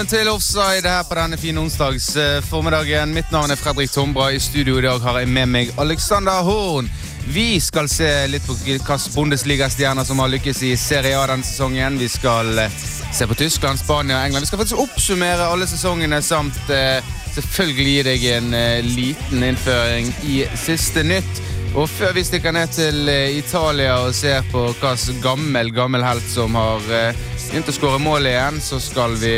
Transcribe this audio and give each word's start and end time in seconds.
Velkommen 0.00 0.18
til 0.18 0.28
Offside 0.32 0.88
her 0.88 1.02
på 1.04 1.16
denne 1.18 1.36
fine 1.36 1.60
onsdags 1.60 2.06
eh. 2.16 3.06
Mitt 3.12 3.30
navn 3.30 3.50
er 3.50 3.56
Fredrik 3.56 3.90
Tombra. 3.92 4.30
I 4.32 4.38
studio 4.40 4.78
i 4.78 4.82
dag 4.82 4.98
har 4.98 5.18
jeg 5.18 5.28
med 5.28 5.46
meg 5.46 5.72
Alexander 5.76 6.40
Horn. 6.40 6.88
Vi 7.28 7.60
skal 7.60 7.86
se 7.86 8.08
litt 8.32 8.46
på 8.46 8.56
hvilke 8.64 8.96
Bundesliga-stjerner 9.12 10.04
som 10.08 10.18
har 10.18 10.32
lykkes 10.32 10.62
i 10.62 10.72
Serie 10.80 11.18
A 11.20 11.26
denne 11.28 11.44
sesongen. 11.44 11.98
Vi 12.00 12.08
skal 12.08 12.48
eh, 12.58 12.72
se 13.12 13.26
på 13.28 13.36
Tyskland, 13.36 13.76
Spania 13.78 14.22
og 14.22 14.24
England. 14.24 14.46
Vi 14.46 14.48
skal 14.48 14.62
faktisk 14.62 14.80
oppsummere 14.80 15.50
alle 15.52 15.68
sesongene 15.68 16.22
samt 16.24 16.72
eh, 16.72 17.04
selvfølgelig 17.34 17.92
gi 17.92 18.06
deg 18.08 18.24
en 18.38 18.56
liten 18.94 19.44
innføring 19.50 20.08
i 20.24 20.46
siste 20.56 21.04
nytt. 21.04 21.42
Og 21.76 21.84
før 21.92 22.16
vi 22.16 22.24
stikker 22.24 22.56
ned 22.56 22.72
til 22.72 23.12
Italia 23.36 24.00
og 24.06 24.16
ser 24.16 24.48
på 24.48 24.64
hvilken 24.80 25.20
gammel, 25.20 25.74
gammel 25.76 26.08
helt 26.08 26.24
som 26.32 26.56
har 26.56 26.88
begynt 26.88 27.68
å 27.68 27.76
skåre 27.76 28.00
mål 28.00 28.32
igjen, 28.32 28.64
så 28.64 28.80
skal 28.80 29.20
vi 29.20 29.36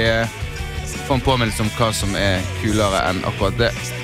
få 1.06 1.14
en 1.18 1.24
påminnelse 1.24 1.62
om 1.62 1.70
hva 1.78 1.92
som 1.96 2.14
er 2.18 2.40
kulere 2.62 3.02
enn 3.10 3.22
akkurat 3.28 3.58
det. 3.58 4.01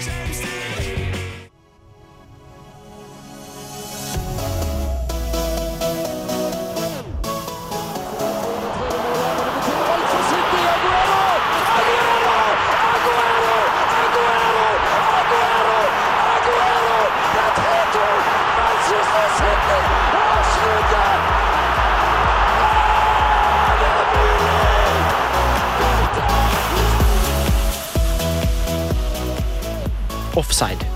Offside. 30.59 30.87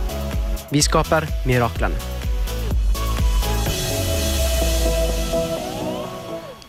Vi 0.70 0.82
skaper 0.82 1.26
miraklene. 1.46 1.94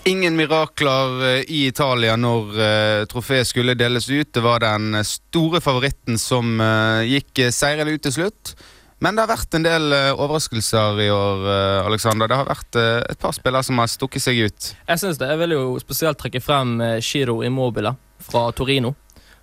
Ingen 0.06 0.36
mirakler 0.36 1.38
eh, 1.38 1.42
i 1.48 1.66
Italia 1.68 2.14
når 2.20 2.52
uh, 2.54 3.06
trofeet 3.10 3.48
skulle 3.50 3.74
deles 3.74 4.10
ut. 4.10 4.30
Det 4.34 4.44
var 4.46 4.62
den 4.62 5.00
store 5.08 5.62
favoritten 5.64 6.20
som 6.22 6.60
eh, 6.62 7.08
gikk 7.16 7.48
seirende 7.56 7.96
ut 7.96 8.06
til 8.06 8.14
slutt. 8.20 8.54
Men 9.02 9.16
det 9.18 9.26
har 9.26 9.32
vært 9.32 9.58
en 9.58 9.66
del 9.66 9.96
eh, 9.96 10.12
overraskelser 10.14 11.02
i 11.02 11.10
år, 11.10 11.48
eh, 11.50 11.86
Alexander. 11.88 12.30
Det 12.30 12.42
har 12.44 12.52
vært 12.52 12.78
eh, 12.78 13.00
et 13.10 13.20
par 13.20 13.34
spillere 13.34 13.66
som 13.66 13.82
har 13.82 13.90
stukket 13.90 14.28
seg 14.28 14.44
ut. 14.44 14.74
Jeg 14.86 15.02
synes 15.02 15.18
det. 15.24 15.32
Jeg 15.34 15.42
vil 15.42 15.58
jo 15.58 15.66
spesielt 15.82 16.22
trekke 16.22 16.44
frem 16.44 16.78
eh, 16.84 17.00
Giro 17.02 17.42
Immobile 17.42 17.96
fra 18.22 18.52
Torino. 18.54 18.94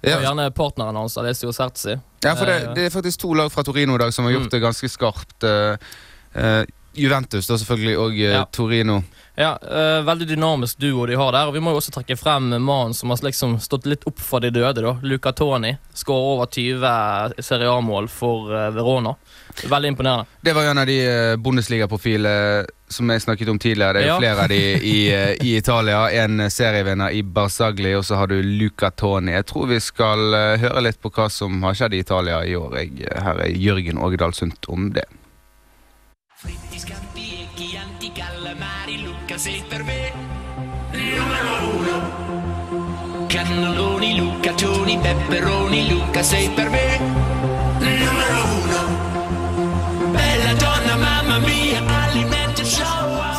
Ja. 0.02 0.16
Og 0.16 0.22
gjerne 0.24 0.50
partneren 0.56 0.96
hans, 0.96 1.16
Alessio 1.20 1.52
Sertzi. 1.52 1.98
Ja, 2.24 2.34
for 2.34 2.46
det, 2.46 2.62
Eh, 2.68 2.74
det 2.74 2.84
er 2.86 2.90
faktisk 2.90 3.18
to 3.20 3.34
lag 3.34 3.50
fra 3.52 3.62
Torino 3.62 3.94
i 3.94 3.98
dag 3.98 4.12
som 4.14 4.24
har 4.24 4.32
gjort 4.32 4.48
Mm. 4.48 4.50
det 4.50 4.60
ganske 4.62 4.88
skarpt. 4.88 5.44
Eh, 5.44 6.64
Juventus 6.94 7.46
da 7.46 7.54
selvfølgelig, 7.54 7.98
og 7.98 8.14
Ja. 8.18 8.44
Torino. 8.50 9.02
Ja, 9.38 9.52
uh, 9.62 10.02
Veldig 10.04 10.26
dynamisk 10.28 10.78
duo 10.78 11.06
de 11.06 11.14
har 11.16 11.32
der. 11.32 11.46
Og 11.46 11.54
Vi 11.54 11.60
må 11.60 11.70
jo 11.70 11.76
også 11.78 11.92
trekke 11.92 12.16
frem 12.18 12.50
mannen 12.60 12.92
som 12.94 13.08
har 13.10 13.16
liksom 13.22 13.58
stått 13.60 13.86
litt 13.86 14.02
opp 14.06 14.18
for 14.18 14.40
de 14.40 14.50
døde. 14.50 14.82
da 14.82 14.98
Luca 15.02 15.32
Toni. 15.32 15.78
Skårer 15.94 16.34
over 16.34 16.46
20 16.46 17.40
Serie 17.42 17.68
A-mål 17.70 18.08
for 18.08 18.50
uh, 18.52 18.70
Verona. 18.70 19.14
Veldig 19.62 19.86
imponerende. 19.96 20.26
Det 20.42 20.52
var 20.54 20.62
en 20.64 20.78
av 20.78 20.86
de 20.86 20.98
uh, 21.06 21.36
Bundesliga-profilene 21.36 22.66
som 22.90 23.10
jeg 23.10 23.22
snakket 23.22 23.48
om 23.52 23.58
tidligere. 23.62 23.92
Det 23.94 24.02
er 24.02 24.08
jo 24.08 24.14
Ja. 24.14 24.18
flere 24.20 24.42
av 24.44 24.48
de 24.48 24.60
i, 24.94 24.96
eh, 25.14 25.36
i 25.46 25.56
Italia. 25.56 26.00
En 26.24 26.42
serievinner 26.50 27.14
i 27.14 27.22
Barzagli, 27.22 27.94
og 27.94 28.04
så 28.04 28.16
har 28.18 28.26
du 28.26 28.40
Luca 28.42 28.90
Toni. 28.90 29.32
Jeg 29.32 29.46
tror 29.46 29.66
vi 29.70 29.78
skal 29.80 30.34
eh, 30.34 30.56
høre 30.58 30.82
litt 30.82 31.00
på 31.00 31.10
hva 31.14 31.28
som 31.30 31.62
har 31.62 31.74
skjedd 31.78 31.94
i 31.94 32.02
Italia 32.04 32.42
i 32.44 32.56
år. 32.58 32.76
Jeg, 32.82 33.08
her 33.22 33.44
er 33.46 33.54
Jørgen 33.54 33.98
Ågedal 34.02 34.34
Sundt 34.34 34.66
om 34.68 34.90
det. 34.92 35.06
Cannoloni, 43.28 44.18
Luca, 44.18 44.52
Toni, 44.56 44.98
pepperoni, 45.02 45.88
Luca 45.90 46.22
sei 46.22 46.50
per 46.56 46.68
me. 46.70 47.29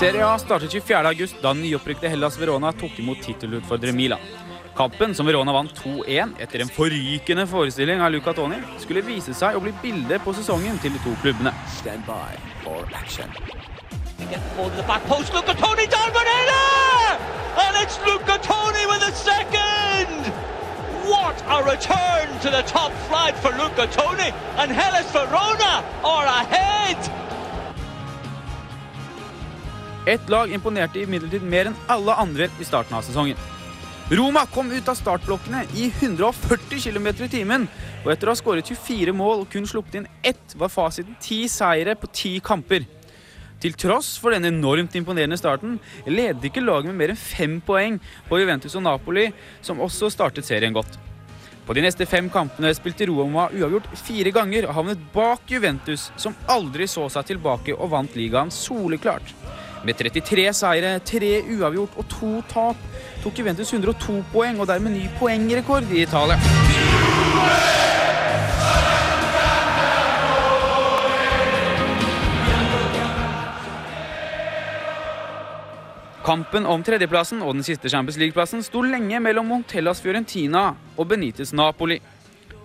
Serie 0.02 0.24
A 0.26 0.38
startet 0.40 0.72
24. 0.72 1.08
august 1.08 1.36
da 1.44 1.52
nyopprykkede 1.54 2.10
Hellas 2.10 2.40
Verona 2.40 2.72
tok 2.74 2.96
imot 3.00 3.20
tittelutfordrer 3.22 3.92
Milan. 3.94 4.20
Kampen, 4.74 5.14
som 5.16 5.28
Verona 5.30 5.54
vant 5.54 5.76
2-1 5.78 6.32
etter 6.42 6.64
en 6.64 6.72
forrykende 6.74 7.46
forestilling 7.46 8.02
av 8.02 8.10
Luca 8.10 8.34
Toni, 8.34 8.58
skulle 8.82 9.06
vise 9.06 9.36
seg 9.38 9.60
å 9.60 9.62
bli 9.62 9.76
bildet 9.84 10.26
på 10.26 10.34
sesongen 10.34 10.82
til 10.82 10.98
de 10.98 11.04
to 11.06 11.14
klubbene. 11.22 11.54
Stand 11.76 12.02
by 12.10 12.34
for 12.64 12.90
action. 12.98 13.30
Get 14.26 14.42
the 14.42 14.58
ball 14.58 14.74
to 14.74 14.82
the 14.82 14.88
back 14.90 15.06
post. 15.06 15.38
Luca 15.38 15.54
Toni 15.54 15.86
down 15.86 16.10
Banana! 16.18 16.58
And 17.62 17.78
it's 17.86 18.02
Luca 18.02 18.42
Toni 18.42 18.90
with 18.90 19.06
a 19.06 19.14
second! 19.14 20.34
What 21.14 21.38
a 21.46 21.62
return 21.62 22.40
to 22.42 22.50
the 22.50 22.66
top 22.66 22.90
flight 23.06 23.38
for 23.38 23.54
Luca 23.54 23.86
Toni! 23.94 24.34
And 24.58 24.74
Hellas 24.74 25.12
Verona 25.14 25.86
are 26.02 26.26
ahead! 26.26 27.21
Ett 30.06 30.30
lag 30.30 30.50
imponerte 30.50 30.98
imidlertid 31.00 31.44
mer 31.46 31.68
enn 31.70 31.76
alle 31.92 32.14
andre 32.18 32.48
i 32.60 32.66
starten 32.66 32.96
av 32.98 33.04
sesongen. 33.06 33.38
Roma 34.12 34.48
kom 34.50 34.72
ut 34.74 34.88
av 34.90 34.98
startblokkene 34.98 35.62
i 35.78 35.92
140 36.00 36.82
km 36.82 37.08
i 37.12 37.28
timen, 37.30 37.68
og 38.02 38.10
etter 38.10 38.28
å 38.28 38.34
ha 38.34 38.40
skåret 38.40 38.66
24 38.66 39.14
mål 39.14 39.44
og 39.44 39.54
kun 39.54 39.70
sluppet 39.70 40.00
inn 40.00 40.10
ett, 40.26 40.56
var 40.58 40.74
fasiten 40.74 41.14
ti 41.22 41.46
seire 41.48 41.94
på 41.96 42.10
ti 42.10 42.34
kamper. 42.44 42.90
Til 43.62 43.78
tross 43.78 44.16
for 44.18 44.34
den 44.34 44.50
enormt 44.50 44.98
imponerende 44.98 45.38
starten 45.38 45.78
ledet 46.10 46.50
ikke 46.50 46.66
laget 46.66 46.90
med 46.90 46.98
mer 46.98 47.14
enn 47.14 47.22
fem 47.22 47.60
poeng 47.62 48.02
på 48.26 48.42
Juventus 48.42 48.76
og 48.76 48.88
Napoli, 48.90 49.30
som 49.62 49.86
også 49.86 50.10
startet 50.10 50.50
serien 50.50 50.74
godt. 50.74 50.98
På 51.62 51.78
de 51.78 51.86
neste 51.86 52.10
fem 52.10 52.26
kampene 52.34 52.74
spilte 52.74 53.06
Roma 53.06 53.52
uavgjort 53.54 53.94
fire 54.02 54.34
ganger 54.34 54.66
og 54.66 54.80
havnet 54.80 55.10
bak 55.14 55.46
Juventus, 55.46 56.10
som 56.18 56.34
aldri 56.50 56.90
så 56.90 57.06
seg 57.14 57.36
tilbake 57.36 57.78
og 57.78 57.94
vant 57.94 58.18
ligaen 58.18 58.50
soleklart. 58.50 59.36
Med 59.82 59.98
33 59.98 60.52
seire, 60.54 61.00
tre 61.02 61.30
uavgjort 61.56 61.96
og 61.98 62.06
to 62.12 62.32
tap 62.52 62.82
tok 63.24 63.40
Juventus 63.40 63.72
102 63.74 64.20
poeng 64.30 64.60
og 64.62 64.68
dermed 64.70 64.94
ny 64.94 65.08
poengrekord 65.18 65.90
i 65.90 66.04
Italia. 66.04 66.38
Kampen 76.22 76.68
om 76.70 76.84
tredjeplassen 76.86 77.42
og 77.42 77.56
den 77.58 77.66
siste 77.66 77.90
Champions 77.90 78.20
League-plassen 78.22 78.62
sto 78.62 78.84
lenge 78.86 79.18
mellom 79.20 79.50
Montellas 79.50 80.04
Fiorentina 80.04 80.68
og 80.94 81.08
Benitez 81.10 81.50
Napoli. 81.58 81.98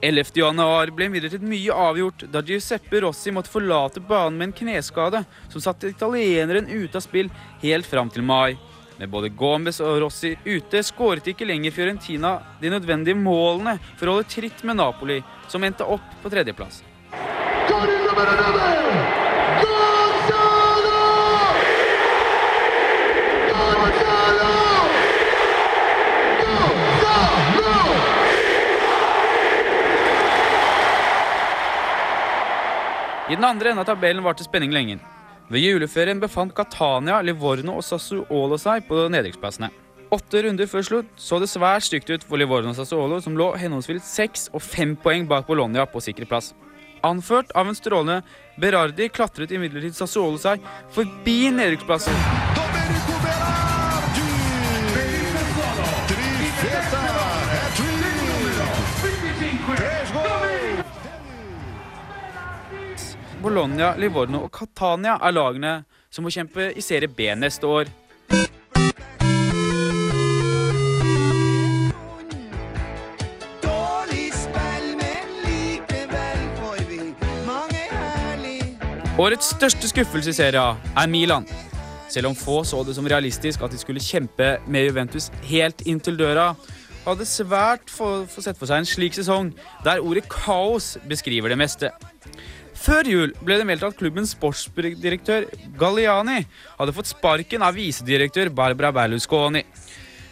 11. 0.01 0.33
januar 0.35 0.91
ble 0.93 1.09
imidlertid 1.09 1.45
mye 1.47 1.73
avgjort 1.73 2.27
da 2.33 2.43
Giuseppe 2.45 3.01
Rossi 3.01 3.33
måtte 3.33 3.53
forlate 3.53 4.01
banen 4.01 4.39
med 4.39 4.51
en 4.51 4.57
kneskade 4.61 5.23
som 5.49 5.63
satte 5.65 5.89
italieneren 5.89 6.69
ute 6.69 6.99
av 6.99 7.05
spill 7.05 7.31
helt 7.63 7.87
fram 7.87 8.11
til 8.13 8.27
mai. 8.27 8.59
Med 8.97 9.13
både 9.13 9.29
Gomez 9.29 9.81
og 9.85 10.01
Rossi 10.05 10.35
ute 10.45 10.83
skåret 10.85 11.29
ikke 11.33 11.49
lenger 11.49 11.75
Fiorentina 11.75 12.37
de 12.61 12.73
nødvendige 12.73 13.17
målene 13.17 13.79
for 13.97 14.09
å 14.09 14.19
holde 14.19 14.31
tritt 14.33 14.65
med 14.65 14.81
Napoli, 14.81 15.23
som 15.49 15.65
endte 15.65 15.85
opp 15.85 16.15
på 16.23 16.33
tredjeplass. 16.33 16.83
con 17.69 17.89
il 17.89 19.16
I 33.27 33.35
den 33.35 33.45
andre 33.45 33.73
enden 33.73 33.83
av 33.83 33.89
tabellen 33.89 34.23
varte 34.23 34.45
spenning 34.47 34.71
lenge. 34.71 35.01
Ved 35.51 35.65
juleferien 35.65 36.21
befant 36.23 36.53
Catania, 36.55 37.19
Livorno 37.27 37.75
og 37.81 37.83
Sassuolo 37.83 38.59
seg 38.59 38.87
på 38.87 39.09
nedrykksplassene. 39.11 39.73
Åtte 40.15 40.45
runder 40.47 40.69
før 40.71 40.87
slutt 40.87 41.09
så 41.19 41.41
det 41.43 41.49
svært 41.51 41.89
stygt 41.89 42.13
ut 42.13 42.27
for 42.27 42.39
Livorno 42.39 42.71
og 42.71 42.79
Sassuolo, 42.79 43.19
som 43.23 43.35
lå 43.35 43.49
henholdsvis 43.59 44.07
seks 44.07 44.47
og 44.55 44.63
fem 44.63 44.95
poeng 44.95 45.27
bak 45.27 45.51
Bologna 45.51 45.89
på 45.91 46.05
sikker 46.07 46.31
plass. 46.31 46.53
Anført 47.03 47.51
av 47.59 47.67
en 47.67 47.79
strålende 47.79 48.23
Berardi 48.63 49.11
klatret 49.11 49.51
imidlertid 49.51 49.99
Sassuolo 49.99 50.39
seg 50.39 50.63
forbi 50.95 51.51
nedrykksplassen. 51.51 52.15
Bologna, 63.47 63.93
Livorno 63.95 64.41
og 64.43 64.51
Catania 64.51 65.21
er 65.23 65.31
lagene 65.31 65.73
som 66.11 66.25
må 66.27 66.33
kjempe 66.35 66.73
i 66.75 66.83
serie 66.83 67.07
B 67.07 67.29
neste 67.39 67.69
år. 67.71 67.87
Årets 79.17 79.53
største 79.55 79.93
skuffelse 79.93 80.35
i 80.35 80.37
serien 80.41 80.83
er 80.99 81.07
Milan. 81.07 81.47
Selv 82.11 82.33
om 82.33 82.35
få 82.35 82.65
så 82.67 82.83
det 82.83 82.97
som 82.99 83.07
realistisk 83.07 83.63
at 83.63 83.71
de 83.71 83.79
skulle 83.79 84.03
kjempe 84.03 84.57
med 84.67 84.89
Juventus 84.89 85.31
helt 85.47 85.87
inntil 85.87 86.19
døra, 86.19 86.51
hadde 87.07 87.31
svært 87.31 87.95
få 87.95 88.27
sett 88.27 88.59
for 88.59 88.67
seg 88.67 88.83
en 88.83 88.93
slik 88.97 89.15
sesong 89.15 89.55
der 89.87 90.03
ordet 90.03 90.27
kaos 90.35 90.97
beskriver 91.07 91.55
det 91.55 91.63
meste. 91.63 91.95
Før 92.77 93.09
jul 93.09 93.33
ble 93.43 93.57
det 93.59 93.67
meldt 93.67 93.87
at 93.87 93.97
klubbens 93.99 94.35
sportsdirektør 94.37 95.49
Galliani 95.81 96.43
hadde 96.77 96.95
fått 96.95 97.11
sparken 97.11 97.65
av 97.65 97.77
visedirektør 97.79 98.53
Barbara 98.55 98.93
Berlusconi. 98.95 99.65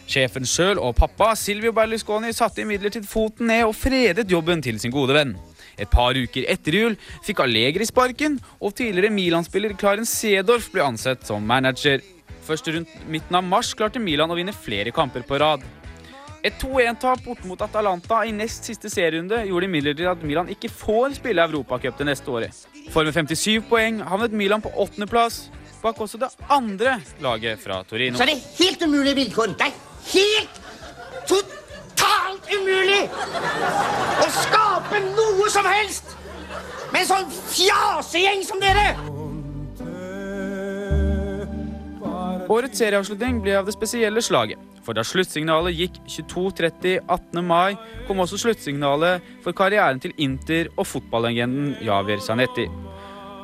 Sjefen 0.05 0.45
sjøl 0.45 0.77
og 0.77 0.93
pappa 0.99 1.31
Silvio 1.39 1.73
Berlusconi 1.73 2.29
satte 2.37 2.61
imidlertid 2.61 3.07
foten 3.09 3.49
ned 3.49 3.65
og 3.65 3.73
fredet 3.75 4.29
jobben 4.29 4.61
til 4.61 4.77
sin 4.79 4.93
gode 4.93 5.17
venn. 5.17 5.33
Et 5.81 5.89
par 5.91 6.15
uker 6.15 6.45
etter 6.51 6.77
jul 6.77 6.93
fikk 7.25 7.41
Allegri 7.43 7.87
sparken, 7.89 8.37
og 8.61 8.75
tidligere 8.77 9.11
Milan-spiller 9.11 9.73
Clarence 9.75 10.13
Seedorf 10.13 10.69
ble 10.71 10.85
ansett 10.85 11.25
som 11.27 11.43
manager. 11.43 12.03
Først 12.45 12.69
rundt 12.69 12.93
midten 13.09 13.35
av 13.35 13.43
mars 13.43 13.73
klarte 13.75 13.99
Milan 13.99 14.31
å 14.31 14.37
vinne 14.37 14.53
flere 14.55 14.93
kamper 14.95 15.25
på 15.27 15.41
rad. 15.41 15.65
Et 16.45 16.53
2-1-tap 16.61 17.23
bort 17.25 17.41
mot 17.49 17.61
Atalanta 17.65 18.19
i 18.29 18.33
nest 18.35 18.67
siste 18.69 18.89
serierunde 18.93 19.39
gjorde 19.47 19.65
imidlertid 19.65 20.05
at 20.11 20.21
Milan 20.21 20.49
ikke 20.53 20.69
får 20.69 21.15
spille 21.17 21.41
Europacup 21.41 21.97
det 21.97 22.05
neste 22.05 22.29
året. 22.29 22.59
For 22.93 23.07
med 23.07 23.15
57 23.17 23.63
poeng 23.65 24.03
havnet 24.05 24.35
Milan 24.37 24.61
på 24.61 24.69
åttendeplass, 24.69 25.47
bak 25.81 25.97
også 26.01 26.19
det 26.21 26.29
andre 26.49 26.99
laget 27.21 27.63
fra 27.63 27.79
Torino. 27.89 28.17
så 28.17 28.27
er 28.27 28.33
det 28.35 28.43
helt 28.59 28.85
umulige 28.85 29.15
vilkår. 29.15 29.55
Det 29.57 29.65
er 29.65 29.73
helt 30.11 30.61
totalt 31.25 32.53
umulig 32.53 33.01
å 34.21 34.29
skape 34.37 35.01
noe 35.07 35.49
som 35.49 35.65
helst 35.65 36.13
med 36.93 37.01
en 37.01 37.09
sånn 37.09 37.35
fjasegjeng 37.49 38.45
som 38.45 38.61
dere! 38.61 38.87
Årets 42.45 42.77
serieavslutning 42.77 43.41
ble 43.41 43.57
av 43.57 43.65
det 43.65 43.73
spesielle 43.73 44.21
slaget. 44.21 44.74
For 44.85 44.93
da 44.93 45.01
sluttsignalet 45.05 45.73
gikk 45.79 45.97
22.30 46.05 46.99
18. 47.09 47.41
mai, 47.45 47.73
kom 48.07 48.21
også 48.21 48.37
sluttsignalet 48.43 49.23
for 49.43 49.57
karrieren 49.57 50.01
til 50.01 50.13
Inter 50.21 50.69
og 50.75 50.85
fotballegenden 50.85 51.73
Javier 51.85 52.21
Zanetti. 52.21 52.67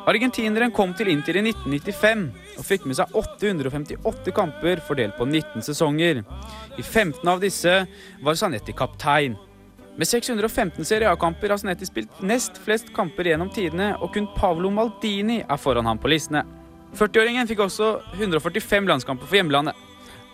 Argentineren 0.09 0.73
kom 0.73 0.93
til 0.97 1.11
Inter 1.11 1.37
i 1.37 1.43
1995 1.45 2.57
og 2.57 2.65
fikk 2.65 2.87
med 2.89 2.97
seg 2.97 3.13
858 3.17 4.33
kamper 4.37 4.81
fordelt 4.85 5.17
på 5.17 5.27
19 5.29 5.65
sesonger. 5.65 6.23
I 6.77 6.83
15 6.85 7.21
av 7.29 7.41
disse 7.41 7.75
var 8.25 8.37
Zanetti 8.37 8.73
kaptein. 8.77 9.37
Med 9.97 10.07
615 10.07 10.87
Serie 10.87 11.09
A-kamper 11.11 11.51
har 11.51 11.59
Zanetti 11.61 11.85
spilt 11.89 12.21
nest 12.25 12.57
flest 12.63 12.93
kamper 12.95 13.27
gjennom 13.27 13.51
tidene, 13.53 13.91
og 13.99 14.13
kun 14.15 14.29
Pavlo 14.37 14.71
Maldini 14.73 15.41
er 15.41 15.61
foran 15.61 15.89
ham 15.89 15.99
på 16.01 16.09
listene. 16.13 16.45
40-åringen 16.97 17.49
fikk 17.49 17.65
også 17.65 17.93
145 18.17 18.89
landskamper 18.89 19.27
for 19.27 19.37
hjemlandet. 19.37 19.77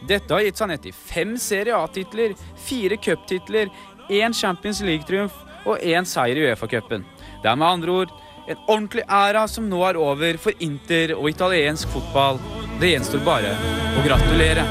Dette 0.05 0.33
har 0.33 0.45
gitt 0.45 0.59
Zanetti 0.59 0.91
fem 0.94 1.38
Serie 1.41 1.75
A-titler, 1.75 2.35
fire 2.67 2.97
cuptitler, 2.97 3.71
én 4.09 4.33
Champions 4.33 4.81
League-triumf 4.85 5.33
og 5.67 5.81
én 5.81 6.05
seier 6.07 6.38
i 6.38 6.45
Uefa-cupen. 6.47 7.03
Det 7.44 7.49
er 7.49 7.57
med 7.57 7.67
andre 7.67 7.97
ord 8.03 8.13
en 8.47 8.61
ordentlig 8.67 9.03
æra 9.09 9.47
som 9.51 9.67
nå 9.67 9.81
er 9.89 9.99
over 9.99 10.39
for 10.39 10.63
Inter 10.63 11.15
og 11.17 11.29
italiensk 11.33 11.91
fotball. 11.91 12.39
Det 12.79 12.94
gjenstår 12.94 13.25
bare 13.27 13.51
å 13.97 14.05
gratulere. 14.05 14.63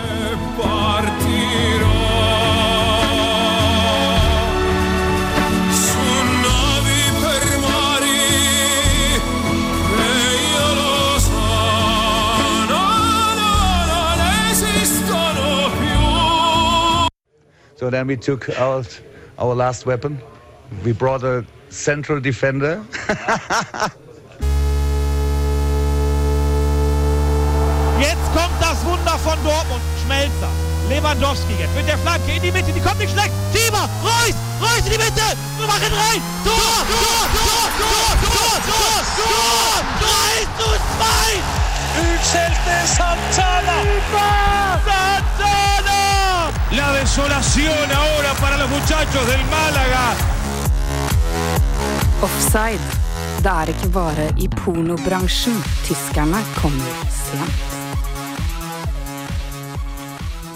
So 17.76 17.90
then 17.90 18.06
we 18.06 18.16
took 18.16 18.48
out 18.58 18.88
our 19.38 19.54
last 19.54 19.84
weapon. 19.84 20.18
We 20.82 20.92
brought 20.92 21.22
a 21.24 21.44
central 21.68 22.20
defender. 22.20 22.82
Jetzt 28.00 28.32
kommt 28.32 28.56
das 28.60 28.82
Wunder 28.82 29.18
von 29.18 29.36
Dortmund. 29.44 29.82
Schmelzer. 30.02 30.48
Lewandowski 30.88 31.52
jetzt 31.58 31.74
mit 31.76 31.86
der 31.86 31.98
Flanke 31.98 32.32
in 32.32 32.40
die 32.40 32.50
Mitte. 32.50 32.72
Die 32.72 32.80
kommt 32.80 32.98
nicht 32.98 33.12
schlecht. 33.12 33.32
Schieber. 33.52 33.86
Reus. 34.02 34.34
Reus 34.58 34.86
in 34.86 34.92
die 34.92 34.98
Mitte. 34.98 35.36
Wir 35.58 35.66
machen 35.66 35.92
rein. 35.92 36.22
Tor. 36.44 36.56
Tor. 36.56 37.28
Tor. 37.36 37.68
Tor. 37.76 38.16
Tor. 38.24 38.56
Tor. 38.72 39.04
Tor. 39.20 39.84
3 40.00 40.48
zu 40.56 40.68
2. 40.96 41.44
Utschelte 42.00 42.74
Santana. 42.86 43.78
Santana. 44.86 46.05
La 46.72 46.92
desolación 46.92 47.92
ahora 47.94 48.34
para 48.40 48.56
los 48.56 48.68
muchachos 48.68 49.26
del 49.26 49.40
Málaga. 49.44 50.14
Offside. 52.22 52.80
Det 53.42 53.52
er 53.52 53.68
ikke 53.68 53.88
bare 53.88 54.32
i 54.36 54.48
pornobransjen 54.48 55.62
tyskerne 55.84 56.42
kommer 56.60 57.06
sent. 57.10 57.75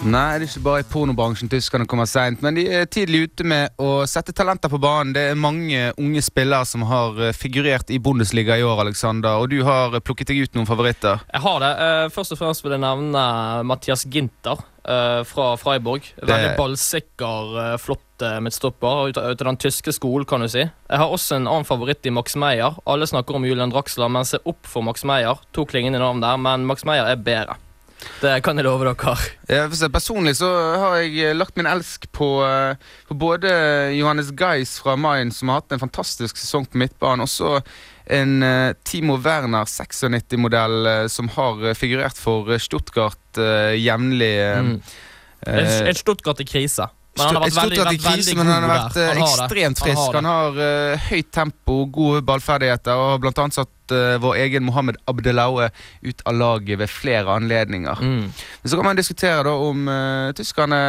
Nei, 0.01 0.39
det 0.41 0.47
er 0.47 0.49
ikke 0.49 0.63
bare 0.65 0.81
i 0.81 0.87
pornobransjen 0.89 1.51
tyskerne 1.53 1.85
kommer 1.85 2.07
seint, 2.09 2.41
men 2.41 2.57
de 2.57 2.63
er 2.73 2.87
tidlig 2.89 3.27
ute 3.29 3.45
med 3.45 3.75
å 3.85 4.07
sette 4.09 4.33
talenter 4.33 4.73
på 4.73 4.79
banen. 4.81 5.13
Det 5.13 5.27
er 5.29 5.37
mange 5.37 5.91
unge 6.01 6.23
spillere 6.25 6.65
som 6.65 6.87
har 6.89 7.21
eh, 7.21 7.35
figurert 7.37 7.93
i 7.93 7.99
Bundesliga 8.01 8.57
i 8.57 8.65
år, 8.65 8.81
Alexander, 8.87 9.37
og 9.43 9.53
du 9.53 9.59
har 9.67 9.93
eh, 9.93 10.01
plukket 10.01 10.33
deg 10.33 10.41
ut 10.47 10.57
noen 10.57 10.69
favoritter. 10.71 11.21
Jeg 11.29 11.45
har 11.45 11.61
det. 11.61 11.71
Eh, 11.85 12.07
Først 12.17 12.33
og 12.33 12.41
fremst 12.41 12.65
vil 12.65 12.79
jeg 12.79 12.85
nevne 12.87 13.27
Mathias 13.69 14.07
Ginter 14.09 14.65
fra 15.29 15.51
Freiburg. 15.61 16.07
Veldig 16.25 16.55
ballsikker, 16.57 17.51
eh, 17.61 17.75
flott 17.79 18.25
eh, 18.25 18.39
midtstopper. 18.43 19.11
Ut 19.13 19.21
av 19.21 19.37
den 19.37 19.61
tyske 19.61 19.93
skolen, 19.93 20.25
kan 20.27 20.41
du 20.41 20.49
si. 20.49 20.65
Jeg 20.65 21.03
har 21.05 21.13
også 21.13 21.37
en 21.37 21.45
annen 21.47 21.69
favoritt 21.69 22.09
i 22.09 22.15
Max 22.17 22.41
Meyer. 22.41 22.81
Alle 22.89 23.07
snakker 23.07 23.37
om 23.37 23.45
Julian 23.45 23.71
Draxler, 23.71 24.09
men 24.09 24.25
se 24.27 24.41
opp 24.49 24.65
for 24.67 24.83
Max 24.89 25.05
Meyer. 25.05 25.45
To 25.53 25.69
klingende 25.69 26.01
navn 26.01 26.25
der, 26.25 26.41
men 26.41 26.65
Max 26.67 26.89
Meyer 26.89 27.13
er 27.13 27.21
bedre. 27.21 27.61
Det 28.21 28.33
kan 28.45 28.59
jeg 28.59 28.67
love 28.67 28.87
dere. 28.89 29.15
Ja, 29.49 29.89
Personlig 29.93 30.37
så 30.39 30.49
har 30.81 30.99
jeg 31.01 31.17
eh, 31.25 31.37
lagt 31.37 31.57
min 31.59 31.69
elsk 31.69 32.07
på, 32.17 32.29
eh, 32.47 32.77
på 33.09 33.17
både 33.19 33.51
Johannes 33.97 34.33
Geis 34.37 34.79
fra 34.83 34.97
Mayen, 34.97 35.33
som 35.33 35.51
har 35.51 35.63
hatt 35.63 35.75
en 35.77 35.83
fantastisk 35.83 36.41
sesong 36.41 36.69
på 36.71 36.81
midtbanen, 36.81 37.25
og 37.25 37.33
så 37.33 37.59
en 38.11 38.43
eh, 38.43 38.73
Timo 38.85 39.19
Werner 39.23 39.69
96-modell 39.69 40.93
eh, 40.93 41.05
som 41.13 41.31
har 41.37 41.75
figurert 41.79 42.19
for 42.19 42.57
Stuttgart 42.59 43.19
jevnlig. 43.79 44.33
Mm. 44.65 44.73
et 45.47 46.01
Stuttgart 46.01 46.41
i 46.43 46.49
krise. 46.49 46.91
Han 47.21 47.39
har 47.39 47.45
vært 47.45 47.57
veldig, 47.59 47.79
vært 47.79 47.91
veldig 47.91 48.01
krise, 48.05 48.35
god 48.35 48.41
men 48.41 48.53
han 48.53 48.67
har 48.67 48.73
vært 48.73 48.97
der. 48.97 49.09
Han 49.11 49.23
har 49.23 49.43
ekstremt 49.45 49.83
Han 49.83 49.89
frisk. 49.89 50.03
har. 50.03 50.19
Han 50.21 50.31
har 50.31 50.61
uh, 50.61 51.09
høyt 51.11 51.31
tempo, 51.37 51.79
gode 52.01 52.23
ballferdigheter 52.31 53.01
og 53.05 53.29
har 53.29 53.43
annet 53.45 53.59
satt 53.61 53.97
uh, 53.97 54.15
vår 54.23 54.43
egen 54.45 54.67
Mohammed 54.67 55.01
Abdelaue 55.11 55.71
ut 56.03 56.23
av 56.27 56.39
laget 56.39 56.83
ved 56.83 56.93
flere 56.93 57.41
anledninger. 57.41 58.05
Mm. 58.05 58.31
Så 58.65 58.77
kan 58.77 58.91
man 58.91 59.01
diskutere 59.01 59.43
da 59.49 59.57
om 59.71 59.91
uh, 59.91 60.31
tyskerne 60.37 60.81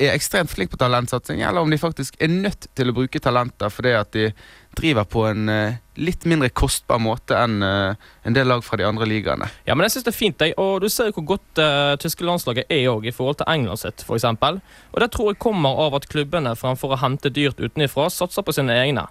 er 0.00 0.14
ekstremt 0.14 0.50
flinke 0.50 0.74
på 0.74 0.80
talentsatsing, 0.80 1.42
eller 1.44 1.60
om 1.60 1.70
de 1.70 1.78
faktisk 1.80 2.16
er 2.22 2.32
nødt 2.32 2.70
til 2.76 2.90
å 2.90 2.96
bruke 2.96 3.20
talenter 3.20 3.72
fordi 3.72 3.92
at 3.98 4.12
de 4.16 4.30
driver 4.76 5.04
på 5.04 5.24
en 5.26 5.48
eh, 5.48 5.78
litt 6.00 6.24
mindre 6.28 6.50
kostbar 6.54 7.00
måte 7.02 7.36
enn 7.36 7.62
eh, 7.64 8.08
en 8.26 8.36
del 8.36 8.48
lag 8.50 8.62
fra 8.64 8.78
de 8.80 8.86
andre 8.86 9.08
ligaene. 9.08 9.48
Ja, 9.66 9.74
men 9.74 9.86
jeg 9.86 9.96
synes 9.96 10.06
det 10.06 10.14
er 10.14 10.18
fint, 10.18 10.44
jeg. 10.44 10.56
Og 10.60 10.80
du 10.84 10.88
ser 10.92 11.10
jo 11.10 11.18
hvor 11.18 11.26
godt 11.34 11.62
uh, 11.62 11.96
tyske 12.00 12.24
landslaget 12.26 12.70
er 12.70 12.86
også, 12.88 13.08
i 13.08 13.14
forhold 13.14 13.40
til 13.40 13.50
England 13.50 13.82
sitt, 13.82 14.04
eksempel. 14.06 14.60
Og 14.92 15.02
det 15.02 15.10
tror 15.14 15.32
jeg 15.32 15.42
kommer 15.42 15.84
av 15.86 15.98
at 15.98 16.08
klubbene 16.10 16.54
fremfor 16.58 16.94
å 16.94 17.00
hente 17.02 17.32
dyrt 17.34 17.60
utenifra, 17.60 18.08
satser 18.12 18.46
på 18.46 18.54
sine 18.56 18.76
egne. 18.78 19.08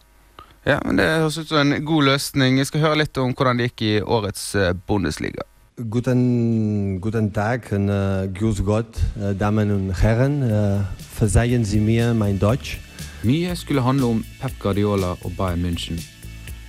Ja, 0.67 0.79
men 0.85 0.99
Det 0.99 1.07
høres 1.07 1.39
ut 1.39 1.51
som 1.51 1.61
en 1.61 1.85
god 1.85 2.11
løsning. 2.11 2.59
Jeg 2.59 2.71
skal 2.71 2.83
høre 2.87 3.03
litt 3.03 3.17
om 3.17 3.31
hvordan 3.33 3.59
det 3.59 3.71
gikk 3.71 3.85
i 3.87 3.93
årets 4.03 4.51
Bundesliga. 4.87 5.47
Guten, 5.79 6.99
guten 6.99 7.31
Tag 7.31 7.71
und 7.71 7.87
äh, 7.87 8.27
grüß 8.27 8.65
Gott, 8.65 8.99
uh, 9.17 9.33
Damen 9.33 9.71
und 9.71 10.01
Herren. 10.01 10.43
Uh, 10.43 10.83
verzeihen 11.15 11.63
Sie 11.63 11.79
mir 11.79 12.13
mein 12.13 12.37
Deutsch. 12.37 12.79
Mye 13.27 13.55
skulle 13.55 13.81
handle 13.83 14.05
om 14.13 14.19
Pep 14.39 14.53
Guardiola 14.61 15.11
og 15.27 15.33
Bayern 15.35 15.65
München. 15.65 15.97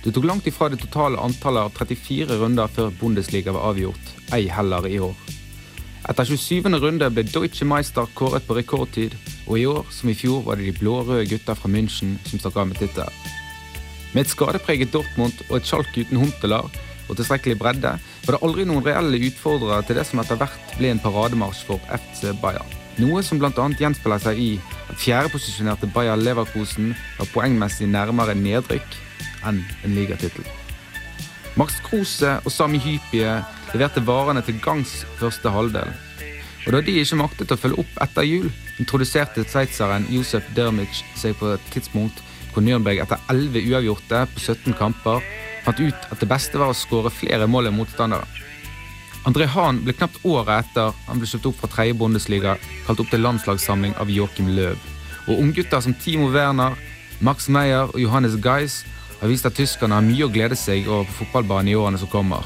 Det 0.03 0.11
tok 0.11 0.25
langt 0.27 0.47
ifra 0.49 0.67
det 0.67 0.81
totale 0.81 1.19
antallet 1.21 1.69
av 1.69 1.77
34 1.77 2.35
runder 2.41 2.67
før 2.67 2.89
Bundesliga 2.99 3.53
var 3.55 3.69
avgjort, 3.69 4.11
ei 4.35 4.49
heller 4.51 4.87
i 4.89 4.97
år. 4.99 5.15
Etter 6.09 6.27
27. 6.27 6.67
runde 6.81 7.07
ble 7.13 7.23
Deutsche 7.29 7.67
Meister 7.69 8.09
kåret 8.17 8.43
på 8.47 8.57
rekordtid, 8.57 9.15
og 9.47 9.59
i 9.61 9.65
år 9.69 9.87
som 9.95 10.11
i 10.11 10.17
fjor 10.17 10.43
var 10.43 10.59
det 10.59 10.67
de 10.67 10.75
blå-røde 10.81 11.29
gutta 11.29 11.55
fra 11.55 11.71
München 11.71 12.17
som 12.27 12.41
stakk 12.41 12.59
av 12.59 12.67
med 12.73 12.81
tittelen. 12.81 13.15
Med 14.11 14.25
et 14.25 14.33
skadepreget 14.33 14.91
Dortmund 14.91 15.45
og 15.47 15.61
et 15.61 15.69
Schalke 15.69 16.03
uten 16.03 16.19
Huntelaar 16.19 16.67
og 17.07 17.15
tilstrekkelig 17.15 17.59
bredde, 17.61 17.95
var 18.25 18.35
det 18.35 18.43
aldri 18.43 18.67
noen 18.67 18.83
reelle 18.83 19.23
utfordrere 19.29 19.85
til 19.87 20.01
det 20.01 20.07
som 20.09 20.19
etter 20.19 20.41
hvert 20.41 20.77
ble 20.81 20.91
en 20.91 21.03
parademarsj 21.05 21.63
for 21.69 21.91
FC 21.95 22.33
Bayern. 22.43 22.80
Noe 22.99 23.23
som 23.23 23.39
bl.a. 23.39 23.67
gjenspeiler 23.79 24.19
seg 24.19 24.39
i 24.41 24.49
at 24.91 24.99
fjerdeposisjonerte 24.99 25.87
Bayer 25.95 26.19
Leverkusen 26.19 26.91
var 27.19 27.29
poengmessig 27.31 27.87
nærmere 27.87 28.35
nedrykk 28.35 28.97
enn 29.47 29.61
en 29.85 29.95
ligatittel. 29.95 30.43
Max 31.59 31.79
Kruse 31.83 32.37
og 32.43 32.51
Sami 32.51 32.79
Hypie 32.83 33.31
leverte 33.71 34.03
varene 34.07 34.43
til 34.45 34.59
gangs 34.63 35.01
første 35.19 35.51
halvdel. 35.51 35.91
Og 36.67 36.75
da 36.75 36.81
de 36.85 36.97
ikke 37.01 37.17
maktet 37.17 37.51
å 37.51 37.57
følge 37.57 37.81
opp 37.81 38.03
etter 38.03 38.27
jul, 38.27 38.51
introduserte 38.79 39.45
sveitseren 39.47 40.05
Josef 40.13 40.45
Dermic 40.55 41.01
seg 41.17 41.33
på 41.39 41.55
et 41.55 41.71
tidspunkt 41.73 42.21
hvor 42.51 42.63
Nürnberg 42.65 42.99
etter 43.01 43.19
11 43.31 43.71
uavgjorte 43.71 44.25
på 44.33 44.43
17 44.43 44.75
kamper 44.77 45.23
fant 45.65 45.79
ut 45.79 46.07
at 46.11 46.19
det 46.19 46.29
beste 46.29 46.59
var 46.59 46.73
å 46.73 46.77
skåre 46.77 47.11
flere 47.13 47.47
mål 47.49 47.69
enn 47.69 47.77
motstandere. 47.79 48.27
André 49.21 49.45
Hahn 49.45 49.83
ble 49.85 49.93
knapt 49.93 50.23
året 50.25 50.65
etter 50.65 50.95
han 51.05 51.19
ble 51.21 51.27
kjøpt 51.29 51.51
opp 51.51 51.59
fra 51.61 51.69
tredje 51.69 51.93
Bundesliga, 51.99 52.55
kalt 52.87 53.03
opp 53.03 53.11
til 53.11 53.21
landslagssamling 53.21 53.93
av 54.01 54.09
Joachim 54.09 54.49
Löw. 54.55 54.73
Og 55.29 55.37
unggutter 55.37 55.83
som 55.85 55.93
Timo 55.93 56.31
Werner, 56.33 56.73
Max 57.21 57.45
Meyer 57.45 57.91
og 57.93 57.99
Johannes 58.01 58.39
Geis 58.41 58.81
har 59.19 59.29
vist 59.29 59.45
at 59.45 59.53
tyskerne 59.53 59.99
har 59.99 60.05
mye 60.05 60.25
å 60.25 60.33
glede 60.33 60.57
seg 60.57 60.89
over 60.89 61.05
på 61.05 61.19
fotballbanen 61.21 61.69
i 61.69 61.77
årene 61.77 62.01
som 62.01 62.09
kommer. 62.09 62.41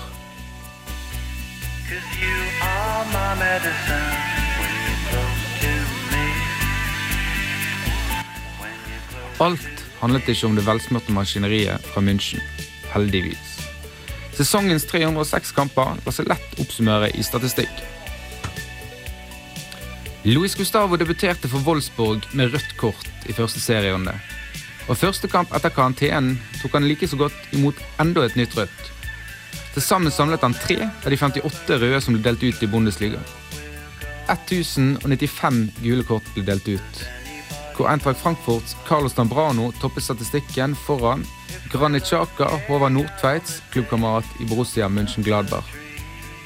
Alt 9.40 9.84
handlet 10.02 10.28
ikke 10.32 10.52
om 10.52 10.60
det 10.60 10.68
velsmurte 10.68 11.16
maskineriet 11.16 11.92
fra 11.94 12.04
München. 12.04 12.44
Heldigvis. 12.92 13.55
Sesongens 14.36 14.84
306 14.90 15.54
kamper 15.56 16.00
lar 16.04 16.16
seg 16.16 16.28
lett 16.28 16.58
oppsummere 16.60 17.08
i 17.16 17.24
statistikk. 17.24 17.72
Luis 20.26 20.56
Gustavo 20.58 20.98
debuterte 20.98 21.48
for 21.48 21.64
Wolfsburg 21.64 22.26
med 22.34 22.52
rødt 22.52 22.74
kort 22.82 23.30
i 23.30 23.36
første 23.38 23.62
serierunde. 23.62 24.16
Og 24.90 24.98
første 24.98 25.30
kamp 25.32 25.54
etter 25.56 25.72
karantenen 25.74 26.36
tok 26.60 26.76
han 26.76 26.88
like 26.90 27.08
så 27.08 27.18
godt 27.20 27.56
imot 27.56 27.80
enda 28.02 28.26
et 28.26 28.36
nytt 28.36 28.58
rødt. 28.58 28.92
Til 29.76 29.84
sammen 29.84 30.12
samlet 30.12 30.44
han 30.44 30.58
tre 30.58 30.82
av 30.88 31.10
de 31.14 31.20
58 31.20 31.80
røde 31.80 32.02
som 32.04 32.18
ble 32.18 32.26
delt 32.26 32.44
ut 32.44 32.64
i 32.64 32.70
Bundesliga. 32.70 33.22
1095 34.34 35.62
gule 35.84 36.04
kort 36.08 36.28
ble 36.36 36.44
delt 36.48 36.68
ut, 36.68 37.02
hvor 37.76 37.90
Eintracht 37.90 38.20
Frankfurts 38.20 38.76
Carlos 38.88 39.14
Dambrano 39.14 39.72
toppet 39.82 40.04
statistikken 40.04 40.76
foran 40.76 41.26
Granit 41.72 42.04
Xhaka 42.04 42.48
Håvard 42.68 42.94
Nordtveits, 42.94 43.62
klubbkamerat 43.72 44.26
i 44.40 44.46
Borussia 44.46 44.88
München-Gladberg. 44.88 45.64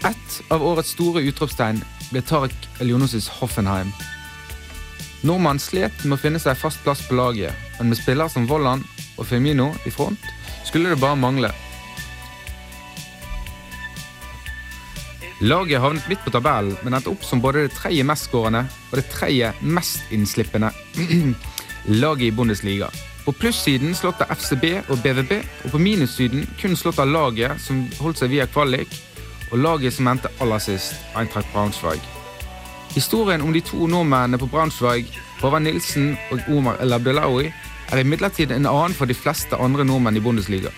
Ett 0.04 0.42
av 0.50 0.64
årets 0.64 0.94
store 0.96 1.22
utropstegn 1.28 1.82
ble 2.10 2.22
Tarek 2.22 2.56
Elionosis 2.80 3.28
Hoffenheim. 3.40 3.92
Nordmannen 5.22 5.60
slet 5.60 6.06
med 6.06 6.16
å 6.16 6.22
finne 6.22 6.40
seg 6.40 6.58
fast 6.58 6.80
plass 6.86 7.02
på 7.08 7.18
laget, 7.20 7.54
men 7.78 7.92
med 7.92 8.00
spillere 8.00 8.32
som 8.32 8.48
Vollan 8.48 8.86
og 9.18 9.28
Firmino 9.28 9.74
i 9.86 9.92
front 9.92 10.30
skulle 10.66 10.94
det 10.94 11.02
bare 11.02 11.20
mangle. 11.20 11.52
Laget 15.40 15.80
havnet 15.80 16.08
midt 16.12 16.24
på 16.26 16.34
tabellen, 16.36 16.76
men 16.84 16.98
endte 16.98 17.14
opp 17.14 17.22
som 17.24 17.40
både 17.40 17.62
det 17.64 17.76
tredje 17.78 18.04
mestskårende 18.04 18.66
og 18.90 18.96
det 19.00 19.06
tredje 19.08 19.54
mest 19.64 20.12
innslippende 20.12 20.74
laget 22.02 22.26
i 22.28 22.32
Bundesliga. 22.36 22.90
På 23.24 23.32
plussiden 23.32 23.94
slått 23.96 24.20
av 24.26 24.34
FCB 24.36 24.66
og 24.90 25.00
BVB, 25.00 25.32
og 25.64 25.72
på 25.72 25.80
minussiden 25.80 26.44
kun 26.60 26.76
slått 26.76 27.00
av 27.00 27.08
laget 27.08 27.62
som 27.64 27.86
holdt 28.02 28.20
seg 28.20 28.34
via 28.34 28.48
kvalik, 28.52 28.92
og 29.54 29.62
laget 29.64 29.96
som 29.96 30.10
endte 30.12 30.32
aller 30.44 30.60
sist, 30.60 30.98
Eintracht 31.16 31.48
Braunschweig. 31.54 32.04
Historien 32.92 33.42
om 33.46 33.54
de 33.56 33.62
to 33.64 33.88
nordmennene 33.88 34.40
på 34.42 34.50
Braunschweig, 34.52 35.08
Håvard 35.40 35.64
Nilsen 35.64 36.18
og 36.34 36.52
Omar 36.52 36.82
El 36.84 36.98
Abdelawi, 36.98 37.54
er 37.94 38.04
imidlertid 38.04 38.52
en 38.52 38.68
annen 38.68 38.98
for 38.98 39.08
de 39.08 39.16
fleste 39.16 39.56
andre 39.56 39.88
nordmenn 39.88 40.20
i 40.20 40.26
Bundesliga. 40.26 40.74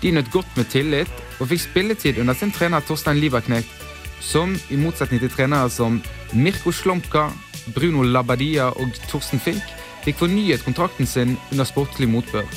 De 0.00 0.14
nøt 0.14 0.30
godt 0.32 0.56
med 0.56 0.70
tillit 0.72 1.12
og 1.42 1.50
fikk 1.50 1.66
spilletid 1.66 2.22
under 2.22 2.38
sin 2.38 2.54
trener 2.54 2.80
Torstein 2.86 3.20
Lieberknecht, 3.20 3.87
som 4.20 4.54
i 4.70 4.76
motsetning 4.76 5.20
til 5.22 5.32
trenere 5.32 5.70
som 5.70 6.00
Mirko 6.32 6.72
Slomka, 6.72 7.28
Bruno 7.74 8.02
Labbadia 8.02 8.70
og 8.80 8.96
Torsten 9.10 9.40
Fink, 9.40 9.62
fikk 10.04 10.22
fornyet 10.22 10.64
kontrakten 10.64 11.06
sin 11.06 11.36
under 11.52 11.68
sportslig 11.68 12.08
motbør. 12.08 12.48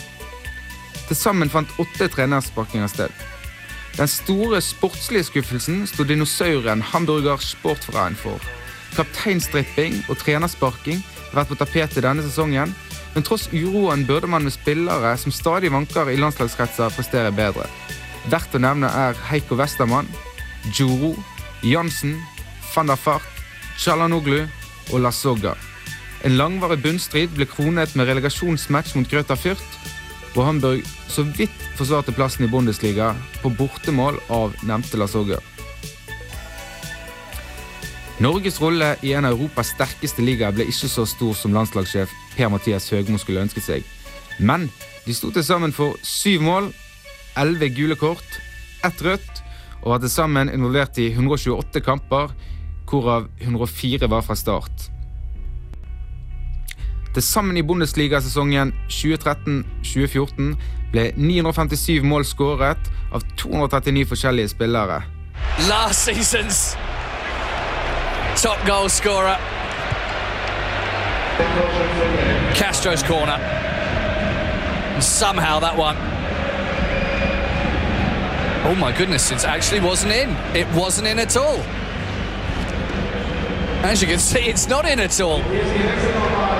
Til 1.07 1.17
sammen 1.17 1.51
fant 1.51 1.71
åtte 1.81 2.07
trenersparkinger 2.07 2.87
sted. 2.91 3.11
Den 3.97 4.07
store 4.07 4.61
sportslige 4.63 5.27
skuffelsen 5.27 5.83
sto 5.89 6.05
dinosauren 6.07 6.81
Hamburger 6.81 7.41
Sportverein 7.43 8.15
for. 8.15 8.39
Kapteinstripping 8.95 9.97
og 10.09 10.19
trenersparking 10.21 11.01
har 11.03 11.41
vært 11.41 11.51
på 11.51 11.59
tapetet 11.59 12.05
denne 12.05 12.23
sesongen, 12.23 12.71
men 13.11 13.25
tross 13.27 13.49
uroen 13.51 14.05
burde 14.07 14.29
man 14.31 14.47
med 14.47 14.55
spillere 14.55 15.11
som 15.19 15.35
stadig 15.35 15.71
vanker 15.71 16.07
i 16.11 16.19
landslagskretser, 16.19 16.93
prestere 16.95 17.31
bedre. 17.35 17.67
Verdt 18.31 18.55
å 18.55 18.61
nevne 18.63 18.87
er 18.87 19.19
Heiko 19.27 19.57
Westermann, 19.59 20.07
Juro, 20.71 21.15
Jansen, 21.63 22.15
van 22.75 22.87
der 22.87 22.97
Fart, 22.97 23.27
Chalanoglu 23.77 24.47
og 24.91 24.99
Lasogga. 25.03 25.53
En 26.25 26.37
langvarig 26.37 26.81
bunnstrid 26.81 27.33
ble 27.35 27.45
kronet 27.49 27.93
med 27.95 28.09
relegasjonsmatch 28.09 28.95
mot 28.97 29.09
Grøta 29.09 29.37
Fürth, 29.37 29.77
hvor 30.33 30.47
Hamburg 30.47 30.85
så 31.09 31.25
vidt 31.37 31.63
forsvarte 31.77 32.13
plassen 32.15 32.45
i 32.45 32.49
Bundesliga 32.51 33.11
på 33.41 33.51
bortemål 33.57 34.19
av 34.29 34.55
nevnte 34.65 34.97
Lasogga. 34.97 35.41
Norges 38.21 38.59
rolle 38.61 38.95
i 39.01 39.13
en 39.17 39.25
av 39.25 39.33
Europas 39.33 39.73
sterkeste 39.73 40.21
ligaer 40.21 40.53
ble 40.53 40.67
ikke 40.69 40.89
så 40.89 41.07
stor 41.09 41.33
som 41.37 41.53
landslagssjef 41.57 42.11
Per-Mathias 42.35 42.89
Høgmo 42.93 43.17
skulle 43.21 43.41
ønske 43.41 43.63
seg. 43.65 43.85
Men 44.37 44.69
de 45.05 45.13
sto 45.17 45.31
til 45.33 45.45
sammen 45.45 45.73
for 45.73 45.97
syv 46.05 46.45
mål, 46.45 46.69
elleve 47.37 47.71
gule 47.73 47.97
kort, 47.97 48.37
ett 48.85 49.01
rødt 49.01 49.41
og 49.81 49.91
var 49.91 50.01
til 50.01 50.09
sammen 50.09 50.49
involvert 50.53 50.97
i 50.97 51.11
128 51.11 51.81
kamper, 51.81 52.33
hvorav 52.89 53.27
104 53.41 54.09
var 54.09 54.21
fra 54.21 54.35
start. 54.35 54.91
Til 57.13 57.23
sammen 57.23 57.57
i 57.57 57.63
Bundesliga-sesongen 57.63 58.73
2013-2014 58.87 60.53
ble 60.91 61.09
957 61.17 62.03
mål 62.07 62.25
skåret 62.27 62.91
av 63.11 63.25
239 63.37 64.05
forskjellige 64.07 64.53
spillere. 64.53 65.01
last 65.67 66.07
season's 66.07 66.77
top 68.41 68.65
goal 68.65 68.89
scorer. 68.89 69.37
Castro's 72.55 73.03
corner. 73.03 73.39
And 74.93 75.03
somehow 75.03 75.59
that 75.59 75.77
one. 75.77 76.10
Oh 78.63 78.75
my 78.75 78.91
goodness, 78.95 79.31
it 79.31 79.43
actually 79.43 79.79
wasn't 79.79 80.13
in. 80.13 80.29
It 80.55 80.67
wasn't 80.75 81.07
in 81.07 81.19
at 81.19 81.35
all. 81.35 81.57
As 83.83 84.01
you 84.01 84.07
can 84.07 84.19
see, 84.19 84.41
it's 84.41 84.69
not 84.69 84.85
in 84.85 84.99
at 84.99 85.19
all. 85.19 85.41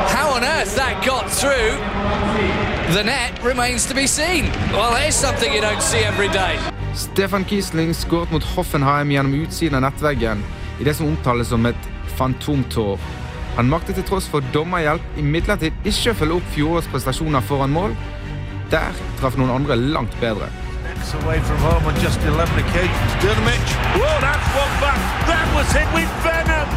How 0.10 0.34
on 0.36 0.44
earth 0.44 0.76
that 0.76 1.04
got 1.06 1.30
through 1.30 1.78
the 2.94 3.04
net 3.04 3.44
remains 3.44 3.86
to 3.86 3.94
be 3.94 4.08
seen. 4.08 4.46
Well, 4.74 4.92
there's 4.94 5.16
something 5.16 5.54
you 5.54 5.62
don't 5.62 5.82
see 5.82 6.00
every 6.00 6.28
day. 6.30 6.58
Stefan 6.94 7.46
Kiesling 7.46 7.94
skåret 7.94 8.32
mot 8.32 8.44
Hoffenheim 8.44 9.12
gjennom 9.12 9.34
utsiden 9.34 9.78
av 9.78 9.82
nettveggen 9.86 10.44
i 10.80 10.84
det 10.84 10.96
som 10.98 11.08
omtales 11.08 11.48
som 11.48 11.66
et 11.66 11.88
fantomtår. 12.18 13.00
Han 13.56 13.70
maktet 13.70 13.96
til 13.96 14.08
tross 14.10 14.28
for 14.28 14.44
dommerhjelp 14.54 15.22
imidlertid 15.22 15.86
ikke 15.86 16.12
å 16.16 16.20
følge 16.24 16.42
opp 16.42 16.52
fjorårets 16.56 16.90
prestasjoner 16.92 17.46
foran 17.46 17.78
mål. 17.78 17.96
Der 18.74 19.00
traff 19.22 19.38
noen 19.38 19.54
andre 19.54 19.78
langt 19.78 20.18
bedre. 20.20 20.50
It's 21.02 21.16
away 21.16 21.40
from 21.40 21.58
home 21.58 21.84
on 21.90 21.96
just 21.96 22.22
11 22.22 22.60
occasions. 22.60 23.12
Durnamic. 23.24 23.66
Whoa, 23.98 24.22
that's 24.22 24.48
one 24.54 24.74
back. 24.78 25.02
That 25.26 25.48
was 25.58 25.66
hit 25.74 25.90
with 25.98 26.12
venom. 26.22 26.68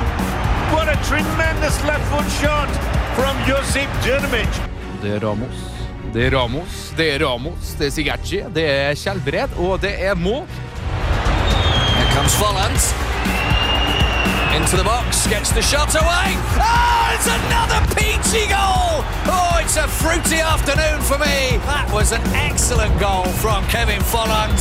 What 0.73 0.89
a 0.89 0.97
tremendous 1.05 1.77
left 1.85 2.07
foot 2.09 2.25
shot 2.41 2.71
from 3.19 3.37
Josip 3.45 3.91
Durnamic. 4.01 4.49
Det 5.03 5.13
er 5.17 5.21
Ramos. 5.21 5.59
Det 6.15 6.27
er 6.27 6.31
Ramos, 6.39 6.95
det 6.97 7.15
er 7.15 7.27
Ramos, 7.27 7.75
det 7.79 7.87
er 7.87 7.91
Sigerci, 7.91 8.41
det 8.55 8.65
er 8.71 8.95
Kjellbred, 8.95 9.59
og 9.59 9.83
det 9.83 9.93
er 9.99 10.15
mål. 10.15 10.47
Here 11.97 12.15
comes 12.17 12.35
Folland. 12.37 13.04
Into 14.55 14.77
the 14.79 14.87
box, 14.87 15.27
gets 15.27 15.51
the 15.51 15.61
shot 15.61 15.91
away. 15.99 16.39
Oh, 16.63 17.11
it's 17.11 17.27
another 17.27 17.83
peachy 17.99 18.47
goal. 18.47 19.03
Oh, 19.27 19.59
it's 19.59 19.75
a 19.75 19.83
fruity 19.91 20.39
afternoon 20.39 21.03
for 21.03 21.19
me. 21.19 21.59
That 21.67 21.91
was 21.91 22.15
an 22.15 22.23
excellent 22.39 22.95
goal 23.03 23.27
from 23.43 23.67
Kevin 23.67 23.99
Folland. 24.15 24.55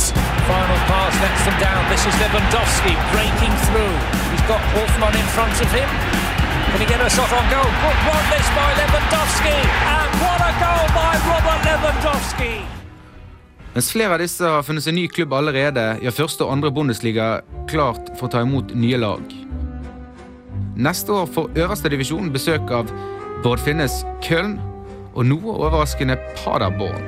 Final 0.50 0.80
pass 0.90 1.14
lets 1.22 1.46
them 1.46 1.54
down. 1.62 1.78
This 1.94 2.02
is 2.02 2.14
Lewandowski 2.18 2.90
breaking 3.14 3.54
through. 3.70 3.94
He's 4.34 4.42
got 4.50 4.58
Wolfman 4.74 5.14
in 5.14 5.28
front 5.30 5.54
of 5.62 5.70
him. 5.70 5.86
Can 5.86 6.82
he 6.82 6.90
get 6.90 6.98
a 6.98 7.06
shot 7.06 7.30
on 7.30 7.46
goal? 7.46 7.62
Good 7.62 7.98
run 8.02 8.24
this 8.34 8.48
by 8.50 8.70
Lewandowski. 8.74 9.56
And 9.94 10.10
what 10.18 10.42
a 10.42 10.52
goal 10.58 10.86
by 10.90 11.12
Robert 11.22 11.60
Lewandowski. 11.70 12.66
Mens 13.78 13.94
flere 13.94 14.18
av 14.18 14.22
disse 14.22 14.42
har 14.42 14.66
funnet 14.66 14.82
seg 14.82 14.98
ny 14.98 15.06
klubb 15.06 15.38
allerede, 15.38 15.86
gjør 16.02 16.18
første 16.18 16.46
og 16.46 16.58
andre 16.58 16.74
Bundesliga 16.74 17.30
klart 17.70 18.10
for 18.18 18.26
å 18.26 18.34
ta 18.34 18.42
imot 18.42 18.74
nye 18.74 18.98
lag. 18.98 19.22
Neste 20.76 21.12
år 21.12 21.26
får 21.30 21.50
øverste 21.54 21.88
divisjon 21.88 22.32
besøk 22.34 22.70
av 22.74 22.88
Bård 23.44 23.60
Finnes 23.62 24.00
Köln 24.24 24.56
og 25.14 25.22
noe 25.28 25.52
overraskende 25.54 26.16
Paderborn. 26.40 27.04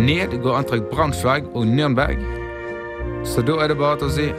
Ned 0.00 0.32
går 0.40 0.56
Antrakt 0.62 0.88
Braunschweig 0.88 1.50
og 1.52 1.68
Nürnberg. 1.68 2.16
Så 3.28 3.44
da 3.44 3.58
er 3.60 3.68
det 3.68 3.76
bare 3.76 4.00
til 4.00 4.08
å 4.08 4.14
si 4.14 4.30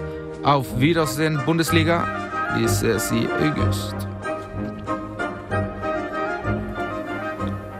Auf 0.46 0.74
Wiedersehen, 0.82 1.38
Bundesliga. 1.46 2.00
Vi 2.56 2.66
ses 2.66 3.12
i 3.14 3.28
august. 3.46 4.10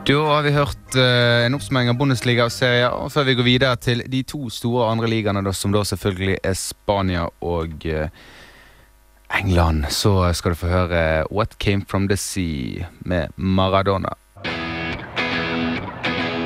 Da 0.06 0.22
har 0.30 0.46
vi 0.46 0.54
hørt 0.54 1.02
uh, 1.02 1.48
en 1.48 1.58
oppsummering 1.58 1.90
av 1.90 1.98
Bundesliga 1.98 2.46
og 2.46 2.54
serier. 2.54 2.94
Og 2.94 3.10
før 3.10 3.26
vi 3.32 3.40
går 3.40 3.50
videre 3.50 3.82
til 3.82 4.06
de 4.06 4.22
to 4.22 4.52
store 4.54 4.92
andre 4.94 5.10
ligaene, 5.10 5.42
som 5.54 5.74
da 5.74 5.82
selvfølgelig 5.82 6.44
er 6.46 6.58
Spania 6.60 7.26
og 7.42 7.90
eh, 7.90 8.14
England, 9.40 9.86
så 9.90 10.34
skal 10.34 10.52
du 10.52 10.56
få 10.56 10.68
høre 10.68 11.20
eh, 11.20 11.24
What 11.32 11.52
Came 11.60 11.82
From 11.90 12.08
The 12.08 12.18
Sea 12.18 12.86
med 13.00 13.28
Maradona. 13.38 14.10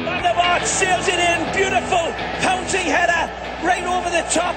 Van 0.06 0.24
der 0.24 0.66
sails 0.66 1.08
it 1.08 1.20
in. 1.32 1.40
Beautiful 1.62 2.06
pouncing 2.46 2.88
header 2.98 3.24
right 3.70 3.86
over 3.96 4.10
the 4.18 4.24
top. 4.40 4.56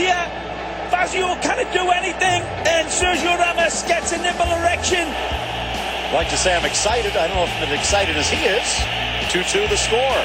Here, 0.00 0.22
Fazio 0.90 1.28
cannot 1.46 1.70
do 1.80 1.84
anything. 2.00 2.40
And 2.74 2.84
Sergio 2.98 3.32
Ramos 3.42 3.76
gets 3.92 4.12
a 4.12 4.18
nipple 4.26 4.50
erection. 4.60 5.06
like 6.12 6.28
to 6.28 6.36
say 6.36 6.56
I'm 6.56 6.64
excited. 6.64 7.16
I 7.16 7.28
don't 7.28 7.36
know 7.36 7.44
if 7.44 7.54
I'm 7.56 7.68
as 7.68 7.78
excited 7.80 8.16
as 8.16 8.28
he 8.28 8.40
is. 8.58 8.68
2-2 9.30 9.68
the 9.68 9.76
score. 9.76 10.20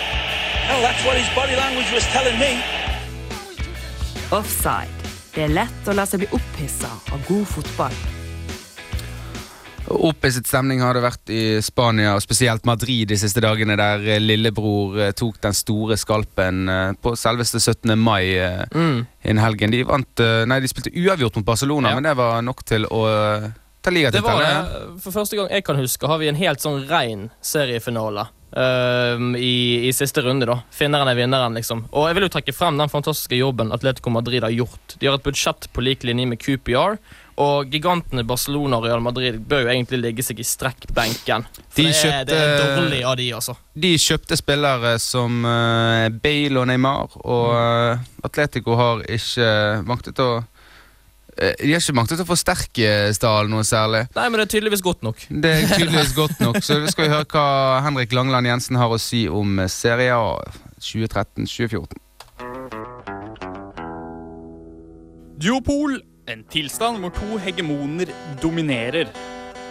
Well, 0.67 0.81
that's 0.81 1.03
what 1.05 1.15
his 1.15 1.29
body 1.35 1.55
language 1.55 1.91
was 1.93 2.03
telling 2.07 2.37
me. 2.39 2.51
Offside. 4.31 5.04
Det 5.35 5.43
er 5.43 5.51
lett 5.51 5.87
å 5.91 5.95
la 5.95 6.05
seg 6.07 6.21
bli 6.23 6.29
opphissa 6.35 6.87
av 7.11 7.23
god 7.27 7.47
fotball. 7.49 7.95
Opphisset 9.85 10.47
stemning 10.49 10.79
har 10.81 10.97
det 10.97 11.01
vært 11.03 11.29
i 11.29 11.41
Spania, 11.61 12.15
og 12.17 12.23
spesielt 12.23 12.63
Madrid 12.65 13.11
de 13.11 13.17
siste 13.21 13.41
dagene, 13.43 13.75
der 13.77 14.01
eh, 14.15 14.21
lillebror 14.23 14.95
eh, 14.97 15.11
tok 15.13 15.37
den 15.43 15.53
store 15.53 15.93
skalpen 16.01 16.63
eh, 16.71 16.93
på 16.97 17.13
selveste 17.19 17.59
17. 17.61 17.93
mai 17.99 18.23
Mm. 18.73 19.03
innen 19.23 19.43
helgen. 19.43 19.71
De 19.75 19.83
vant 19.85 20.23
Nei, 20.49 20.57
de 20.63 20.67
spilte 20.71 20.89
uavgjort 20.95 21.35
mot 21.37 21.45
Barcelona, 21.45 21.93
men 21.95 22.03
det 22.07 22.15
var 22.17 22.41
nok 22.41 22.63
til 22.65 22.87
å 22.89 23.03
ta 23.05 23.91
Det 23.91 23.91
var 23.91 23.93
ligatittelen. 23.93 24.41
det. 24.41 25.01
For 25.03 25.11
første 25.13 25.37
gang 25.37 25.51
jeg 25.53 25.63
kan 25.67 25.77
huske, 25.77 26.07
har 26.09 26.17
vi 26.17 26.31
en 26.31 26.39
helt 26.39 26.59
sånn 26.63 26.87
rein 26.89 27.29
seriefinale. 27.45 28.25
Ehm, 28.55 29.35
i, 29.35 29.87
I 29.87 29.91
siste 29.93 30.23
runde, 30.25 30.47
da. 30.49 30.59
Finneren 30.71 31.11
er 31.11 31.17
vinneren, 31.19 31.57
liksom. 31.57 31.85
Og 31.91 32.07
jeg 32.09 32.17
vil 32.17 32.27
jo 32.27 32.31
trekke 32.37 32.55
frem 32.55 32.79
den 32.79 32.91
fantastiske 32.91 33.37
jobben 33.39 33.73
Atletico 33.75 34.13
Madrid 34.13 34.43
har 34.43 34.55
gjort. 34.55 34.97
De 34.99 35.09
har 35.09 35.19
et 35.19 35.27
budsjett 35.27 35.69
på 35.73 35.85
lik 35.85 36.07
linje 36.07 36.27
med 36.31 36.41
QPR. 36.41 36.99
Og 37.43 37.67
gigantene 37.67 38.23
Barcelona 38.23 38.77
og 38.79 38.85
Real 38.87 39.01
Madrid 39.03 39.41
bør 39.43 39.65
jo 39.65 39.71
egentlig 39.73 39.99
ligge 39.99 40.23
seg 40.23 40.39
i 40.39 40.47
strekkbenken. 40.47 41.43
For 41.67 41.81
De 41.81 41.89
det, 41.91 42.03
er, 42.07 42.27
det 42.29 42.37
er 42.39 42.75
dårlig 42.79 43.01
av 43.03 43.17
de, 43.19 43.29
altså. 43.35 43.57
De 43.75 43.91
kjøpte 43.99 44.39
spillere 44.39 44.95
som 45.03 45.43
uh, 45.43 46.07
Bale 46.23 46.61
og 46.61 46.69
Neymar, 46.71 47.17
og 47.27 47.49
uh, 47.51 48.05
Atletico 48.23 48.79
har 48.79 49.03
ikke 49.17 49.49
maktet 49.83 50.21
å 50.23 50.29
De 51.35 51.71
har 51.73 51.81
ikke 51.81 51.95
maktet 51.97 52.21
å 52.23 52.27
forsterke 52.27 52.91
stallen 53.15 53.51
noe 53.51 53.65
særlig. 53.67 54.05
Nei, 54.15 54.27
men 54.29 54.39
det 54.39 54.45
er 54.45 54.51
tydeligvis 54.55 54.83
godt 54.85 55.03
nok. 55.03 55.25
Det 55.29 55.51
er 55.51 55.67
tydeligvis 55.73 56.15
godt 56.15 56.39
nok, 56.39 56.61
så 56.63 56.79
vi 56.79 56.91
skal 56.93 57.07
vi 57.07 57.11
høre 57.11 57.27
hva 57.33 57.45
Henrik 57.83 58.15
Langland 58.15 58.47
Jensen 58.47 58.79
har 58.79 58.91
å 58.91 58.99
si 59.01 59.25
om 59.27 59.59
eh, 59.59 59.71
Serie 59.71 60.15
A 60.15 60.39
2013-2014. 60.79 62.01
Duopol, 65.43 65.99
en 66.31 66.43
tilstand 66.49 67.03
hvor 67.03 67.11
to 67.17 67.37
hegemoner 67.43 68.11
dominerer. 68.41 69.11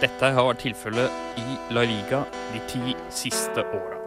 Dette 0.03 0.29
har 0.35 0.49
vært 0.51 0.61
tilfellet 0.67 1.41
i 1.41 1.57
La 1.73 1.85
Liga 1.87 2.21
de 2.53 2.61
ti 2.69 2.95
siste 3.09 3.65
åra. 3.65 3.97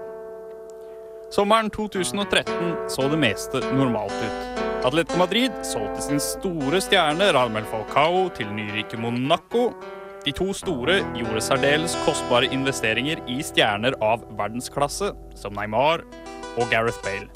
Sommeren 1.35 1.69
2013 1.75 2.89
så 2.95 3.11
det 3.11 3.21
meste 3.21 3.61
normalt 3.75 4.15
ut. 4.23 4.68
Atletico 4.85 5.19
Madrid 5.19 5.53
solgte 5.63 6.03
sin 6.03 6.21
store 6.21 6.79
stjerne 6.81 7.33
Ramel 7.35 7.65
Falcao 7.67 8.29
til 8.37 8.47
nyrike 8.55 8.99
Monaco. 9.01 9.73
De 10.23 10.31
to 10.33 10.53
store 10.55 11.01
gjorde 11.17 11.43
særdeles 11.43 11.97
kostbare 12.07 12.47
investeringer 12.55 13.19
i 13.27 13.41
stjerner 13.43 13.97
av 14.05 14.23
verdensklasse, 14.39 15.11
som 15.35 15.59
Neymar 15.59 16.05
og 16.55 16.71
Gareth 16.71 17.03
Bale. 17.03 17.27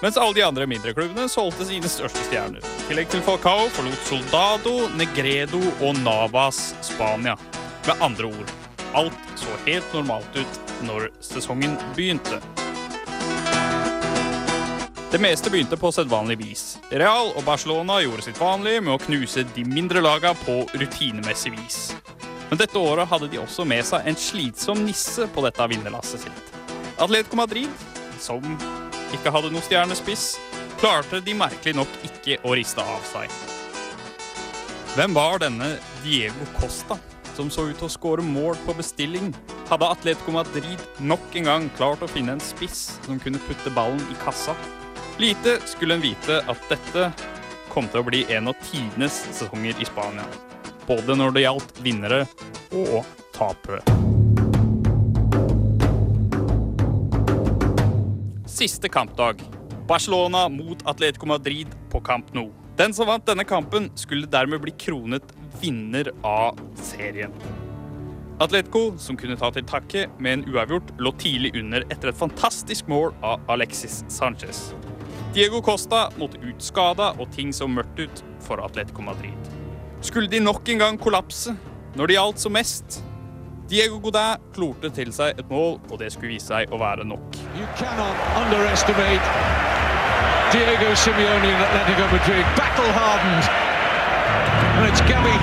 Mens 0.00 0.16
alle 0.16 0.38
de 0.38 0.46
andre 0.46 0.64
mindre 0.70 0.94
klubbene 0.96 1.28
solgte 1.28 1.68
sine 1.68 1.90
største 1.92 2.24
stjerner. 2.30 2.64
I 2.64 2.86
tillegg 2.88 3.12
til 3.12 3.24
Falcao 3.28 3.68
forlot 3.76 4.08
Soldado, 4.08 4.74
Negredo 4.96 5.60
og 5.84 6.00
Navas 6.00 6.70
Spania. 6.86 7.36
Med 7.84 8.08
andre 8.08 8.32
ord, 8.32 8.56
alt 8.96 9.36
så 9.36 9.60
helt 9.68 9.92
normalt 9.98 10.40
ut 10.40 10.74
når 10.88 11.10
sesongen 11.28 11.76
begynte. 11.92 12.40
Det 15.10 15.18
meste 15.18 15.50
begynte 15.50 15.74
på 15.76 15.88
sedvanlig 15.90 16.36
vis. 16.38 16.60
Real 16.94 17.32
og 17.34 17.42
Barcelona 17.42 17.96
gjorde 17.98 18.22
sitt 18.22 18.36
vanlige 18.38 18.78
med 18.86 18.92
å 18.94 19.00
knuse 19.02 19.42
de 19.56 19.64
mindre 19.66 19.98
laga 20.04 20.30
på 20.38 20.60
rutinemessig 20.70 21.50
vis. 21.56 21.78
Men 22.46 22.60
dette 22.60 22.78
året 22.78 23.10
hadde 23.10 23.26
de 23.32 23.40
også 23.42 23.66
med 23.66 23.82
seg 23.88 24.06
en 24.06 24.18
slitsom 24.18 24.84
nisse 24.86 25.26
på 25.34 25.42
dette 25.42 25.66
vinnerlasset 25.74 26.28
sitt. 26.28 26.54
Atletico 26.94 27.40
Madrid, 27.42 27.74
som 28.22 28.38
ikke 29.10 29.34
hadde 29.34 29.50
noe 29.50 29.66
stjernespiss, 29.66 30.36
klarte 30.78 31.18
de 31.26 31.34
merkelig 31.34 31.74
nok 31.80 32.00
ikke 32.06 32.38
å 32.46 32.54
riste 32.54 32.86
av 32.86 33.02
seg. 33.10 33.34
Hvem 34.94 35.18
var 35.18 35.42
denne 35.42 35.72
Diego 36.04 36.52
Costa, 36.60 37.02
som 37.34 37.50
så 37.50 37.66
ut 37.66 37.80
til 37.82 37.90
å 37.90 37.96
skåre 37.98 38.22
mål 38.22 38.62
på 38.62 38.78
bestilling? 38.78 39.34
Hadde 39.72 39.90
Atletico 39.90 40.38
Madrid 40.38 40.78
nok 41.02 41.34
en 41.34 41.50
gang 41.50 41.72
klart 41.74 42.06
å 42.06 42.14
finne 42.14 42.38
en 42.38 42.50
spiss 42.52 42.92
som 43.02 43.18
kunne 43.18 43.42
putte 43.50 43.74
ballen 43.74 44.06
i 44.06 44.22
kassa? 44.22 44.54
Lite 45.20 45.60
skulle 45.64 45.94
en 45.94 46.00
vite 46.00 46.38
at 46.48 46.60
dette 46.70 47.10
kom 47.68 47.84
til 47.92 48.00
å 48.00 48.06
bli 48.06 48.22
en 48.32 48.46
av 48.48 48.56
tidenes 48.64 49.18
sesonger 49.26 49.76
i 49.76 49.84
Spania. 49.84 50.24
Både 50.86 51.12
når 51.12 51.34
det 51.36 51.42
gjaldt 51.42 51.80
vinnere 51.84 52.20
og 52.72 53.04
tapere. 53.34 53.82
Siste 58.48 58.88
kampdag. 58.88 59.44
Barcelona 59.90 60.46
mot 60.48 60.80
Atletico 60.88 61.28
Madrid 61.28 61.74
på 61.92 62.00
Camp 62.00 62.32
Nou. 62.32 62.48
Den 62.80 62.96
som 62.96 63.10
vant 63.10 63.26
denne 63.28 63.44
kampen, 63.44 63.90
skulle 64.00 64.24
dermed 64.24 64.64
bli 64.64 64.72
kronet 64.72 65.34
vinner 65.60 66.08
av 66.24 66.56
serien. 66.80 67.34
Atletico, 68.40 68.94
som 68.96 69.20
kunne 69.20 69.36
ta 69.36 69.52
til 69.52 69.68
takke 69.68 70.06
med 70.16 70.38
en 70.38 70.46
uavgjort, 70.48 70.94
lå 70.96 71.12
tidlig 71.20 71.52
under 71.60 71.84
etter 71.92 72.08
et 72.08 72.22
fantastisk 72.22 72.88
mål 72.88 73.12
av 73.20 73.44
Alexis 73.52 74.00
Sanchez. 74.08 74.70
Diego 75.34 75.60
Costa 75.62 76.08
måtte 76.18 76.40
utskada 76.42 77.12
og 77.22 77.28
ting 77.30 77.52
så 77.54 77.68
mørkt 77.70 78.00
ut 78.02 78.22
for 78.42 78.58
Atletico 78.64 79.02
Madrid. 79.02 79.50
Skulle 80.02 80.26
de 80.30 80.40
nok 80.42 80.68
en 80.68 80.82
gang 80.82 80.98
kollapse 80.98 81.54
når 81.94 82.10
det 82.10 82.16
gjaldt 82.16 82.42
som 82.42 82.52
mest? 82.58 82.98
Diego 83.70 84.00
Godin 84.02 84.42
klorte 84.54 84.90
til 84.90 85.12
seg 85.14 85.38
et 85.38 85.46
mål, 85.50 85.78
og 85.92 86.00
det 86.02 86.10
skulle 86.10 86.32
vise 86.32 86.50
seg 86.50 86.72
å 86.74 86.80
være 86.82 87.06
nok. 87.06 87.38
Diego 90.50 90.94
Simeone 90.98 91.46
and 91.46 91.62
Atletico 91.62 92.10
Madrid. 92.10 92.44
Battle 92.58 92.90
hardened. 92.90 93.46
And 94.82 94.90
it's 94.90 95.00
Gavi 95.06 95.36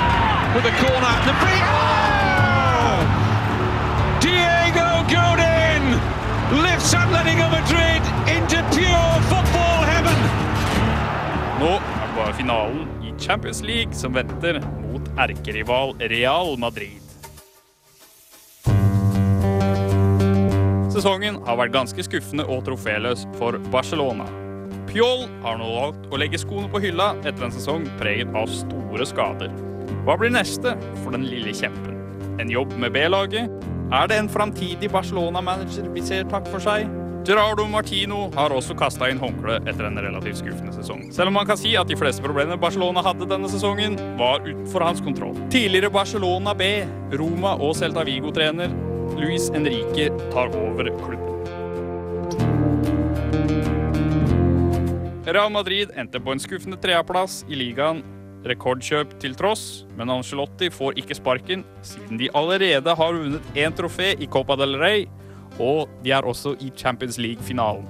with 0.51 0.67
the 0.67 0.75
corner. 0.83 1.15
The. 1.23 1.33
Oh! 1.63 2.99
Diego 4.19 4.89
Godin 5.07 5.95
lifts 6.61 6.91
Atletico 6.93 7.47
Madrid 7.55 8.03
into 8.27 8.59
pure 8.75 9.21
football. 9.31 9.46
Nå 11.57 11.71
er 11.73 12.03
det 12.05 12.13
bare 12.13 12.33
finalen 12.37 12.83
i 13.01 13.11
Champions 13.17 13.63
League 13.65 13.95
som 13.97 14.13
venter 14.13 14.59
mot 14.83 15.07
erkerival 15.17 15.95
Real 16.11 16.51
Madrid. 16.61 17.01
Sesongen 20.93 21.39
har 21.47 21.57
vært 21.57 21.73
ganske 21.73 22.05
skuffende 22.05 22.45
og 22.45 22.61
troféløs 22.67 23.25
for 23.39 23.57
Barcelona. 23.73 24.27
Pjol 24.91 25.25
har 25.41 25.57
nå 25.57 25.71
valgt 25.79 26.05
å 26.13 26.21
legge 26.21 26.37
skoene 26.43 26.69
på 26.69 26.83
hylla 26.85 27.09
etter 27.23 27.47
en 27.47 27.57
sesong 27.57 27.89
preget 27.97 28.37
av 28.37 28.53
store 28.53 29.09
skader. 29.09 29.49
Hva 30.05 30.13
blir 30.21 30.35
neste 30.37 30.75
for 31.01 31.17
den 31.17 31.25
lille 31.25 31.57
kjempen? 31.57 31.97
En 32.37 32.53
jobb 32.53 32.77
med 32.77 32.93
B-laget? 32.93 33.49
Er 33.89 34.05
det 34.05 34.21
en 34.21 34.29
framtidig 34.29 34.93
Barcelona-manager 34.93 35.89
vi 35.97 36.05
ser 36.05 36.29
takk 36.29 36.45
for 36.53 36.61
seg? 36.61 36.85
Gerardo 37.27 37.65
Martino 37.67 38.29
har 38.37 38.53
også 38.55 38.71
kasta 38.79 39.09
inn 39.11 39.17
håndkleet 39.19 39.65
etter 39.67 39.83
en 39.89 39.99
relativt 39.99 40.37
skuffende 40.39 40.71
sesong. 40.71 41.01
Selv 41.11 41.27
om 41.27 41.35
man 41.35 41.47
kan 41.49 41.57
si 41.59 41.73
at 41.75 41.89
de 41.89 41.97
fleste 41.99 42.23
problemene 42.23 42.55
Barcelona 42.55 43.01
hadde 43.03 43.27
denne 43.27 43.49
sesongen, 43.51 43.97
var 44.15 44.45
utenfor 44.45 44.85
hans 44.87 45.01
kontroll. 45.03 45.35
Tidligere 45.51 45.91
Barcelona 45.91 46.53
B, 46.55 46.69
Roma 47.19 47.57
og 47.59 47.75
Celta 47.75 48.05
Vigo-trener 48.07 48.71
Luis 49.19 49.49
Enrique 49.51 50.07
tar 50.31 50.55
over 50.55 50.87
klubben. 51.01 51.35
Real 55.27 55.51
Madrid 55.51 55.91
endte 55.99 56.23
på 56.23 56.31
en 56.31 56.39
skuffende 56.39 56.79
tredjeplass 56.79 57.41
i 57.51 57.59
ligaen, 57.59 57.99
rekordkjøp 58.47 59.17
til 59.19 59.35
tross, 59.35 59.83
men 59.99 60.15
Ancelotti 60.15 60.71
får 60.71 60.95
ikke 61.03 61.19
sparken, 61.19 61.67
siden 61.83 62.23
de 62.23 62.31
allerede 62.31 62.95
har 62.95 63.19
vunnet 63.19 63.55
én 63.59 63.75
trofé 63.75 64.13
i 64.15 64.31
Copa 64.31 64.55
del 64.55 64.79
Rey, 64.79 65.09
og 65.59 65.87
de 66.03 66.13
er 66.15 66.27
også 66.27 66.55
i 66.63 66.71
Champions 66.77 67.17
League-finalen. 67.21 67.87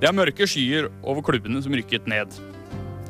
Det 0.00 0.08
er 0.10 0.16
mørke 0.16 0.46
skyer 0.50 0.90
over 1.02 1.22
klubbene 1.24 1.62
som 1.62 1.74
rykket 1.74 2.08
ned. 2.10 2.34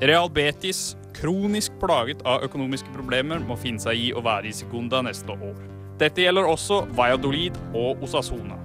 Real 0.02 0.28
Betis, 0.30 0.92
kronisk 1.16 1.72
plaget 1.80 2.20
av 2.28 2.44
økonomiske 2.44 2.90
problemer, 2.94 3.40
må 3.40 3.56
finne 3.58 3.82
seg 3.82 3.98
i 3.98 4.12
å 4.14 4.22
være 4.24 4.50
i 4.50 4.54
Segunda 4.56 5.00
neste 5.06 5.32
år. 5.32 5.56
Dette 6.00 6.24
gjelder 6.24 6.50
også 6.50 6.82
Valladolid 6.98 7.56
og 7.72 8.02
Osasona. 8.04 8.58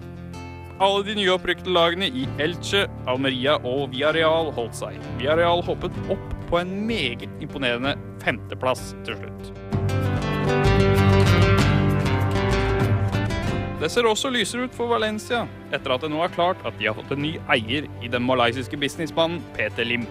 Alle 0.79 1.03
de 1.03 1.15
nyopprykkede 1.17 1.73
lagene 1.75 2.07
i 2.07 2.25
Elche, 2.39 2.85
Almeria 3.11 3.57
og 3.67 3.89
Villarreal 3.91 4.53
holdt 4.55 4.77
seg. 4.79 4.95
Villarreal 5.19 5.63
hoppet 5.67 5.95
opp 6.09 6.37
på 6.49 6.61
en 6.61 6.71
meget 6.87 7.27
imponerende 7.43 7.97
femteplass 8.23 8.93
til 9.07 9.19
slutt. 9.19 9.68
Det 13.79 13.87
ser 13.87 14.03
også 14.09 14.27
lysere 14.27 14.65
ut 14.67 14.73
for 14.75 14.91
Valencia, 14.91 15.45
etter 15.71 15.93
at 15.93 16.01
det 16.03 16.09
nå 16.11 16.19
er 16.19 16.33
klart 16.33 16.59
at 16.67 16.75
de 16.75 16.89
har 16.89 16.97
fått 16.97 17.13
en 17.15 17.21
ny 17.23 17.37
eier 17.47 17.85
i 18.03 18.09
den 18.11 18.25
malaysiske 18.27 18.75
businessmannen 18.75 19.39
Peter 19.55 19.87
Lim. 19.87 20.03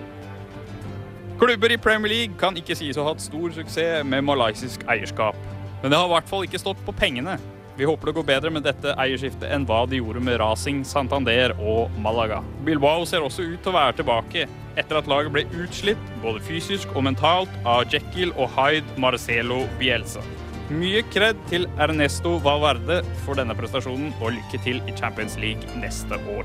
Klubber 1.38 1.74
i 1.74 1.76
Premier 1.76 2.10
League 2.14 2.38
kan 2.40 2.56
ikke 2.56 2.78
sies 2.78 2.96
å 2.96 3.04
ha 3.04 3.12
hatt 3.12 3.20
stor 3.20 3.52
suksess 3.52 4.06
med 4.08 4.24
malaysisk 4.24 4.86
eierskap. 4.88 5.36
Men 5.82 5.92
det 5.92 6.00
har 6.00 6.08
i 6.08 6.14
hvert 6.14 6.32
fall 6.32 6.48
ikke 6.48 6.62
stått 6.62 6.80
på 6.86 6.96
pengene. 6.96 7.36
Vi 7.76 7.86
håper 7.86 8.08
det 8.08 8.16
går 8.16 8.28
bedre 8.32 8.54
med 8.56 8.64
dette 8.66 8.96
eierskiftet 8.98 9.52
enn 9.52 9.68
hva 9.68 9.84
de 9.86 10.00
gjorde 10.00 10.24
med 10.24 10.40
Racing, 10.40 10.80
Santander 10.88 11.52
og 11.60 11.92
Malaga. 12.00 12.40
Bilbao 12.66 13.04
ser 13.06 13.22
også 13.22 13.44
ut 13.52 13.60
til 13.60 13.70
å 13.70 13.76
være 13.76 14.00
tilbake, 14.00 14.48
etter 14.80 14.98
at 14.98 15.12
laget 15.12 15.36
ble 15.36 15.46
utslitt 15.60 16.10
både 16.24 16.40
fysisk 16.48 16.96
og 16.96 17.04
mentalt 17.12 17.52
av 17.68 17.84
Jekyll 17.92 18.32
og 18.32 18.48
Hyde 18.56 18.96
Marcelo 18.96 19.66
Bielsa. 19.76 20.24
Mye 20.68 21.00
kred 21.08 21.38
til 21.48 21.62
Ernesto 21.80 22.34
Valverde 22.44 22.98
for 23.22 23.38
denne 23.38 23.54
prestasjonen, 23.56 24.10
og 24.20 24.34
lykke 24.34 24.58
til 24.60 24.82
i 24.84 24.92
Champions 24.92 25.38
League 25.40 25.64
neste 25.80 26.18
år. 26.28 26.44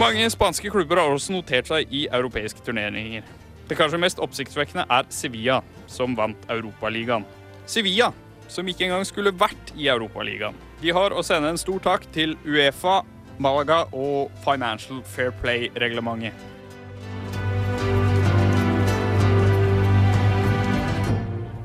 Mange 0.00 0.26
spanske 0.34 0.72
klubber 0.74 0.98
har 0.98 1.14
også 1.14 1.36
notert 1.36 1.70
seg 1.70 1.94
i 1.94 2.08
europeiske 2.10 2.64
turneringer. 2.66 3.22
Det 3.70 3.78
kanskje 3.78 4.02
mest 4.02 4.18
oppsiktsvekkende 4.18 4.88
er 4.90 5.06
Sevilla, 5.14 5.60
som 5.86 6.18
vant 6.18 6.50
Europaligaen. 6.50 7.22
Sevilla, 7.70 8.10
som 8.50 8.66
ikke 8.66 8.88
engang 8.88 9.06
skulle 9.06 9.30
vært 9.30 9.70
i 9.78 9.86
Europaligaen. 9.86 10.58
De 10.82 10.90
har 10.90 11.14
å 11.14 11.22
sende 11.22 11.54
en 11.54 11.62
stor 11.62 11.78
takk 11.92 12.10
til 12.10 12.34
Uefa, 12.42 13.04
Malaga 13.38 13.84
og 13.94 14.34
Financial 14.42 14.98
Fair 15.06 15.30
Play-reglementet. 15.30 16.51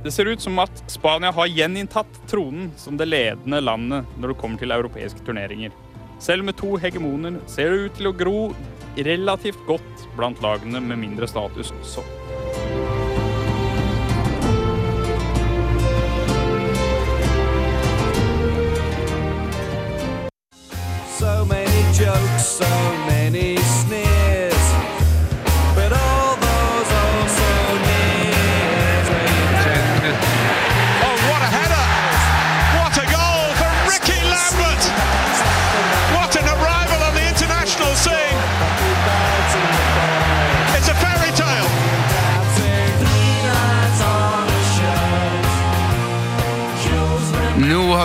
Det 0.08 0.12
ser 0.12 0.26
ut 0.26 0.42
som 0.42 0.60
at 0.60 0.84
Spania 0.88 1.34
har 1.36 1.50
gjeninntatt 1.52 2.22
tronen 2.32 2.70
som 2.80 2.96
det 2.98 3.10
ledende 3.10 3.60
landet 3.60 4.06
når 4.16 4.32
det 4.32 4.36
kommer 4.40 4.62
til 4.62 4.72
europeiske 4.72 5.20
turneringer. 5.28 5.74
Selv 6.24 6.48
med 6.48 6.56
to 6.56 6.78
hegemoner 6.80 7.42
ser 7.52 7.74
det 7.74 7.82
ut 7.90 7.98
til 8.00 8.08
å 8.08 8.14
gro 8.16 8.38
relativt 8.96 9.60
godt 9.68 10.06
blant 10.16 10.40
lagene 10.40 10.80
med 10.80 11.02
mindre 11.04 11.28
status 11.28 11.74
også. 11.76 12.06
So 21.20 21.44
many 21.52 21.84
jokes, 22.00 22.48
so 22.48 22.72
many 23.12 23.57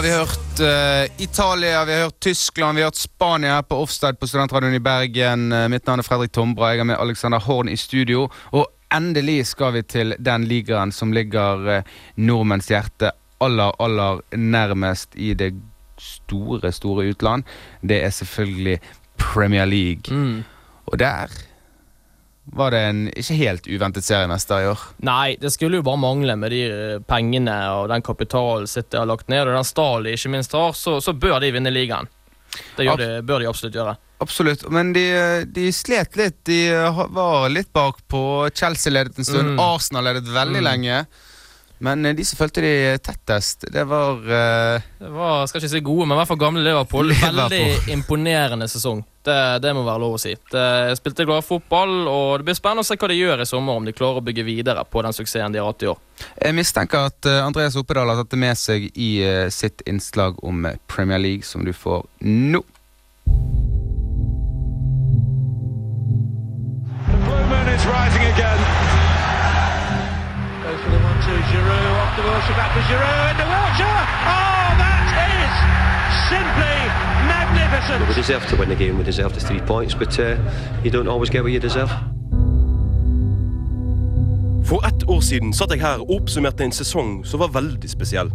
har 0.03 0.09
vi 0.09 0.19
hørt 0.19 0.61
uh, 0.61 1.23
Italia, 1.23 1.85
vi 1.85 1.93
har 1.93 2.03
hørt 2.03 2.21
Tyskland, 2.21 2.77
vi 2.77 2.83
har 2.83 2.87
hørt 2.87 2.97
Spania 2.97 3.55
her 3.55 3.63
på 3.63 3.77
Offside 3.77 4.17
på 4.19 4.27
Studentradioen 4.27 4.75
i 4.75 4.81
Bergen. 4.83 5.53
Eh, 5.53 5.69
mitt 5.71 5.87
navn 5.87 6.03
er 6.03 6.07
Fredrik 6.07 6.33
Tombra, 6.35 6.73
jeg 6.73 6.83
er 6.83 6.89
med 6.91 6.99
Alexander 6.99 7.39
Horn 7.39 7.69
i 7.71 7.77
studio. 7.79 8.25
Og 8.51 8.67
endelig 8.95 9.47
skal 9.53 9.77
vi 9.77 9.83
til 9.87 10.17
den 10.19 10.49
ligaen 10.51 10.91
som 10.93 11.13
ligger 11.15 11.63
uh, 11.69 11.93
nordmenns 12.17 12.73
hjerte 12.73 13.13
aller, 13.45 13.71
aller 13.79 14.25
nærmest 14.35 15.15
i 15.15 15.37
det 15.39 15.53
store, 16.03 16.73
store 16.73 17.07
utland. 17.13 17.47
Det 17.87 18.03
er 18.03 18.11
selvfølgelig 18.11 18.81
Premier 19.19 19.65
League. 19.71 20.11
Og 20.87 20.99
der 20.99 21.31
var 22.45 22.71
det 22.75 22.79
en 22.89 23.03
ikke 23.13 23.37
helt 23.39 23.67
uventet 23.71 24.05
seriemester 24.05 24.61
i 24.65 24.67
år. 24.73 24.81
Nei, 25.07 25.37
det 25.41 25.53
skulle 25.55 25.79
jo 25.79 25.85
bare 25.87 26.01
mangle 26.03 26.35
med 26.37 26.51
de 26.51 26.63
eh, 26.67 26.99
pengene 27.07 27.55
og 27.77 27.89
den 27.93 28.03
kapitalen 28.03 28.67
City 28.67 28.99
har 28.99 29.07
lagt 29.07 29.29
ned, 29.31 29.47
og 29.47 29.55
den 29.55 29.65
stallen 29.69 30.09
de 30.09 30.17
ikke 30.17 30.33
minst 30.35 30.53
har, 30.59 30.73
så, 30.75 30.97
så 31.01 31.13
bør 31.15 31.39
de 31.45 31.53
vinne 31.55 31.71
ligaen. 31.71 32.11
Det 32.77 32.85
de, 32.99 33.07
bør 33.25 33.41
de 33.41 33.49
absolutt 33.49 33.77
gjøre. 33.79 33.95
Absolutt, 34.21 34.67
men 34.71 34.91
de, 34.93 35.07
de 35.55 35.71
slet 35.73 36.17
litt. 36.19 36.43
De 36.47 36.59
var 37.15 37.47
litt 37.51 37.71
bakpå. 37.75 38.51
Chelsea 38.55 38.93
ledet 38.93 39.19
en 39.19 39.25
stund. 39.27 39.55
Mm. 39.55 39.63
Arsenal 39.63 40.05
ledet 40.11 40.29
veldig 40.29 40.61
Mm. 40.61 40.67
lenge. 40.67 40.99
Men 41.83 42.07
eh, 42.07 42.15
de 42.15 42.25
som 42.25 42.39
fulgte 42.39 42.61
de 42.61 42.99
tettest, 43.03 43.65
det 43.73 43.83
var 43.85 44.15
uh, 44.15 44.83
Det 44.99 45.09
var, 45.11 45.47
skal 45.47 45.59
ikke 45.59 45.71
si 45.73 45.81
gode, 45.83 46.07
men 46.07 46.15
i 46.15 46.21
hvert 46.21 46.31
fall 46.31 46.39
gamle 46.39 46.63
Liverpool. 46.63 47.09
Liverpool. 47.11 47.49
Veldig 47.51 47.95
imponerende 47.97 48.69
sesong. 48.71 49.03
Det, 49.27 49.39
det 49.63 49.73
må 49.75 49.83
være 49.87 50.03
lov 50.03 50.15
å 50.15 50.21
si. 50.23 50.37
De 50.53 50.95
spilte 50.99 51.27
glad 51.27 51.43
fotball, 51.47 52.07
og 52.07 52.39
det 52.39 52.47
blir 52.47 52.59
spennende 52.59 52.87
å 52.87 52.87
se 52.87 52.95
hva 52.99 53.11
de 53.11 53.19
gjør 53.19 53.43
i 53.43 53.49
sommer, 53.51 53.81
om 53.81 53.89
de 53.89 53.95
klarer 53.99 54.23
å 54.23 54.27
bygge 54.29 54.47
videre 54.47 54.87
på 54.87 55.03
den 55.03 55.17
suksessen 55.17 55.55
de 55.55 55.59
har 55.59 55.71
hatt 55.73 55.83
i 55.83 55.91
år. 55.91 55.99
Jeg 56.39 56.55
mistenker 56.55 57.11
at 57.11 57.27
eh, 57.27 57.43
Andreas 57.43 57.79
Oppedal 57.79 58.15
har 58.15 58.23
tatt 58.23 58.31
det 58.31 58.43
med 58.45 58.63
seg 58.63 58.87
i 58.95 59.11
sitt 59.51 59.83
innslag 59.91 60.39
om 60.47 60.69
Premier 60.87 61.19
League, 61.19 61.47
som 61.47 61.67
du 61.67 61.75
får 61.75 62.07
nå. 62.23 62.63
The 67.11 67.19
Blue 67.27 67.47
moon 67.51 67.69
is 67.75 67.87
rising 67.91 68.22
magnificent. 77.93 78.09
We 78.09 78.23
deserve 78.23 78.47
to 78.51 78.57
win 78.57 78.69
the 78.69 78.77
game, 78.77 78.99
we 78.99 79.05
deserve 79.05 79.33
the 79.35 79.41
three 79.41 79.61
points, 79.61 79.95
but 79.95 80.19
uh, 80.19 80.37
you 80.85 80.91
don't 80.91 81.09
always 81.09 81.31
get 81.31 81.43
what 81.43 81.53
you 81.53 81.61
deserve. 81.61 81.91
For 84.65 84.87
ett 84.87 85.09
år 85.09 85.21
siden 85.21 85.53
satt 85.53 85.71
jeg 85.71 85.81
her 85.81 86.01
og 86.01 86.11
oppsummerte 86.11 86.65
en 86.65 86.73
sesong 86.73 87.25
som 87.27 87.41
var 87.41 87.53
veldig 87.53 87.91
spesiell. 87.91 88.31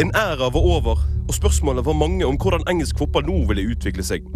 En 0.00 0.10
æra 0.14 0.50
var 0.52 0.60
over, 0.60 0.98
og 1.28 1.34
spørsmålet 1.34 1.86
var 1.86 1.92
mange 1.92 2.26
om 2.26 2.36
hvordan 2.36 2.64
engelsk 2.68 2.98
fotball 2.98 3.24
nå 3.26 3.44
ville 3.48 3.70
utvikle 3.72 4.04
seg. 4.04 4.26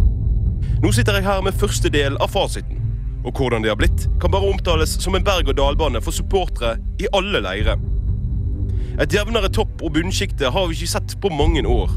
Nå 0.83 0.93
sitter 0.93 1.19
jeg 1.19 1.25
her 1.25 1.43
med 1.43 1.53
første 1.53 1.89
del 1.89 2.17
av 2.17 2.33
fasiten. 2.33 2.81
Og 3.27 3.35
hvordan 3.37 3.63
det 3.63 3.73
har 3.73 3.77
blitt, 3.77 4.07
kan 4.21 4.31
bare 4.31 4.49
omtales 4.49 4.97
som 5.03 5.15
en 5.15 5.25
berg-og-dal-bane 5.25 6.01
for 6.01 6.15
supportere 6.15 6.77
i 7.03 7.09
alle 7.13 7.43
leire. 7.43 7.77
Et 9.01 9.13
jevnere 9.13 9.51
topp- 9.53 9.83
og 9.83 9.93
bunnsjikte 9.93 10.51
har 10.51 10.69
vi 10.69 10.79
ikke 10.79 10.93
sett 10.95 11.17
på 11.21 11.29
mange 11.29 11.67
år. 11.67 11.91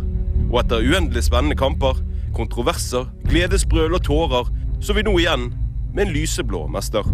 Og 0.50 0.60
etter 0.64 0.82
uendelig 0.82 1.28
spennende 1.28 1.56
kamper, 1.56 2.02
kontroverser, 2.36 3.10
gledesbrøl 3.30 3.94
og 3.94 4.04
tårer, 4.04 4.52
så 4.82 4.94
vi 4.94 5.04
nå 5.04 5.18
igjen 5.20 5.50
med 5.94 6.08
en 6.08 6.14
lyseblå 6.14 6.68
mester. 6.68 7.08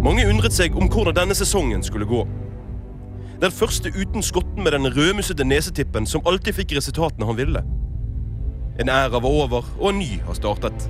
Mange 0.00 0.24
undret 0.26 0.52
seg 0.52 0.74
om 0.74 0.88
hvordan 0.90 1.14
denne 1.14 1.34
sesongen 1.36 1.84
skulle 1.86 2.08
gå. 2.08 2.24
Den 3.40 3.52
første 3.52 3.88
uten 3.96 4.22
skotten 4.22 4.64
med 4.64 4.74
den 4.74 4.84
rødmussete 4.96 5.44
nesetippen 5.48 6.04
som 6.06 6.20
alltid 6.28 6.58
fikk 6.58 6.74
resultatene 6.76 7.24
han 7.24 7.38
ville. 7.38 7.62
En 8.80 8.90
æra 8.92 9.16
var 9.16 9.28
over, 9.28 9.64
og 9.78 9.86
en 9.90 9.98
ny 9.98 10.18
har 10.26 10.36
startet. 10.36 10.88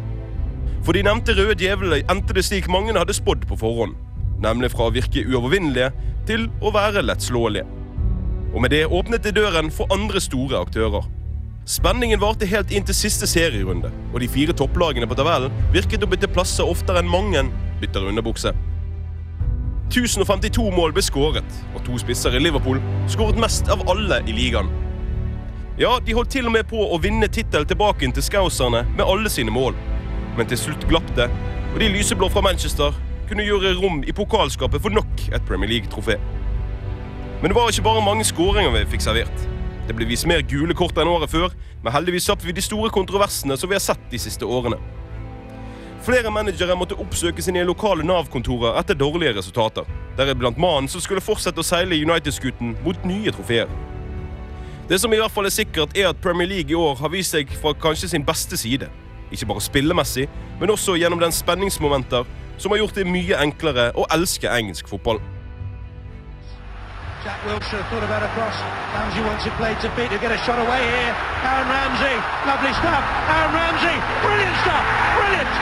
For 0.83 0.97
de 0.97 1.05
nevnte 1.07 1.37
røde 1.39 1.55
djevlene 1.61 2.01
endte 2.11 2.35
det 2.35 2.45
slik 2.49 2.67
mange 2.67 2.97
hadde 2.97 3.15
spådd 3.15 3.47
på 3.47 3.59
forhånd. 3.61 3.95
Nemlig 4.43 4.73
fra 4.73 4.89
å 4.89 4.95
virke 4.95 5.23
uovervinnelige 5.29 5.93
til 6.27 6.49
å 6.59 6.73
være 6.75 7.05
lettslåelige. 7.07 7.69
Og 8.51 8.59
med 8.65 8.75
det 8.75 8.87
åpnet 8.91 9.23
det 9.23 9.37
døren 9.39 9.71
for 9.71 9.93
andre 9.95 10.19
store 10.21 10.59
aktører. 10.65 11.07
Spenningen 11.71 12.19
varte 12.19 12.49
helt 12.51 12.73
inn 12.75 12.87
til 12.89 12.99
siste 12.99 13.29
serierunde, 13.31 13.93
og 14.11 14.19
de 14.25 14.31
fire 14.33 14.57
topplagene 14.57 15.07
på 15.07 15.15
tabellen 15.15 15.55
virket 15.71 16.03
å 16.03 16.11
bytte 16.11 16.33
plasser 16.35 16.67
oftere 16.67 16.99
enn 16.99 17.13
mange 17.13 17.45
bytter 17.79 18.11
underbukse. 18.11 18.57
1052 19.90 20.68
mål 20.70 20.92
ble 20.94 21.03
skåret, 21.03 21.57
og 21.74 21.83
to 21.83 21.96
spisser 21.98 22.37
i 22.38 22.40
Liverpool 22.42 22.79
skåret 23.11 23.38
mest 23.42 23.66
av 23.72 23.83
alle 23.90 24.20
i 24.22 24.35
ligaen. 24.37 24.70
Ja, 25.81 25.96
de 26.05 26.14
holdt 26.14 26.31
til 26.31 26.46
og 26.46 26.55
med 26.55 26.68
på 26.70 26.79
å 26.79 26.98
vinne 27.03 27.26
tittel 27.33 27.66
tilbake 27.66 28.07
til 28.14 28.22
Scouserne 28.22 28.85
med 28.92 29.03
alle 29.03 29.33
sine 29.33 29.50
mål. 29.50 29.74
Men 30.37 30.46
til 30.46 30.61
slutt 30.61 30.87
glapp 30.87 31.09
det, 31.16 31.26
og 31.72 31.81
de 31.83 31.88
lyseblå 31.90 32.29
fra 32.31 32.42
Manchester 32.46 32.94
kunne 33.26 33.46
gjøre 33.46 33.74
rom 33.81 34.05
i 34.07 34.14
pokalskapet 34.14 34.83
for 34.85 34.94
nok 34.94 35.26
et 35.33 35.48
Premier 35.48 35.72
League-trofé. 35.72 36.20
Men 37.40 37.50
det 37.50 37.59
var 37.59 37.72
ikke 37.72 37.88
bare 37.88 38.05
mange 38.05 38.29
skåringer 38.29 38.70
vi 38.76 38.87
fikk 38.94 39.07
servert. 39.09 39.46
Det 39.88 39.96
ble 39.98 40.07
vist 40.07 40.29
mer 40.31 40.44
gule 40.46 40.76
kort 40.79 40.98
enn 41.03 41.11
året 41.11 41.33
før, 41.33 41.50
men 41.83 41.94
heldigvis 41.96 42.29
slapp 42.29 42.46
vi 42.46 42.55
de 42.55 42.62
store 42.62 42.92
kontroversene 42.94 43.59
som 43.59 43.70
vi 43.70 43.79
har 43.79 43.83
sett 43.83 44.07
de 44.12 44.22
siste 44.22 44.46
årene. 44.46 44.79
Flere 46.01 46.31
managere 46.33 46.73
måtte 46.81 46.97
oppsøke 46.97 47.43
sine 47.45 47.61
lokale 47.69 48.05
Nav-kontorer 48.09 48.79
etter 48.81 48.97
dårlige 48.97 49.35
resultater. 49.37 49.85
Deriblant 50.17 50.57
mannen 50.57 50.89
som 50.89 51.03
skulle 51.05 51.21
fortsette 51.21 51.61
å 51.61 51.67
seile 51.67 51.99
United-skuten 52.01 52.73
mot 52.87 53.05
nye 53.05 53.33
trofeer. 53.37 53.69
Det 54.89 54.97
som 55.03 55.13
i 55.13 55.19
hvert 55.21 55.35
fall 55.35 55.45
er 55.47 55.53
sikkert, 55.53 55.93
er 55.93 56.09
at 56.09 56.23
Premier 56.25 56.49
League 56.49 56.73
i 56.73 56.79
år 56.79 56.97
har 57.03 57.13
vist 57.13 57.37
seg 57.37 57.53
fra 57.61 57.75
kanskje 57.77 58.09
sin 58.15 58.25
beste 58.25 58.57
side. 58.57 58.89
Ikke 59.31 59.51
bare 59.53 59.61
spillemessig, 59.61 60.25
men 60.59 60.73
også 60.73 60.97
gjennom 60.97 61.21
den 61.21 61.37
spenningsmomenter 61.37 62.25
som 62.57 62.73
har 62.73 62.81
gjort 62.81 62.97
det 62.97 63.05
mye 63.07 63.37
enklere 63.45 63.91
å 63.93 64.09
elske 64.17 64.49
engelsk 64.49 64.89
fotball. 64.89 65.21
Jack 67.31 67.47
Wilshere 67.47 67.87
thought 67.95 68.03
about 68.03 68.27
a 68.27 68.31
cross. 68.35 68.59
Ramsey 68.90 69.23
wants 69.23 69.47
it 69.47 69.55
played 69.55 69.79
to 69.87 69.88
beat 69.95 70.11
to 70.11 70.19
get 70.19 70.35
a 70.35 70.38
shot 70.43 70.59
away 70.59 70.83
here. 70.83 71.14
Aaron 71.47 71.69
Ramsey, 71.71 72.16
lovely 72.43 72.75
stuff. 72.75 73.03
Aaron 73.31 73.55
Ramsey, 73.55 73.97
brilliant 74.19 74.57
stuff, 74.66 74.85
brilliant. 75.14 75.53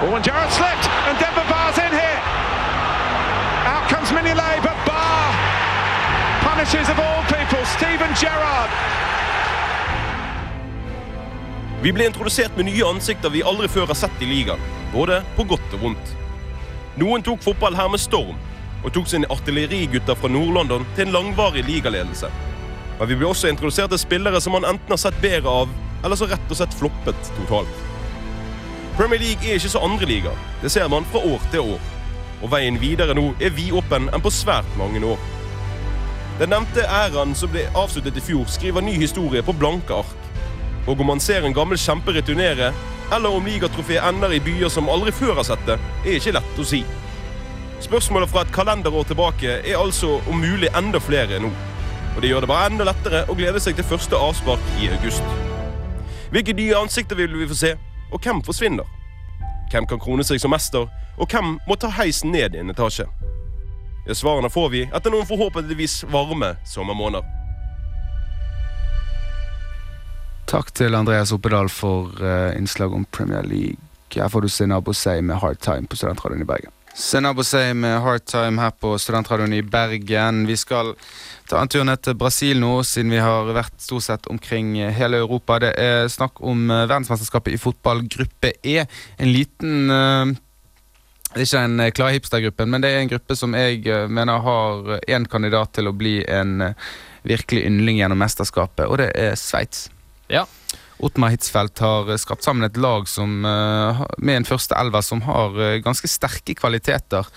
Oh, 0.00 0.16
and 0.16 0.24
Jarrett 0.24 0.48
slipped, 0.56 0.88
and 1.04 1.20
Denver 1.20 1.44
Barr's 1.52 1.76
in 1.76 1.92
here. 1.92 2.20
Out 3.68 3.84
comes 3.92 4.08
Mignolet, 4.08 4.64
but 4.64 4.78
Barr 4.88 5.28
punishes 6.40 6.88
of 6.88 6.96
all 6.96 7.20
people, 7.28 7.60
Steven 7.76 8.08
Gerrard. 8.16 8.72
Vi 11.82 11.92
ble 11.92 12.08
introdusert 12.08 12.56
med 12.56 12.72
nye 12.72 12.88
ansikter 12.88 13.28
vi 13.28 13.44
aldri 13.44 13.68
før 13.68 13.92
har 13.92 14.00
sett 14.00 14.24
i 14.24 14.32
ligaen. 14.32 14.64
Både 14.96 15.20
på 15.36 15.44
godt 15.44 15.76
og 15.76 15.90
vondt. 15.90 16.16
Noen 16.96 17.20
tok 17.22 17.44
fotball 17.44 17.76
her 17.76 17.92
med 17.92 18.00
storm, 18.00 18.40
og 18.84 18.92
tok 18.94 19.08
sine 19.10 19.28
artillerigutter 19.32 20.16
fra 20.16 20.30
Nord-London 20.32 20.86
til 20.96 21.06
en 21.06 21.14
langvarig 21.14 21.64
ligaledelse. 21.66 22.30
Men 23.00 23.08
vi 23.08 23.16
ble 23.16 23.28
også 23.30 23.48
introdusert 23.48 23.92
til 23.92 24.00
spillere 24.00 24.40
som 24.40 24.56
man 24.56 24.68
enten 24.68 24.92
har 24.92 25.00
sett 25.00 25.16
bedre 25.22 25.52
av, 25.62 25.72
eller 26.04 26.16
så 26.16 26.28
rett 26.28 26.52
og 26.52 26.58
slett 26.58 26.76
floppet 26.76 27.32
totalt. 27.38 27.86
Premier 28.96 29.20
League 29.22 29.48
er 29.48 29.56
ikke 29.56 29.72
så 29.72 29.84
andre 29.84 30.08
liga. 30.08 30.32
Det 30.62 30.70
ser 30.72 30.88
man 30.88 31.06
fra 31.12 31.22
år 31.24 31.44
til 31.52 31.74
år. 31.74 31.84
Og 32.40 32.50
veien 32.52 32.80
videre 32.80 33.14
nå 33.16 33.30
er 33.40 33.52
vidåpen 33.56 34.08
enn 34.12 34.24
på 34.24 34.32
svært 34.32 34.68
mange 34.80 35.00
år. 35.04 35.20
Den 36.40 36.52
nevnte 36.54 36.86
æraen 36.88 37.34
som 37.36 37.52
ble 37.52 37.66
avsluttet 37.76 38.16
i 38.16 38.24
fjor, 38.24 38.46
skriver 38.48 38.84
ny 38.84 38.94
historie 39.00 39.42
på 39.44 39.56
blanke 39.56 39.92
ark. 39.92 40.16
Og 40.88 41.00
om 41.00 41.10
man 41.12 41.20
ser 41.20 41.44
en 41.44 41.56
gammel 41.56 41.80
kjempe 41.80 42.14
returnere, 42.16 42.72
eller 43.12 43.36
om 43.36 43.44
ligatrofeet 43.44 44.04
ender 44.08 44.32
i 44.32 44.40
byer 44.40 44.72
som 44.72 44.88
aldri 44.88 45.12
før 45.12 45.36
har 45.40 45.48
sett 45.48 45.64
det, 45.68 45.76
er 46.04 46.16
ikke 46.16 46.36
lett 46.38 46.60
å 46.60 46.66
si. 46.66 46.80
Spørsmålet 47.80 48.28
fra 48.30 48.42
et 48.44 48.52
kalenderår 48.52 49.06
tilbake 49.08 49.54
er 49.64 49.78
altså 49.80 50.18
om 50.28 50.38
mulig 50.38 50.68
enda 50.76 51.00
flere 51.00 51.40
nå. 51.40 51.48
Og 52.16 52.22
det 52.22 52.28
gjør 52.28 52.44
det 52.44 52.50
bare 52.50 52.68
enda 52.68 52.84
lettere 52.86 53.22
å 53.30 53.34
glede 53.38 53.60
seg 53.62 53.78
til 53.78 53.86
første 53.88 54.18
avspark 54.18 54.62
i 54.82 54.90
august. 54.92 55.24
Hvilke 56.30 56.54
nye 56.54 56.76
ansikter 56.76 57.16
vil 57.18 57.34
vi 57.40 57.48
få 57.50 57.56
se, 57.56 57.72
og 58.12 58.20
hvem 58.22 58.42
forsvinner? 58.46 58.86
Hvem 59.72 59.86
kan 59.90 60.00
krone 60.02 60.26
seg 60.26 60.42
som 60.42 60.52
mester, 60.52 60.86
og 61.16 61.32
hvem 61.32 61.56
må 61.66 61.76
ta 61.80 61.90
heisen 61.96 62.34
ned 62.34 62.54
i 62.54 62.60
en 62.62 62.70
etasje? 62.70 63.06
Ja, 64.06 64.14
svarene 64.14 64.50
får 64.52 64.68
vi 64.74 64.82
etter 64.86 65.14
noen 65.14 65.28
forhåpentligvis 65.28 66.04
varme 66.12 66.54
sommermåneder. 66.68 67.26
Takk 70.50 70.72
til 70.74 70.98
Andreas 70.98 71.32
Oppedal 71.32 71.70
for 71.70 72.10
innslaget 72.10 72.58
innslag 72.58 72.94
om 72.94 73.06
Premier 73.14 73.46
League. 73.46 73.78
Her 74.14 74.28
får 74.28 74.42
du 74.42 74.48
se 74.50 74.66
nabo 74.66 74.92
si 74.92 75.20
med 75.22 75.38
Hard 75.38 75.62
Time 75.62 75.86
på 75.86 75.96
Studentradioen 75.96 76.42
i 76.42 76.48
Bergen. 76.48 76.74
Sinab 76.94 77.38
Osei 77.38 77.74
med 77.74 78.00
Hard 78.00 78.24
Time 78.26 78.60
her 78.62 78.70
på 78.70 78.98
Studentradioen 78.98 79.52
i 79.52 79.62
Bergen. 79.62 80.42
Vi 80.46 80.56
skal 80.58 80.92
ta 81.48 81.60
en 81.62 81.70
tur 81.70 81.84
ned 81.86 82.02
til 82.02 82.16
Brasil 82.18 82.60
nå, 82.60 82.82
siden 82.86 83.12
vi 83.14 83.22
har 83.22 83.50
vært 83.54 83.76
stort 83.82 84.06
sett 84.08 84.28
omkring 84.30 84.74
hele 84.96 85.22
Europa. 85.22 85.60
Det 85.62 85.70
er 85.78 86.10
snakk 86.10 86.42
om 86.42 86.66
uh, 86.70 86.82
verdensmesterskapet 86.82 87.54
i 87.54 87.60
fotball 87.62 88.02
gruppe 88.10 88.52
E. 88.66 88.84
En 89.18 89.30
liten 89.30 89.90
uh, 89.90 90.34
ikke 91.38 91.62
en 91.62 91.86
klar 91.94 92.14
hipstergruppe, 92.16 92.66
men 92.66 92.82
det 92.82 92.90
er 92.90 93.04
en 93.04 93.12
gruppe 93.12 93.38
som 93.38 93.54
jeg 93.54 93.84
mener 94.10 94.42
har 94.42 94.96
én 95.06 95.28
kandidat 95.30 95.76
til 95.78 95.86
å 95.86 95.94
bli 95.94 96.18
en 96.26 96.72
virkelig 97.22 97.68
yndling 97.68 98.00
gjennom 98.00 98.18
mesterskapet, 98.18 98.88
og 98.88 98.98
det 98.98 99.12
er 99.14 99.38
Sveits. 99.38 99.86
Ja. 100.26 100.48
Ottmar 101.00 101.32
Hitzfeldt 101.32 101.80
har 101.80 102.10
eh, 102.10 102.18
skapt 102.20 102.44
sammen 102.44 102.66
et 102.66 102.76
lag 102.80 103.08
som, 103.08 103.40
eh, 103.44 104.02
med 104.18 104.42
en 104.42 104.48
første 104.48 104.76
elver 104.76 105.04
som 105.04 105.22
har 105.24 105.56
eh, 105.60 105.78
ganske 105.84 106.08
sterke 106.10 106.56
kvaliteter. 106.58 107.28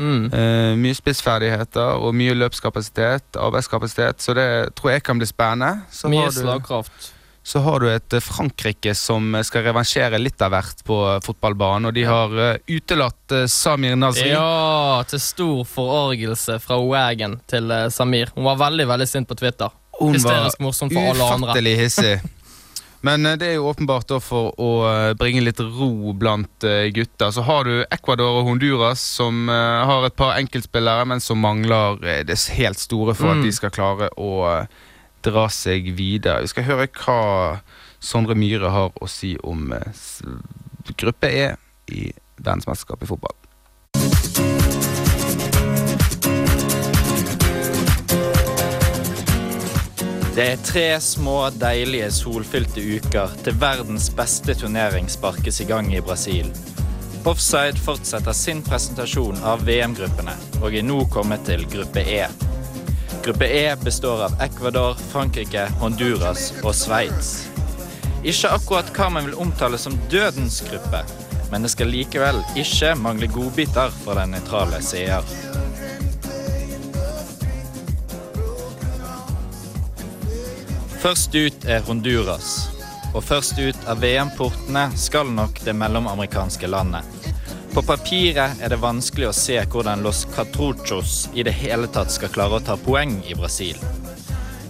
Mm. 0.00 0.30
Uh, 0.32 0.72
mye 0.80 0.96
spissferdigheter 0.96 1.98
og 2.00 2.14
mye 2.16 2.32
løpskapasitet, 2.32 3.36
arbeidskapasitet, 3.36 4.22
så 4.24 4.32
det 4.32 4.46
tror 4.78 4.94
jeg 4.94 5.02
kan 5.04 5.18
bli 5.20 5.28
spennende. 5.28 5.82
Så 5.92 6.08
Mye 6.08 6.22
har 6.22 6.30
du- 6.32 6.38
slagkraft. 6.40 7.10
Så 7.44 7.60
har 7.64 7.80
du 7.80 7.88
et 7.88 8.16
Frankrike 8.22 8.94
som 8.96 9.34
skal 9.44 9.64
revansjere 9.66 10.16
litt 10.20 10.40
av 10.40 10.52
hvert 10.54 10.80
på 10.86 10.96
fotballbanen, 11.24 11.88
og 11.90 11.94
de 11.96 12.04
har 12.04 12.32
utelatt 12.68 13.36
Samir 13.48 13.96
Nazri. 13.96 14.30
Ja, 14.30 15.02
til 15.08 15.20
stor 15.20 15.64
forargelse 15.68 16.60
fra 16.60 16.80
Wagon 16.80 17.40
til 17.48 17.68
Samir. 17.90 18.32
Hun 18.36 18.44
var 18.44 18.56
veldig 18.56 18.86
veldig 18.88 19.08
sint 19.08 19.28
på 19.28 19.36
Twitter. 19.36 19.72
Hysterisk 20.00 20.60
morsom 20.64 20.88
for 20.92 21.12
alle 21.12 21.32
andre. 21.34 21.48
ufattelig 21.50 21.76
hissig. 21.76 22.20
Men 23.06 23.26
eh, 23.26 23.36
det 23.40 23.48
er 23.48 23.58
jo 23.58 23.68
åpenbart 23.70 24.12
for 24.24 24.52
å 24.60 24.70
eh, 24.88 25.12
bringe 25.18 25.42
litt 25.44 25.60
ro 25.60 26.12
blant 26.16 26.66
eh, 26.68 26.90
gutter. 26.94 27.32
Så 27.32 27.44
har 27.46 27.64
du 27.64 27.84
Ecuador 27.88 28.40
og 28.40 28.48
Honduras 28.50 29.02
som 29.18 29.48
har 29.48 30.06
et 30.06 30.16
par 30.16 30.36
enkeltspillere, 30.36 31.06
men 31.08 31.22
som 31.24 31.40
mangler 31.40 32.00
det 32.28 32.38
helt 32.56 32.80
store 32.80 33.14
for 33.16 33.30
Mm. 33.30 33.38
at 33.38 33.44
de 33.46 33.52
skal 33.52 33.70
klare 33.70 34.08
å 34.18 34.30
dra 35.22 35.44
seg 35.52 35.92
videre. 35.94 36.40
Vi 36.42 36.50
skal 36.50 36.64
høre 36.66 36.88
hva 36.88 37.60
Sondre 38.00 38.34
Myhre 38.34 38.70
har 38.72 38.90
å 38.96 39.08
si 39.08 39.36
om 39.44 39.68
gruppe 40.96 41.28
E 41.28 41.50
i 41.92 42.08
verdensmesterskapet 42.40 43.04
i 43.04 43.10
fotball. 43.12 43.36
Det 50.34 50.44
er 50.46 50.60
tre 50.62 51.00
små, 51.02 51.48
deilige, 51.58 52.06
solfylte 52.14 52.78
uker 52.80 53.32
til 53.42 53.56
verdens 53.58 54.04
beste 54.14 54.54
turnering 54.54 55.08
sparkes 55.10 55.58
i 55.60 55.64
gang 55.66 55.88
i 55.90 56.00
Brasil. 56.00 56.46
Offside 57.26 57.80
fortsetter 57.82 58.36
sin 58.38 58.62
presentasjon 58.62 59.42
av 59.42 59.64
VM-gruppene 59.66 60.36
og 60.60 60.76
er 60.78 60.86
nå 60.86 61.00
kommet 61.10 61.42
til 61.50 61.66
gruppe 61.72 62.04
E. 62.06 62.28
Gruppe 63.24 63.48
E 63.50 63.74
består 63.82 64.22
av 64.28 64.38
Ecuador, 64.46 64.94
Frankrike, 65.10 65.66
Honduras 65.82 66.52
og 66.62 66.78
Sveits. 66.78 67.48
Ikke 68.22 68.54
akkurat 68.54 68.94
hva 68.94 69.10
man 69.10 69.26
vil 69.26 69.38
omtale 69.42 69.82
som 69.82 69.98
dødens 70.14 70.60
gruppe, 70.70 71.02
men 71.50 71.66
det 71.66 71.74
skal 71.74 71.90
likevel 71.90 72.38
ikke 72.54 72.94
mangle 73.02 73.26
godbiter 73.34 73.90
for 74.04 74.14
den 74.14 74.38
nøytrale 74.38 74.78
seer. 74.78 75.26
Først 81.00 81.32
ut 81.32 81.64
er 81.64 81.80
Honduras. 81.86 82.68
Og 83.16 83.22
først 83.24 83.56
ut 83.56 83.86
av 83.88 84.02
VM-portene 84.02 84.82
skal 85.00 85.30
nok 85.32 85.62
det 85.64 85.72
mellomamerikanske 85.72 86.68
landet. 86.68 87.06
På 87.72 87.80
papiret 87.86 88.60
er 88.60 88.68
det 88.68 88.82
vanskelig 88.82 89.30
å 89.30 89.32
se 89.32 89.56
hvordan 89.72 90.02
Los 90.04 90.26
Catruchos 90.34 91.30
i 91.32 91.40
det 91.46 91.54
hele 91.56 91.88
tatt 91.88 92.12
skal 92.12 92.32
klare 92.34 92.58
å 92.58 92.64
ta 92.66 92.76
poeng 92.76 93.14
i 93.24 93.36
Brasil. 93.38 93.80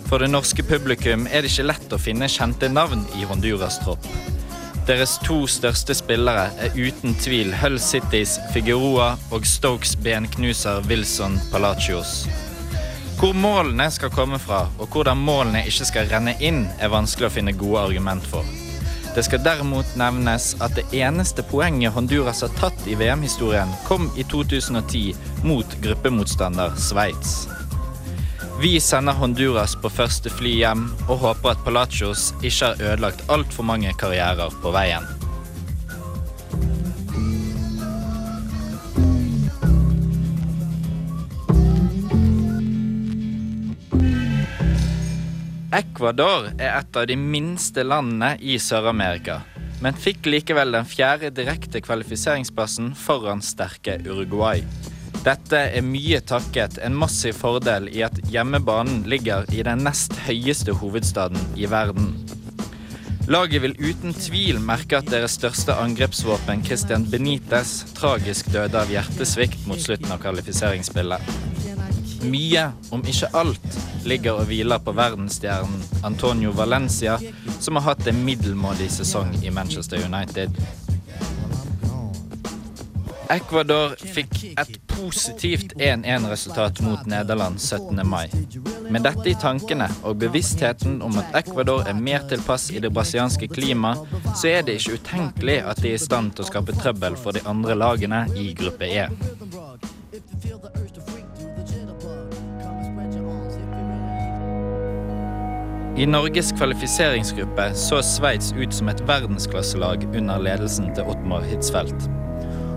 For 0.06 0.22
det 0.22 0.30
norske 0.30 0.62
publikum 0.62 1.26
er 1.26 1.42
det 1.42 1.50
ikke 1.50 1.66
lett 1.66 1.96
å 1.96 1.98
finne 1.98 2.30
kjente 2.30 2.70
navn 2.70 3.02
i 3.18 3.26
Honduras 3.26 3.80
tropp. 3.82 4.06
Deres 4.86 5.16
to 5.26 5.40
største 5.50 5.96
spillere 5.98 6.46
er 6.62 6.78
uten 6.78 7.18
tvil 7.18 7.50
Hull 7.58 7.80
Citys 7.82 8.38
Figueroa 8.54 9.16
og 9.34 9.50
Stokes 9.50 9.96
benknuser 9.98 10.86
Wilson 10.86 11.40
Palacios. 11.50 12.20
Hvor 13.18 13.34
målene 13.36 13.90
skal 13.90 14.12
komme 14.14 14.38
fra, 14.38 14.66
og 14.78 14.88
hvordan 14.92 15.18
målene 15.18 15.64
ikke 15.68 15.88
skal 15.88 16.10
renne 16.12 16.36
inn, 16.40 16.66
er 16.78 16.92
vanskelig 16.92 17.28
å 17.28 17.34
finne 17.34 17.56
gode 17.58 17.82
argument 17.88 18.26
for. 18.30 18.46
Det 19.14 19.24
skal 19.26 19.42
derimot 19.42 19.96
nevnes 19.98 20.52
at 20.62 20.76
det 20.78 20.84
eneste 20.94 21.42
poenget 21.50 21.96
Honduras 21.96 22.44
har 22.46 22.52
tatt 22.60 22.86
i 22.86 22.94
VM-historien, 22.94 23.72
kom 23.88 24.06
i 24.14 24.22
2010 24.22 25.16
mot 25.42 25.80
gruppemotstander 25.82 26.76
Sveits. 26.78 27.48
Vi 28.62 28.76
sender 28.80 29.16
Honduras 29.18 29.74
på 29.82 29.90
første 29.90 30.30
fly 30.30 30.52
hjem 30.60 30.84
og 31.08 31.24
håper 31.24 31.54
at 31.54 31.64
Palacios 31.64 32.30
ikke 32.42 32.68
har 32.68 32.84
ødelagt 32.92 33.24
altfor 33.32 33.66
mange 33.66 33.94
karrierer 33.98 34.52
på 34.62 34.74
veien. 34.76 35.19
Ecuador 45.70 46.48
er 46.58 46.72
et 46.80 46.96
av 46.98 47.04
de 47.06 47.14
minste 47.14 47.84
landene 47.86 48.32
i 48.42 48.56
Sør-Amerika, 48.58 49.36
men 49.78 49.94
fikk 49.94 50.26
likevel 50.26 50.74
den 50.74 50.88
fjerde 50.88 51.30
direkte 51.30 51.78
kvalifiseringsplassen 51.84 52.88
foran 52.98 53.38
sterke 53.38 53.94
Uruguay. 54.02 54.64
Dette 55.22 55.60
er 55.70 55.86
mye 55.86 56.18
takket 56.26 56.80
en 56.82 56.96
massiv 56.98 57.38
fordel 57.38 57.86
i 57.94 58.02
at 58.02 58.18
hjemmebanen 58.32 59.04
ligger 59.06 59.46
i 59.54 59.62
den 59.62 59.84
nest 59.86 60.16
høyeste 60.26 60.74
hovedstaden 60.80 61.38
i 61.54 61.70
verden. 61.70 62.16
Laget 63.30 63.62
vil 63.62 63.78
uten 63.78 64.16
tvil 64.16 64.58
merke 64.58 64.98
at 64.98 65.12
deres 65.12 65.38
største 65.38 65.76
angrepsvåpen, 65.78 66.64
Christian 66.66 67.06
Benitez, 67.06 67.84
tragisk 67.94 68.50
døde 68.50 68.74
av 68.80 68.90
hjertesvikt 68.90 69.70
mot 69.70 69.78
slutten 69.78 70.10
av 70.10 70.18
kvalifiseringsspillet. 70.24 71.49
Mye, 72.22 72.66
om 72.90 73.02
ikke 73.06 73.30
alt, 73.36 73.78
ligger 74.04 74.42
og 74.42 74.50
hviler 74.50 74.82
på 74.84 74.92
verdensstjernen 74.96 76.04
Antonio 76.04 76.52
Valencia, 76.56 77.18
som 77.60 77.78
har 77.80 77.92
hatt 77.92 78.06
en 78.10 78.24
middelmådig 78.24 78.90
sesong 78.92 79.32
i 79.44 79.52
Manchester 79.54 80.04
United. 80.04 80.56
Ecuador 83.30 83.92
fikk 83.94 84.40
et 84.58 84.78
positivt 84.90 85.72
1-1-resultat 85.78 86.80
mot 86.82 87.06
Nederland 87.06 87.60
17. 87.60 88.00
mai. 88.02 88.26
Med 88.90 89.04
dette 89.06 89.30
i 89.30 89.36
tankene 89.38 89.86
og 90.02 90.18
bevisstheten 90.18 90.98
om 91.06 91.14
at 91.22 91.36
Ecuador 91.38 91.86
er 91.86 91.94
mer 91.94 92.26
tilpass 92.28 92.68
i 92.74 92.82
det 92.82 92.90
brasilianske 92.90 93.46
klimaet, 93.54 94.02
så 94.34 94.50
er 94.50 94.66
det 94.66 94.80
ikke 94.80 94.98
utenkelig 94.98 95.60
at 95.62 95.78
de 95.82 95.92
er 95.92 96.00
i 96.00 96.02
stand 96.02 96.34
til 96.34 96.44
å 96.44 96.50
skape 96.50 96.74
trøbbel 96.80 97.16
for 97.22 97.38
de 97.38 97.44
andre 97.46 97.78
lagene 97.78 98.24
i 98.34 98.50
gruppe 98.58 98.90
E. 98.90 99.06
I 105.98 106.06
Norges 106.06 106.52
kvalifiseringsgruppe 106.52 107.64
så 107.74 107.98
Sveits 108.02 108.52
ut 108.54 108.72
som 108.74 108.88
et 108.88 109.00
verdensklasselag 109.08 110.04
under 110.14 110.38
ledelsen 110.38 110.92
til 110.94 111.08
Ottmar 111.10 111.42
Hitzfeldt. 111.50 112.06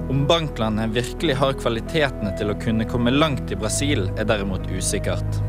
Om 0.10 0.24
banklandet 0.28 0.96
virkelig 0.96 1.36
har 1.38 1.54
kvalitetene 1.62 2.34
til 2.40 2.50
å 2.52 2.58
kunne 2.64 2.88
komme 2.90 3.14
langt 3.14 3.54
i 3.54 3.58
Brasil, 3.60 4.08
er 4.18 4.26
derimot 4.28 4.66
usikkert. 4.74 5.40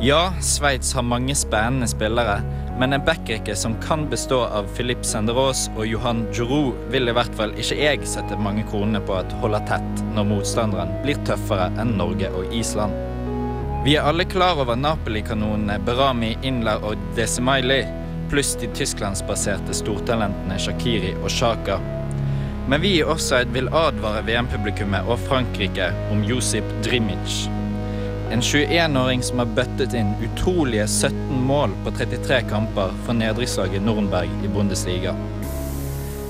Ja, 0.00 0.32
Sveits 0.40 0.94
har 0.96 1.04
mange 1.04 1.36
spennende 1.36 1.88
spillere, 1.92 2.38
men 2.80 2.96
en 2.96 3.04
backrekke 3.04 3.52
som 3.52 3.76
kan 3.84 4.06
bestå 4.08 4.40
av 4.48 4.72
Philippe 4.72 5.04
Senderås 5.04 5.66
og 5.76 5.84
Johan 5.84 6.24
Giroud, 6.32 6.80
vil 6.88 7.12
i 7.12 7.16
hvert 7.18 7.36
fall 7.36 7.52
ikke 7.60 7.76
jeg 7.76 8.08
sette 8.08 8.40
mange 8.40 8.64
kronene 8.72 9.04
på 9.04 9.20
at 9.20 9.36
holder 9.44 9.68
tett 9.68 10.04
når 10.16 10.32
motstanderen 10.32 10.96
blir 11.04 11.20
tøffere 11.28 11.68
enn 11.76 11.98
Norge 12.00 12.32
og 12.32 12.56
Island. 12.56 13.09
Vi 13.84 13.96
er 13.96 14.02
alle 14.02 14.24
klar 14.24 14.60
over 14.60 14.76
Napoli-kanonene 14.76 15.78
Berami, 15.86 16.34
Inler 16.42 16.82
og 16.84 17.00
Desimaili, 17.16 17.78
pluss 18.28 18.50
de 18.60 18.68
tysklandsbaserte 18.76 19.72
stortalentene 19.72 20.58
Shakiri 20.60 21.14
og 21.22 21.30
Shaka. 21.32 21.78
Men 22.68 22.84
vi 22.84 22.98
i 22.98 23.06
Offside 23.08 23.48
vil 23.56 23.72
advare 23.72 24.20
VM-publikummet 24.28 25.08
og 25.08 25.16
Frankrike 25.24 25.88
om 26.12 26.20
Josip 26.28 26.68
Drimic. 26.84 27.38
En 28.30 28.44
21-åring 28.44 29.24
som 29.24 29.40
har 29.40 29.56
bøttet 29.56 29.96
inn 29.96 30.12
utrolige 30.28 30.84
17 30.84 31.40
mål 31.48 31.72
på 31.80 31.96
33 31.96 32.44
kamper 32.52 32.92
for 33.08 33.16
nedrykkslaget 33.16 33.80
Nürnberg 33.88 34.44
i 34.44 34.52
Bundesliga. 34.60 35.16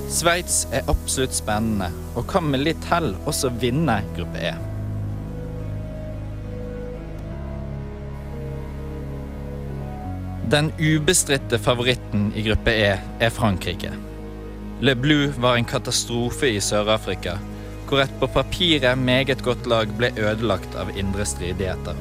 Sveits 0.07 0.69
er 0.71 0.87
absolutt 0.87 1.35
spennende, 1.35 1.91
og 2.15 2.31
kan 2.31 2.47
med 2.47 2.63
litt 2.63 2.93
hell 2.95 3.17
også 3.27 3.51
vinne 3.59 4.05
gruppe 4.15 4.53
E. 4.55 4.59
Den 10.51 10.73
ubestridte 10.79 11.59
favoritten 11.59 12.33
i 12.35 12.43
gruppe 12.43 12.71
E 12.71 12.99
er 13.19 13.31
Frankrike. 13.31 13.93
Le 14.81 14.95
Bleu 14.95 15.29
var 15.39 15.57
en 15.57 15.65
katastrofe 15.65 16.49
i 16.51 16.61
Sør-Afrika, 16.61 17.37
hvor 17.87 18.03
et 18.03 18.17
på 18.19 18.27
papiret 18.35 18.99
meget 18.99 19.45
godt 19.47 19.69
lag 19.71 19.93
ble 20.01 20.11
ødelagt 20.19 20.75
av 20.75 20.91
indre 20.99 21.23
stridigheter. 21.23 21.95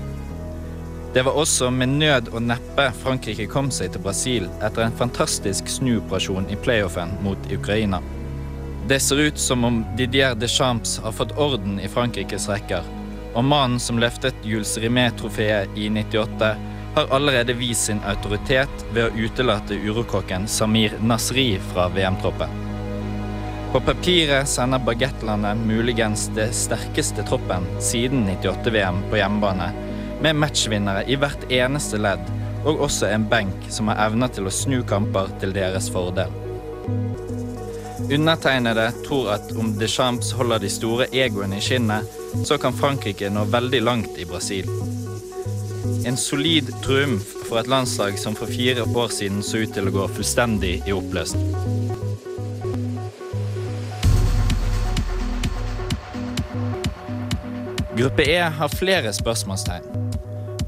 Det 1.13 1.25
var 1.27 1.37
også 1.37 1.69
med 1.69 1.93
nød 2.01 2.31
og 2.33 2.41
neppe 2.47 2.87
Frankrike 3.03 3.45
kom 3.53 3.69
seg 3.69 3.93
til 3.93 4.01
Brasil 4.07 4.49
etter 4.65 4.87
en 4.87 4.97
fantastisk 4.97 5.69
snuoperasjon 5.69 6.49
i 6.49 6.57
playoffen 6.57 7.13
mot 7.21 7.53
Ukraina. 7.53 8.01
Det 8.89 8.97
ser 9.05 9.21
ut 9.29 9.37
som 9.37 9.69
om 9.69 9.83
Didier 9.97 10.33
Deschamps 10.33 10.97
har 11.05 11.13
fått 11.13 11.37
orden 11.37 11.77
i 11.77 11.91
Frankrikes 11.99 12.49
rekker, 12.49 12.81
og 13.35 13.45
mannen 13.45 13.77
som 13.77 14.01
løftet 14.01 14.41
Jules 14.41 14.73
Rimet-trofeet 14.81 15.77
i 15.77 15.85
98, 15.93 16.55
har 16.95 17.07
allerede 17.15 17.53
vist 17.53 17.85
sin 17.85 18.01
autoritet 18.07 18.85
ved 18.93 19.05
å 19.05 19.25
utelate 19.25 19.77
urokokken 19.77 20.47
Samir 20.47 20.95
Nasri 21.01 21.51
fra 21.71 21.87
VM-troppen. 21.93 22.49
På 23.71 23.79
papiret 23.85 24.49
sender 24.49 24.81
bagettlandet 24.81 25.61
muligens 25.61 26.25
det 26.33 26.47
sterkeste 26.57 27.21
troppen 27.29 27.67
siden 27.83 28.25
98-VM 28.25 29.03
på 29.11 29.19
hjemmebane, 29.21 29.69
med 30.21 30.35
matchvinnere 30.41 31.05
i 31.07 31.15
hvert 31.19 31.45
eneste 31.53 32.01
ledd, 32.01 32.25
og 32.65 32.81
også 32.89 33.11
en 33.13 33.27
benk 33.29 33.69
som 33.71 33.91
har 33.91 34.01
evner 34.09 34.33
til 34.33 34.49
å 34.49 34.53
snu 34.53 34.81
kamper 34.89 35.29
til 35.39 35.53
deres 35.55 35.87
fordel. 35.93 36.33
Undertegnede 38.09 38.89
tror 39.05 39.35
at 39.35 39.51
om 39.53 39.75
Deschamps 39.77 40.31
holder 40.33 40.65
de 40.65 40.71
store 40.73 41.05
egoene 41.13 41.59
i 41.59 41.63
skinnet, 41.63 42.09
så 42.45 42.57
kan 42.57 42.73
Frankrike 42.73 43.29
nå 43.29 43.45
veldig 43.53 43.83
langt 43.85 44.17
i 44.17 44.25
Brasil. 44.25 44.65
En 46.05 46.17
solid 46.17 46.71
triumf 46.83 47.35
for 47.49 47.59
et 47.59 47.67
landslag 47.67 48.19
som 48.19 48.35
for 48.35 48.47
fire 48.47 48.83
år 48.83 49.13
siden 49.13 49.43
så 49.43 49.63
ut 49.63 49.73
til 49.73 49.89
å 49.89 49.93
gå 49.93 50.07
fullstendig 50.15 50.79
i 50.87 50.95
oppløsning. 50.95 51.53
Gruppe 57.99 58.23
E 58.23 58.39
har 58.39 58.69
flere 58.71 59.11
spørsmålstegn. 59.13 59.83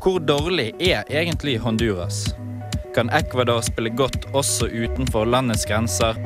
Hvor 0.04 0.20
dårlig 0.20 0.74
er 0.80 1.04
egentlig 1.08 1.58
Honduras? 1.64 2.26
Kan 2.96 3.10
Ecuador 3.10 3.62
spille 3.62 3.90
godt 3.90 4.26
også 4.34 4.68
utenfor 4.68 5.26
landets 5.26 5.64
grenser? 5.66 6.18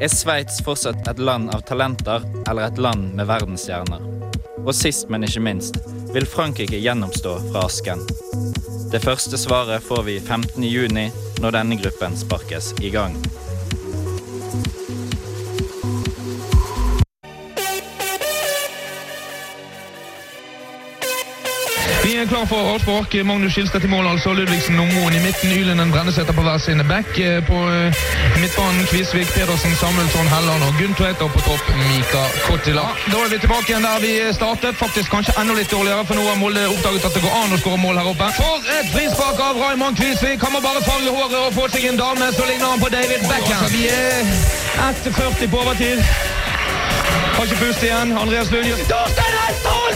Er 0.00 0.08
Sveits 0.08 0.62
fortsatt 0.64 1.08
et 1.10 1.18
land 1.18 1.50
av 1.52 1.66
talenter 1.68 2.24
eller 2.48 2.70
et 2.70 2.78
land 2.78 3.12
med 3.18 3.28
verdensstjerner? 3.28 4.06
Og 4.64 4.72
sist, 4.74 5.10
men 5.12 5.26
ikke 5.26 5.44
minst, 5.44 5.76
vil 6.14 6.26
Frankrike 6.26 6.80
gjennomstå 6.80 7.36
fra 7.50 7.66
asken? 7.68 8.06
Det 8.88 9.00
første 9.04 9.38
svaret 9.38 9.82
får 9.84 10.02
vi 10.02 10.20
15. 10.20 10.64
juni, 10.64 11.10
når 11.42 11.58
denne 11.58 11.76
gruppen 11.76 12.16
sparkes 12.16 12.72
i 12.80 12.88
gang. 12.90 13.18
Er 22.22 22.26
klar 22.34 22.46
for 22.50 22.60
avspark. 22.74 23.14
Magnus 23.24 23.52
Skilstad 23.52 23.80
til 23.80 23.90
mål, 23.90 24.06
altså. 24.12 24.32
Ludvigsen 24.32 24.78
og 24.82 24.88
Moen 24.94 25.14
i 25.18 25.20
midten. 25.26 25.52
Ylenden 25.60 25.90
Brenneseter 25.92 26.32
på 26.38 26.42
hver 26.46 26.58
sine 26.58 26.84
back. 26.84 27.10
Eh, 27.18 27.38
På 27.46 27.58
eh, 27.70 27.94
midtbanen 28.40 28.86
Kvisvik, 28.90 29.28
Pedersen, 29.36 29.74
Samuelsson, 29.80 30.28
Helland 30.34 30.62
og 30.68 30.72
Gunn 30.78 30.94
Og 31.24 31.30
på 31.34 31.40
topp 31.48 31.64
Mika 31.88 32.22
Kottila. 32.46 32.86
Da 33.12 33.16
er 33.24 33.28
vi 33.32 33.38
tilbake 33.44 33.66
igjen 33.70 33.86
der 33.88 33.98
vi 34.06 34.12
startet. 34.32 34.74
Faktisk 34.84 35.10
kanskje 35.14 35.32
enda 35.40 35.54
litt 35.54 35.70
dårligere, 35.70 36.06
for 36.06 36.14
nå 36.14 36.24
har 36.30 36.36
Molde 36.42 36.62
oppdaget 36.74 37.04
at 37.08 37.14
det 37.14 37.22
går 37.26 37.34
an 37.42 37.54
å 37.54 37.60
skåre 37.62 37.78
mål 37.84 38.00
her 38.00 38.10
oppe. 38.12 38.30
For 38.40 38.56
et 38.78 38.88
frispark 38.94 39.38
av 39.48 39.60
Raymond 39.62 39.96
Kvisvik! 40.00 40.42
Han 40.44 40.52
må 40.56 40.60
bare 40.68 40.82
farge 40.88 41.10
håret 41.16 41.38
og 41.44 41.54
få 41.58 41.68
seg 41.74 41.86
en 41.92 42.00
dame, 42.02 42.32
så 42.38 42.48
ligner 42.50 42.72
han 42.72 42.80
på 42.82 42.90
David 42.96 43.22
Beckham. 43.30 43.62
Altså, 43.62 43.76
vi 43.76 43.84
er 43.92 44.22
1,40 44.88 45.50
på 45.52 45.62
overtid. 45.62 46.02
Har 47.36 47.44
ikke 47.44 47.60
pust 47.64 47.82
igjen. 47.82 48.18
Andreas 48.18 48.50
Lund 48.50 48.66
Torstein 48.90 49.38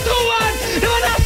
dro 0.07 0.19
han! 0.37 0.53
Det 0.81 0.87
var 0.87 1.01
nesten 1.07 1.22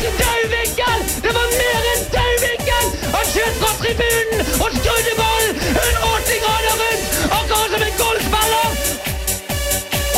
tribunen 3.82 4.39
og 4.63 4.69
skrudde 4.78 5.13
ballen 5.21 5.55
180 5.55 6.43
grader 6.43 6.75
rundt! 6.82 7.03
Akkurat 7.38 7.69
som 7.73 7.82
en 7.88 7.95
golfspiller! 8.01 8.69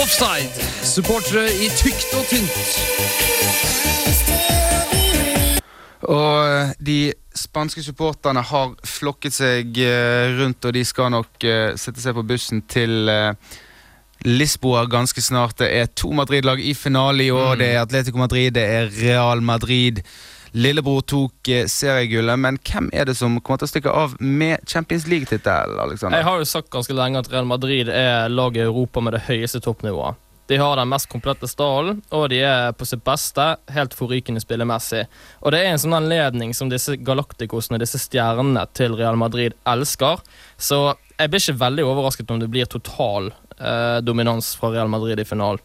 Offside. 0.04 0.52
Supportere 0.96 1.46
i 1.66 1.68
tykt 1.82 2.14
og 2.18 2.24
tynt. 2.32 2.66
Og 6.10 6.36
eh, 6.50 6.72
de 6.82 7.00
spanske 7.38 7.84
supporterne 7.86 8.42
har 8.42 8.74
flokket 8.88 9.36
seg 9.36 9.78
eh, 9.84 10.32
rundt, 10.40 10.66
og 10.66 10.74
de 10.76 10.86
skal 10.88 11.12
nok 11.14 11.46
eh, 11.46 11.76
sette 11.80 12.02
seg 12.02 12.16
på 12.18 12.26
bussen 12.32 12.64
til 12.72 13.12
Lisboa 14.26 14.84
ganske 14.92 15.22
snart. 15.24 15.60
Det 15.62 15.70
er 15.70 15.92
to 15.96 16.12
Madrid-lag 16.16 16.60
i 16.60 16.74
finale 16.76 17.28
i 17.28 17.32
år. 17.32 17.56
Det 17.60 17.70
er 17.70 17.84
Atletico 17.84 18.20
Madrid, 18.20 18.52
det 18.58 18.66
er 18.66 18.92
Real 18.98 19.44
Madrid. 19.46 20.02
Lillebror 20.52 21.02
tok 21.02 21.48
eh, 21.48 21.68
seriegullet, 21.70 22.40
men 22.40 22.58
hvem 22.66 22.90
er 22.94 23.10
det 23.10 23.18
som 23.20 23.38
kommer 23.42 23.62
til 23.62 23.70
å 23.70 23.74
stikke 23.74 23.94
av 23.94 24.16
med 24.20 24.64
Champions 24.70 25.06
League-tittelen? 25.10 26.00
Jeg 26.10 26.26
har 26.26 26.42
jo 26.42 26.48
sagt 26.48 26.72
ganske 26.74 26.96
lenge 26.96 27.22
at 27.22 27.30
Real 27.32 27.48
Madrid 27.50 27.92
er 27.94 28.32
laget 28.34 28.64
i 28.64 28.68
Europa 28.68 29.04
med 29.04 29.18
det 29.18 29.28
høyeste 29.30 29.62
toppnivået. 29.66 30.18
De 30.50 30.58
har 30.58 30.80
den 30.80 30.90
mest 30.90 31.06
komplette 31.12 31.46
stallen, 31.46 32.00
og 32.10 32.32
de 32.32 32.40
er 32.42 32.72
på 32.74 32.88
sitt 32.90 33.04
beste 33.06 33.44
helt 33.70 33.94
forrykende 33.94 34.42
spillemessig. 34.42 35.04
Og 35.46 35.54
det 35.54 35.60
er 35.62 35.76
en 35.76 35.82
sånn 35.84 35.94
anledning 35.94 36.56
som 36.58 36.72
disse 36.72 36.96
galaktikosene, 37.06 37.78
disse 37.78 38.02
stjernene 38.02 38.64
til 38.74 38.98
Real 38.98 39.20
Madrid, 39.22 39.54
elsker. 39.70 40.24
Så 40.58 40.80
jeg 41.20 41.30
blir 41.30 41.44
ikke 41.44 41.62
veldig 41.62 41.86
overrasket 41.86 42.34
om 42.34 42.42
det 42.42 42.50
blir 42.50 42.66
total 42.66 43.30
eh, 43.60 44.00
dominans 44.02 44.56
fra 44.58 44.74
Real 44.74 44.90
Madrid 44.90 45.22
i 45.22 45.28
finalen. 45.30 45.62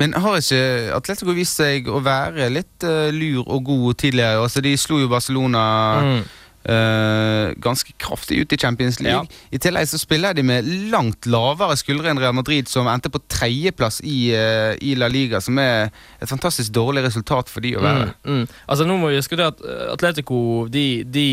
Men 0.00 0.16
har 0.18 0.38
ikke 0.40 0.92
Atletico 0.96 1.34
vist 1.36 1.58
seg 1.60 1.88
å 1.90 2.02
være 2.04 2.50
litt 2.52 2.86
uh, 2.86 3.08
lur 3.14 3.42
og 3.46 3.66
god 3.68 3.98
tidligere? 4.02 4.42
Altså, 4.42 4.62
de 4.64 4.76
slo 4.80 5.02
jo 5.02 5.10
Barcelona 5.12 5.66
Mm. 6.02 6.22
Uh, 6.62 7.50
ganske 7.58 7.90
kraftig 7.98 8.36
ut 8.38 8.52
i 8.54 8.56
Champions 8.56 9.00
League. 9.02 9.26
I 9.50 9.58
tillegg 9.58 9.88
så 9.90 9.98
spiller 9.98 10.36
de 10.38 10.44
med 10.46 10.68
langt 10.92 11.26
lavere 11.26 11.74
skuldre 11.74 12.12
enn 12.12 12.20
Real 12.22 12.36
Madrid, 12.38 12.68
som 12.70 12.86
endte 12.86 13.10
på 13.10 13.18
tredjeplass 13.26 13.98
i, 14.06 14.30
uh, 14.30 14.70
i 14.78 14.92
La 14.94 15.08
Liga, 15.10 15.40
som 15.42 15.58
er 15.58 15.90
et 16.22 16.30
fantastisk 16.30 16.70
dårlig 16.70 17.02
resultat 17.08 17.50
for 17.50 17.66
de 17.66 17.74
å 17.74 17.82
være. 17.82 18.12
Mm, 18.22 18.36
mm. 18.44 18.60
Altså 18.70 18.86
nå 18.86 18.98
må 19.00 19.10
vi 19.10 19.18
huske 19.18 19.40
det 19.40 19.48
at 19.50 19.64
Atletico 19.96 20.68
de, 20.70 20.86
de 21.02 21.26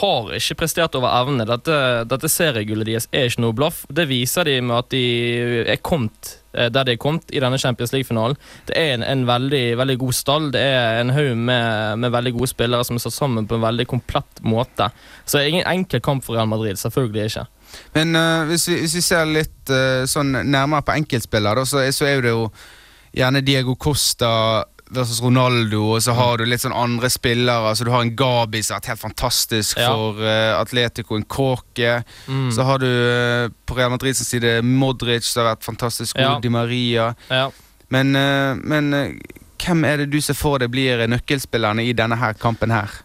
har 0.00 0.32
ikke 0.40 0.56
prestert 0.64 0.96
over 0.96 1.12
evne. 1.12 1.44
Dette, 1.50 1.76
dette 2.08 2.32
seriegullet 2.32 2.88
deres 2.88 3.10
er 3.12 3.28
ikke 3.28 3.44
noe 3.44 3.58
blaff. 3.60 3.84
Det 3.92 4.08
viser 4.08 4.48
de 4.48 4.56
med 4.64 4.78
at 4.80 4.90
de 4.96 5.04
er 5.76 5.84
kommet 5.84 6.38
der 6.54 6.86
de 6.86 6.94
er 6.94 7.00
kommet 7.00 7.30
i 7.34 7.42
denne 7.42 7.58
Champions 7.58 7.92
League-finalen. 7.94 8.38
Det 8.68 8.76
er 8.78 8.94
en, 8.94 9.04
en 9.06 9.24
veldig, 9.28 9.62
veldig 9.80 9.98
god 10.04 10.16
stall. 10.16 10.50
Det 10.54 10.62
er 10.62 11.00
en 11.00 11.12
haug 11.16 11.34
med, 11.36 11.98
med 12.02 12.14
veldig 12.14 12.34
gode 12.36 12.50
spillere 12.52 12.86
som 12.86 12.98
er 12.98 13.04
satt 13.04 13.16
sammen 13.16 13.48
på 13.50 13.58
en 13.58 13.66
veldig 13.66 13.88
komplett 13.90 14.42
måte. 14.46 14.90
Så 15.24 15.38
det 15.38 15.44
er 15.44 15.52
ingen 15.54 15.68
enkel 15.70 16.02
kamp 16.04 16.24
for 16.24 16.38
Real 16.38 16.50
Madrid. 16.50 16.78
Selvfølgelig 16.80 17.26
ikke. 17.30 17.46
Men 17.94 18.16
uh, 18.16 18.46
hvis, 18.48 18.68
vi, 18.68 18.78
hvis 18.84 18.96
vi 18.98 19.04
ser 19.04 19.26
litt 19.30 19.72
uh, 19.72 20.04
sånn 20.10 20.34
nærmere 20.44 20.84
på 20.86 20.96
enkeltspillere, 21.00 21.66
så, 21.66 21.82
så 21.94 22.08
er 22.10 22.24
det 22.24 22.34
jo 22.34 22.48
gjerne 23.14 23.44
Diego 23.46 23.76
Costa 23.78 24.30
versus 24.96 25.20
Ronaldo, 25.22 25.82
og 25.94 26.02
så 26.04 26.14
har 26.16 26.38
du 26.38 26.44
litt 26.48 26.62
sånn 26.64 26.74
andre 26.76 27.10
spillere. 27.12 27.70
Altså 27.70 27.86
Du 27.86 27.92
har 27.94 28.04
en 28.04 28.14
Gabi 28.16 28.62
som 28.62 28.74
har 28.76 28.82
vært 28.82 28.92
helt 28.94 29.04
fantastisk 29.04 29.78
Ja. 29.78 29.90
for 29.92 30.20
uh, 30.22 30.60
Atletico, 30.60 31.16
en 31.16 31.24
Kåke. 31.24 32.02
Mm. 32.26 32.50
Så 32.54 32.66
har 32.66 32.82
du 32.82 32.88
uh, 32.88 33.48
på 33.66 33.76
Real 33.78 33.90
Madrids 33.94 34.24
side 34.26 34.60
Modric 34.62 35.24
som 35.28 35.44
har 35.44 35.54
vært 35.54 35.64
fantastisk 35.66 36.16
god, 36.16 36.22
Ja. 36.24 36.38
Di 36.42 36.48
Maria. 36.48 37.14
Ja. 37.30 37.48
Men, 37.88 38.14
uh, 38.16 38.54
men 38.62 39.20
hvem 39.64 39.84
er 39.84 40.02
det 40.02 40.10
du 40.12 40.20
ser 40.20 40.36
for 40.36 40.58
deg 40.60 40.70
blir 40.72 41.06
nøkkelspillerne 41.08 41.84
i 41.84 41.92
denne 41.96 42.18
her 42.20 42.34
kampen 42.38 42.74
her? 42.74 43.02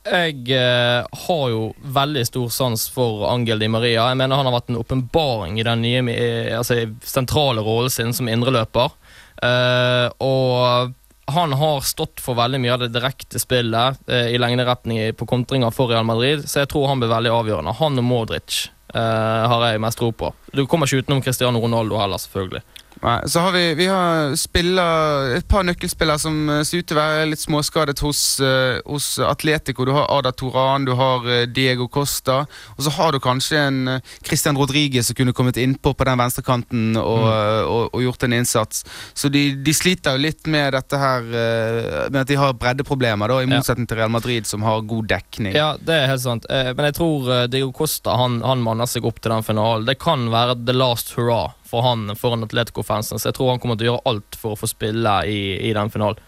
Jeg 0.00 0.48
eh, 0.56 1.04
har 1.26 1.42
jo 1.52 1.74
veldig 1.84 2.22
stor 2.24 2.48
sans 2.48 2.86
for 2.88 3.26
Angel 3.28 3.60
Di 3.60 3.68
Maria. 3.68 4.06
Jeg 4.08 4.16
mener 4.16 4.40
Han 4.40 4.48
har 4.48 4.54
vært 4.56 4.70
en 4.72 4.80
åpenbaring 4.80 5.58
i 5.60 5.66
den 5.66 5.82
nye 5.84 6.14
altså, 6.56 6.78
sentrale 7.04 7.60
rollen 7.60 7.92
sin 7.92 8.14
som 8.16 8.30
indreløper. 8.32 8.96
Eh, 9.44 10.08
og 10.24 10.94
han 11.34 11.54
har 11.58 11.80
stått 11.86 12.20
for 12.22 12.38
veldig 12.38 12.60
mye 12.62 12.74
av 12.74 12.82
det 12.84 12.90
direkte 12.94 13.40
spillet 13.42 13.98
eh, 14.10 14.32
i 14.34 14.38
lengderetning 14.40 15.14
på 15.18 15.28
kontringer 15.30 15.72
for 15.74 15.92
Real 15.92 16.06
Madrid, 16.08 16.44
så 16.48 16.62
jeg 16.62 16.70
tror 16.72 16.90
han 16.90 17.02
blir 17.02 17.12
veldig 17.12 17.32
avgjørende. 17.34 17.76
Han 17.80 18.02
og 18.02 18.06
Modric 18.06 18.60
eh, 18.94 19.48
har 19.52 19.66
jeg 19.66 19.82
mest 19.82 20.00
tro 20.00 20.12
på. 20.12 20.32
Du 20.52 20.66
kommer 20.66 20.90
ikke 20.90 21.04
utenom 21.06 21.22
Cristiano 21.24 21.62
Ronaldo 21.62 21.98
heller, 22.00 22.22
selvfølgelig. 22.22 22.62
Nei, 23.00 23.28
så 23.28 23.40
har 23.40 23.52
vi, 23.52 23.74
vi 23.74 23.86
har 23.86 24.34
spiller, 24.36 25.30
et 25.38 25.46
par 25.48 25.64
nøkkelspillere 25.64 26.20
som 26.20 26.34
eh, 26.52 26.60
ser 26.68 26.82
ut 26.82 26.88
til 26.90 26.98
å 26.98 27.00
være 27.00 27.28
litt 27.30 27.40
småskadet 27.40 27.96
hos, 28.04 28.20
eh, 28.44 28.76
hos 28.84 29.14
Atletico. 29.24 29.86
Du 29.88 29.94
har 29.96 30.10
Ada 30.12 30.34
Toran, 30.36 30.84
du 30.84 30.92
har 30.98 31.24
eh, 31.24 31.46
Diego 31.48 31.86
Costa, 31.88 32.42
og 32.74 32.82
så 32.84 32.92
har 32.98 33.16
du 33.16 33.20
kanskje 33.24 33.62
en 33.62 33.94
Christian 34.20 34.58
Rodriguez 34.60 35.08
som 35.08 35.16
kunne 35.16 35.32
kommet 35.36 35.56
innpå 35.56 35.94
på 35.96 36.06
den 36.10 36.20
venstrekanten 36.20 36.98
og, 37.00 37.24
mm. 37.24 37.70
og, 37.72 37.86
og 37.96 38.04
gjort 38.04 38.26
en 38.28 38.36
innsats. 38.36 38.84
Så 39.16 39.30
de, 39.32 39.46
de 39.56 39.74
sliter 39.74 40.18
jo 40.18 40.24
litt 40.26 40.50
med 40.50 40.76
dette 40.76 41.00
her 41.00 41.24
med 41.24 42.18
at 42.20 42.28
de 42.28 42.36
har 42.36 42.58
breddeproblemer, 42.60 43.32
da, 43.32 43.38
i 43.40 43.48
motsetning 43.48 43.88
til 43.88 44.00
Real 44.02 44.12
Madrid, 44.12 44.48
som 44.48 44.64
har 44.66 44.84
god 44.88 45.08
dekning. 45.08 45.54
Ja, 45.56 45.72
det 45.80 45.96
er 45.96 46.10
helt 46.12 46.24
sant. 46.24 46.48
Men 46.50 46.90
jeg 46.90 46.98
tror 46.98 47.30
Diego 47.48 47.72
Costa 47.76 48.18
han, 48.20 48.40
han 48.44 48.60
manner 48.64 48.90
seg 48.90 49.08
opp 49.08 49.22
til 49.22 49.32
den 49.32 49.46
finalen. 49.46 49.88
Det 49.88 49.96
kan 50.02 50.28
være 50.32 50.58
the 50.66 50.76
last 50.76 51.14
hurrah 51.16 51.54
for 51.70 51.86
han 51.86 52.16
foran 52.18 52.42
Atletico-fansen, 52.46 53.18
så 53.22 53.30
jeg 53.30 53.38
tror 53.38 53.52
han 53.54 53.62
kommer 53.62 53.78
til 53.78 53.88
å 53.88 53.92
gjøre 53.94 54.06
alt 54.10 54.38
for 54.40 54.56
å 54.56 54.58
få 54.58 54.68
spille 54.70 55.14
i, 55.30 55.40
i 55.70 55.72
den 55.76 55.90
finalen. 55.94 56.18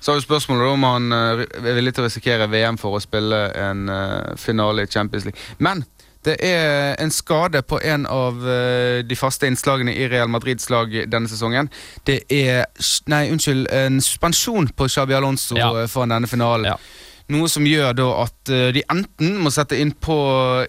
Så 0.00 0.12
er 0.12 0.18
jo 0.20 0.26
spørsmålet 0.26 0.74
om 0.74 0.82
han 0.84 1.12
eh, 1.16 1.46
er 1.60 1.76
villig 1.78 1.94
til 1.96 2.04
å 2.04 2.08
risikere 2.10 2.48
VM 2.52 2.76
for 2.80 2.96
å 2.98 3.00
spille 3.00 3.38
en 3.56 3.88
eh, 3.88 4.36
finale 4.40 4.84
i 4.84 4.90
Champions 4.92 5.24
League. 5.28 5.40
Men 5.58 5.84
det 6.24 6.34
er 6.44 6.98
en 7.00 7.12
skade 7.16 7.62
på 7.64 7.78
en 7.80 8.04
av 8.04 8.42
eh, 8.44 9.00
de 9.08 9.16
faste 9.16 9.48
innslagene 9.48 9.94
i 9.96 10.08
Real 10.12 10.28
Madrids 10.28 10.68
lag 10.72 10.92
denne 11.08 11.30
sesongen. 11.32 11.70
Det 12.04 12.18
er 12.28 12.66
Nei, 13.08 13.22
unnskyld. 13.32 13.70
En 13.72 14.00
suspensjon 14.04 14.68
på 14.76 14.88
Xabi 14.92 15.16
Alonso 15.16 15.56
Ja. 15.56 15.70
foran 15.88 16.12
denne 16.12 16.28
finalen. 16.28 16.76
Noe 17.30 17.48
som 17.48 17.64
gjør 17.64 17.92
da 17.94 18.08
at 18.26 18.50
de 18.74 18.82
enten 18.90 19.36
må 19.38 19.52
sette 19.54 19.78
inn 19.80 19.92
på 19.94 20.16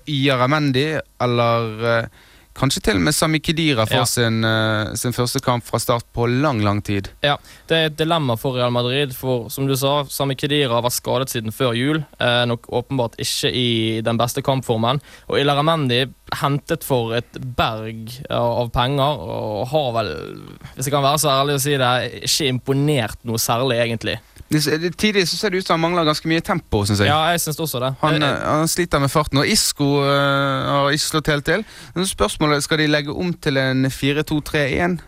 Iara 0.07 0.47
Mendy 0.51 0.91
eller 1.25 2.05
Kanskje 2.53 2.81
til 2.83 2.97
og 2.99 3.01
med 3.05 3.15
Sami 3.15 3.39
Khedira 3.39 3.85
for 3.87 4.01
Ja. 4.01 4.05
sin, 4.05 4.43
uh, 4.43 4.93
sin 4.95 5.13
første 5.15 5.39
kamp 5.41 5.63
fra 5.65 5.79
start 5.79 6.03
på 6.13 6.25
lang, 6.27 6.61
lang 6.63 6.81
tid. 6.83 7.07
Ja, 7.23 7.37
Det 7.67 7.77
er 7.77 7.85
et 7.85 7.97
dilemma 7.97 8.35
for 8.35 8.55
Real 8.57 8.71
Madrid. 8.71 9.13
For 9.15 9.47
som 9.49 9.67
du 9.67 9.75
sa, 9.75 10.03
Sami 10.03 10.35
Khedira 10.35 10.73
har 10.75 10.81
vært 10.83 10.99
skadet 10.99 11.29
siden 11.29 11.51
før 11.51 11.71
jul. 11.73 12.03
Eh, 12.19 12.45
nok 12.45 12.67
åpenbart 12.67 13.15
ikke 13.17 13.51
i 13.53 14.01
den 14.01 14.17
beste 14.17 14.41
kampformen. 14.43 14.99
Og 15.29 15.39
Ilaramendi 15.39 16.05
hentet 16.41 16.83
for 16.83 17.13
et 17.15 17.31
berg 17.55 18.09
av 18.29 18.59
av 18.61 18.69
penger 18.71 19.19
og 19.19 19.67
har 19.71 19.91
vel, 19.93 20.11
hvis 20.75 20.85
jeg 20.85 20.93
kan 20.93 21.03
være 21.03 21.19
så 21.19 21.29
ærlig 21.29 21.55
å 21.55 21.61
si 21.61 21.77
det, 21.77 22.23
ikke 22.23 22.47
imponert 22.51 23.17
noe 23.23 23.37
særlig, 23.37 23.79
egentlig. 23.79 24.19
Tidlig 24.51 25.27
så 25.29 25.37
ser 25.37 25.53
det 25.53 25.61
ut 25.61 25.67
som 25.67 25.77
han 25.77 25.83
mangler 25.85 26.07
ganske 26.07 26.27
mye 26.27 26.43
tempo, 26.43 26.83
Synes 26.85 26.99
jeg. 26.99 27.07
Ja, 27.07 27.21
jeg 27.31 27.41
synes 27.41 27.59
også 27.59 27.79
det. 27.79 27.93
Han, 28.01 28.21
Eh, 28.21 28.29
eh, 28.29 28.43
han 28.47 28.67
sliter 28.67 28.99
med 28.99 29.09
farten, 29.09 29.37
og 29.37 29.47
Isco 29.47 30.03
øh, 30.03 30.67
har 30.67 30.91
ikke 30.91 31.05
slått 31.05 31.31
helt 31.31 31.45
til. 31.45 31.65
Men 31.95 32.05
spørsmålet 32.05 32.63
Skal 32.63 32.79
de 32.79 32.87
legge 32.87 33.11
om 33.15 33.33
til 33.33 33.57
en 33.57 33.85
4-2-3-1? 33.85 34.99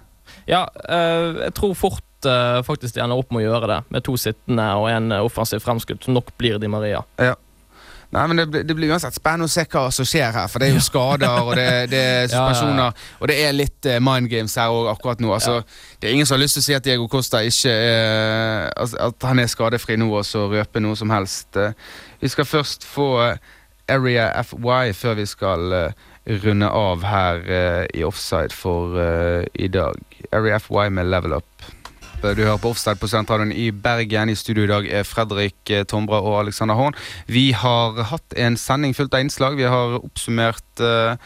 Ja, 0.48 0.66
øh, 0.90 1.42
jeg 1.44 1.54
tror 1.54 1.74
fort 1.74 2.04
øh, 2.26 2.64
faktisk 2.64 2.96
de 2.96 3.04
ender 3.04 3.20
opp 3.20 3.32
med 3.32 3.44
å 3.44 3.52
gjøre 3.52 3.70
det, 3.72 3.80
med 3.90 4.04
to 4.04 4.16
sittende 4.20 4.66
og 4.80 4.90
en 4.92 5.12
eh, 5.12 5.24
offensiv 5.24 5.60
fremskutt, 5.64 6.04
som 6.04 6.14
nok 6.14 6.34
blir 6.38 6.60
Di 6.60 6.68
Maria. 6.68 7.04
Ja. 7.20 7.36
Nei, 8.14 8.24
men 8.30 8.38
det, 8.38 8.44
blir- 8.54 8.64
det 8.70 8.76
blir 8.78 8.92
uansett 8.94 9.16
spennende 9.18 9.48
å 9.50 9.52
se 9.52 9.64
hva 9.74 9.82
som 9.92 10.06
skjer 10.06 10.36
her. 10.36 10.48
For 10.52 10.62
det 10.62 10.68
er 10.70 10.76
jo 10.78 10.84
skader, 10.86 11.32
og 11.48 11.56
det, 11.58 11.66
det 11.90 12.02
er 12.02 12.20
Ja, 12.22 12.28
ja, 12.28 12.28
suspensjoner. 12.36 13.00
Og 13.20 13.32
det 13.32 13.38
er 13.42 13.56
litt 13.58 13.90
uh, 13.90 13.96
mind 14.06 14.30
games 14.30 14.54
her 14.62 14.70
òg 14.76 14.92
akkurat 14.94 15.24
nå. 15.24 15.32
Altså, 15.34 15.56
Det 15.98 16.10
er 16.10 16.14
ingen 16.14 16.30
som 16.30 16.38
har 16.38 16.44
lyst 16.44 16.60
til 16.60 16.62
å 16.64 16.68
si 16.68 16.76
at 16.78 16.86
Diego 16.86 17.08
Costa 17.10 17.42
ikke 17.42 17.74
altså, 18.78 18.98
At 19.10 19.28
han 19.30 19.42
er 19.42 19.50
skadefri 19.52 19.98
nå, 19.98 20.12
og 20.14 20.26
så 20.30 20.46
røpe 20.52 20.82
noe 20.84 20.96
som 21.00 21.10
helst. 21.14 21.58
Uh, 21.58 21.72
Vi 22.22 22.30
skal 22.32 22.46
først 22.48 22.86
få 22.88 23.10
Area 23.92 24.30
FY 24.48 24.94
før 24.96 25.18
vi 25.20 25.26
skal 25.28 25.74
runde 26.46 26.70
av 26.72 27.02
her 27.04 27.42
i 27.94 28.04
offside 28.08 28.54
for 28.56 28.96
i 29.60 29.68
dag. 29.68 29.98
Area 30.32 30.56
FY 30.64 30.86
med 30.96 31.10
Level 31.12 31.34
Up. 31.36 31.66
Du 32.24 32.40
hører 32.40 32.58
på 32.58 32.70
Offside 32.72 32.96
på 33.02 33.08
Studentradioen 33.12 33.52
i 33.52 33.66
Bergen. 33.76 34.30
I 34.32 34.36
studio 34.40 34.64
i 34.64 34.70
dag 34.70 34.86
er 34.88 35.04
Fredrik 35.04 35.68
eh, 35.68 35.82
Tombra 35.84 36.22
og 36.24 36.38
Alexander 36.40 36.78
Horn. 36.80 36.96
Vi 37.28 37.50
har 37.52 38.00
hatt 38.14 38.38
en 38.40 38.56
sending 38.56 38.96
fullt 38.96 39.18
av 39.18 39.26
innslag. 39.26 39.58
Vi 39.60 39.68
har 39.68 39.98
oppsummert 40.00 40.80
uh, 40.80 41.20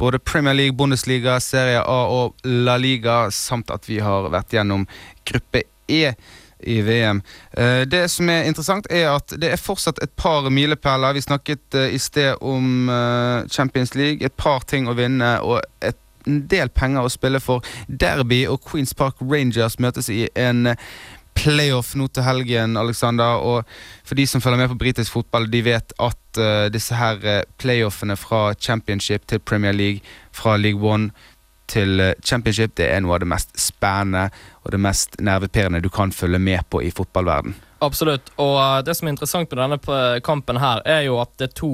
både 0.00 0.22
Premier 0.24 0.56
League, 0.56 0.72
Bundesliga, 0.78 1.36
Serie 1.44 1.82
A 1.84 1.98
og 2.14 2.40
La 2.48 2.78
Liga, 2.80 3.26
samt 3.28 3.68
at 3.74 3.90
vi 3.90 4.00
har 4.00 4.30
vært 4.32 4.56
gjennom 4.56 4.88
gruppe 5.28 5.66
E 5.84 6.14
i 6.64 6.80
VM. 6.82 7.20
Eh, 7.52 7.84
Det 7.84 8.06
som 8.08 8.32
er 8.32 8.48
interessant, 8.48 8.88
er 8.88 9.12
at 9.18 9.36
det 9.36 9.52
er 9.52 9.60
fortsatt 9.60 10.00
et 10.00 10.16
par 10.16 10.48
milepæler. 10.48 11.12
Vi 11.12 11.28
snakket 11.28 11.76
i 11.92 12.00
sted 12.00 12.40
om 12.40 12.88
Champions 13.52 13.92
League. 13.94 14.24
Et 14.24 14.32
par 14.32 14.64
ting 14.64 14.88
å 14.88 14.96
vinne 14.96 15.36
og 15.44 15.60
et 15.84 16.00
en 16.28 16.42
del 16.50 16.70
penger 16.70 17.06
å 17.06 17.12
spille 17.12 17.40
for. 17.42 17.64
Derby 17.88 18.44
og 18.50 18.60
Queens 18.68 18.94
Park 18.94 19.22
Rangers 19.24 19.78
møtes 19.82 20.10
i 20.12 20.26
en 20.38 20.74
playoff 21.38 21.94
nå 21.98 22.08
til 22.10 22.26
helgen, 22.26 22.76
Alexander. 22.80 23.42
Og 23.42 23.64
for 24.06 24.18
de 24.18 24.26
som 24.26 24.42
følger 24.42 24.62
med 24.62 24.72
på 24.72 24.78
britisk 24.82 25.14
fotball, 25.14 25.48
de 25.50 25.62
vet 25.66 25.94
at 26.02 26.40
uh, 26.40 26.66
disse 26.72 26.94
her 26.98 27.22
eh, 27.24 27.42
playoffene 27.62 28.16
fra 28.18 28.52
championship 28.54 29.26
til 29.30 29.38
Premier 29.38 29.72
League, 29.72 30.00
fra 30.32 30.56
League 30.56 30.82
One 30.82 31.10
til 31.68 32.00
eh, 32.00 32.14
championship, 32.24 32.74
det 32.80 32.88
er 32.88 33.02
noe 33.04 33.18
av 33.18 33.22
det 33.22 33.30
mest 33.30 33.52
spennende 33.60 34.28
og 34.64 34.72
det 34.72 34.80
mest 34.80 35.18
nervepirrende 35.20 35.82
du 35.84 35.90
kan 35.92 36.12
følge 36.12 36.40
med 36.40 36.64
på 36.72 36.80
i 36.82 36.90
fotballverden. 36.94 37.54
Absolutt. 37.84 38.32
Og 38.42 38.58
det 38.86 38.96
som 38.96 39.06
er 39.06 39.14
interessant 39.14 39.52
med 39.52 39.60
denne 39.60 40.20
kampen 40.24 40.58
her, 40.58 40.80
er 40.88 41.04
jo 41.06 41.20
at 41.22 41.34
det 41.38 41.50
er 41.50 41.58
to 41.60 41.72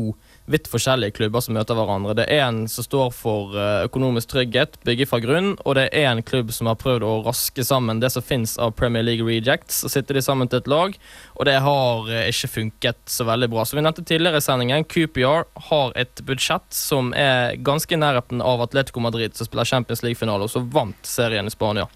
vidt 0.51 0.69
forskjellige 0.69 1.15
klubber 1.17 1.41
som 1.45 1.57
møter 1.57 1.77
hverandre. 1.79 2.15
Det 2.19 2.27
er 2.33 2.43
en 2.45 2.65
som 2.69 2.85
står 2.85 3.13
for 3.17 3.55
eh, 3.57 3.85
økonomisk 3.87 4.35
trygghet, 4.35 4.77
bygge 4.85 5.07
fra 5.09 5.21
grunn, 5.25 5.55
og 5.65 5.79
det 5.79 5.87
er 5.97 6.11
en 6.11 6.23
klubb 6.27 6.53
som 6.53 6.69
har 6.69 6.79
prøvd 6.81 7.07
å 7.07 7.15
raske 7.25 7.65
sammen 7.65 8.03
det 8.03 8.13
som 8.13 8.25
fins 8.25 8.57
av 8.61 8.75
Premier 8.77 9.07
League 9.07 9.25
rejects, 9.25 9.83
og 9.87 9.95
sitter 9.95 10.19
de 10.19 10.25
sammen 10.25 10.51
til 10.51 10.61
et 10.61 10.71
lag, 10.71 10.99
og 11.39 11.49
det 11.49 11.57
har 11.65 12.13
eh, 12.13 12.29
ikke 12.33 12.53
funket 12.59 13.01
så 13.09 13.29
veldig 13.29 13.51
bra. 13.55 13.65
Som 13.65 13.81
vi 13.81 13.87
nevnte 13.87 14.05
tidligere 14.05 14.43
i 14.43 14.45
sendingen, 14.45 14.85
QPR 14.85 15.49
har 15.71 15.97
et 15.99 16.25
budsjett 16.29 16.69
som 16.77 17.15
er 17.17 17.57
ganske 17.65 17.97
i 17.97 18.01
nærheten 18.01 18.45
av 18.45 18.65
Atletico 18.65 19.01
Madrid, 19.05 19.37
som 19.37 19.49
spiller 19.49 19.69
Champions 19.69 20.05
League-finale, 20.05 20.45
og 20.45 20.53
som 20.53 20.69
vant 20.73 21.09
serien 21.09 21.49
i 21.49 21.55
Spania. 21.55 21.89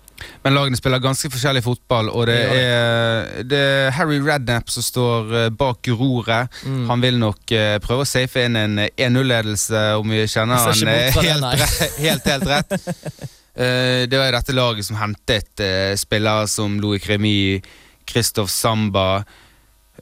Men 0.42 0.54
lagene 0.56 0.78
spiller 0.78 1.02
ganske 1.02 1.30
forskjellig 1.32 1.62
fotball, 1.64 2.10
og 2.10 2.26
det 2.30 2.38
er, 2.54 3.42
det 3.46 3.58
er 3.58 3.90
Harry 3.96 4.18
Redknapp 4.24 4.70
som 4.72 4.84
står 4.84 5.34
eh, 5.42 5.48
bak 5.54 5.90
roret. 5.98 6.54
Mm. 6.64 6.84
Han 6.90 7.04
vil 7.04 7.18
nok 7.22 7.54
eh, 7.54 7.76
prøve 7.84 8.06
å 8.06 8.08
safe 8.08 8.46
inn 8.46 8.58
en 8.58 8.84
1-0-ledelse, 8.88 9.82
om 10.00 10.14
vi 10.14 10.24
kjenner 10.26 10.62
han 10.68 10.86
eh, 10.86 11.10
det, 11.14 11.26
helt, 11.28 11.98
helt, 11.98 12.32
helt 12.32 12.48
rett. 12.54 12.78
Eh, 13.58 14.04
det 14.06 14.14
var 14.14 14.30
dette 14.30 14.54
laget 14.54 14.86
som 14.86 14.94
hentet 15.00 15.58
eh, 15.58 15.96
spillere 15.98 16.46
som 16.46 16.76
Louis 16.78 17.02
Cremy, 17.02 17.58
Christoph 18.06 18.52
Samba. 18.54 19.24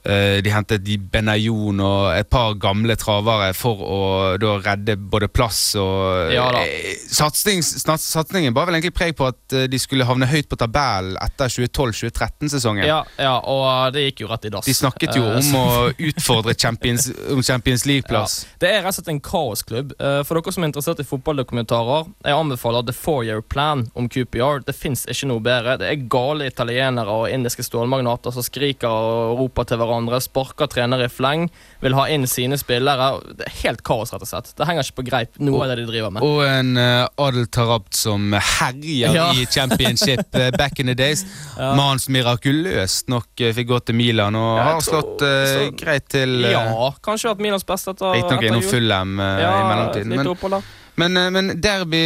Eh, 0.07 0.39
de 0.39 0.51
hentet 0.53 0.83
de 0.85 0.95
Benayoun 0.97 1.81
og 1.83 2.13
et 2.15 2.27
par 2.31 2.53
gamle 2.55 2.95
travere 2.95 3.49
for 3.57 3.81
å 3.83 3.97
da 4.39 4.53
redde 4.63 4.95
både 4.95 5.27
plass 5.27 5.73
og 5.75 6.31
Ja 6.31 6.45
eh, 6.61 6.93
satsings, 7.11 7.73
Satsingen 7.83 8.55
bar 8.55 8.69
vel 8.69 8.77
egentlig 8.77 8.93
preg 8.95 9.17
på 9.19 9.27
at 9.27 9.55
eh, 9.55 9.65
de 9.67 9.79
skulle 9.81 10.07
havne 10.07 10.29
høyt 10.29 10.47
på 10.47 10.55
tabellen 10.59 11.17
etter 11.19 11.51
2012-2013-sesongen. 11.51 12.85
Ja, 12.87 13.01
ja, 13.19 13.33
og 13.43 13.91
det 13.95 14.05
gikk 14.05 14.23
jo 14.23 14.29
rett 14.31 14.47
i 14.47 14.51
dass. 14.53 14.69
De 14.69 14.75
snakket 14.77 15.17
jo 15.17 15.25
om 15.27 15.57
å 15.59 15.65
utfordre 15.91 16.55
Champions, 16.55 17.09
om 17.33 17.43
Champions 17.43 17.83
League-plass. 17.89 18.37
Ja. 18.45 18.59
Det 18.63 18.71
er 18.71 18.85
rett 18.85 18.93
og 18.93 18.99
slett 19.01 19.11
en 19.11 19.21
kaosklubb. 19.23 19.93
For 20.27 20.39
dere 20.39 20.55
som 20.55 20.63
er 20.63 20.71
interessert 20.71 21.03
i 21.03 21.07
fotballdokumentarer, 21.07 22.07
jeg 22.27 22.37
anbefaler 22.37 22.87
The 22.87 22.95
Four 22.95 23.25
Year 23.27 23.43
Plan 23.43 23.87
om 23.97 24.07
QPR. 24.11 24.63
Det 24.67 24.75
fins 24.77 25.03
ikke 25.09 25.31
noe 25.33 25.43
bedre. 25.43 25.77
Det 25.81 25.89
er 25.91 26.07
gale 26.11 26.47
italienere 26.47 27.19
og 27.23 27.31
indiske 27.33 27.65
stålmagnater 27.65 28.35
som 28.35 28.45
skriker 28.45 28.87
og 28.87 29.41
roper 29.41 29.67
til 29.67 29.81
hverandre, 29.81 29.96
sparker 30.21 30.67
trenere 30.69 31.05
i 31.05 31.09
fleng, 31.11 31.47
vil 31.81 31.93
ha 31.97 32.05
inn 32.13 32.27
sine 32.27 32.57
spillere. 32.57 33.07
Det 33.37 33.45
er 33.47 33.55
helt 33.63 33.81
kaos, 33.83 34.13
rett 34.13 34.21
og 34.21 34.29
slett. 34.29 34.51
Det 34.57 34.67
henger 34.69 34.83
ikke 34.85 34.97
på 35.01 35.05
greip, 35.09 35.39
noe 35.39 35.63
av 35.65 35.71
det 35.71 35.79
de 35.81 35.85
driver 35.89 36.13
med. 36.13 36.23
Og 36.23 36.41
en 36.45 36.77
uh, 36.77 37.07
Adel 37.27 37.47
Tarabt 37.47 37.95
som 37.97 38.31
herjer 38.33 39.15
Ja. 39.17 39.27
i 39.33 39.45
championship 39.45 40.35
eh, 40.35 40.49
back 40.61 40.79
in 40.79 40.87
the 40.91 40.95
days. 40.97 41.25
Ja. 41.57 41.73
Mannen 41.77 41.99
som 41.99 42.13
mirakuløst 42.13 43.09
nok 43.09 43.27
uh, 43.41 43.51
fikk 43.57 43.67
gå 43.73 43.79
til 43.89 43.95
Milan 43.99 44.35
og 44.37 44.57
har 44.61 44.81
slått 44.85 45.21
så- 45.21 45.69
greit 45.77 46.07
til 46.13 46.37
uh, 46.45 46.51
Ja, 46.51 46.91
kanskje 47.03 47.31
vært 47.33 47.45
Milans 47.47 47.65
beste 47.67 47.93
etter, 47.95 48.13
Riktignok 48.17 48.41
etter 48.43 48.51
innom 48.51 48.61
jul. 48.65 48.69
Fulham 48.71 49.15
uh, 49.19 49.31
Ja, 49.41 49.53
i 49.61 49.63
mellomtiden. 49.71 50.61
Men, 50.97 51.13
men, 51.13 51.33
men 51.33 51.51
derby, 51.61 52.03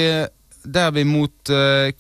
derby 0.68 1.04
mot 1.08 1.50
eh, 1.50 1.94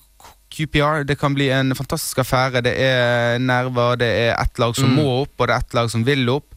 QPR, 0.51 1.03
det 1.07 1.15
kan 1.19 1.33
bli 1.37 1.47
en 1.53 1.71
fantastisk 1.77 2.19
affære. 2.25 2.61
Det 2.65 2.73
er 2.77 3.39
nerver, 3.39 3.95
det 4.01 4.07
er 4.27 4.35
ett 4.41 4.59
lag 4.59 4.75
som 4.75 4.89
Mm. 4.91 4.95
må 4.99 5.21
opp, 5.23 5.33
og 5.39 5.47
det 5.47 5.55
er 5.55 5.59
ett 5.65 5.73
lag 5.73 5.89
som 5.89 6.03
vil 6.05 6.29
opp. 6.29 6.53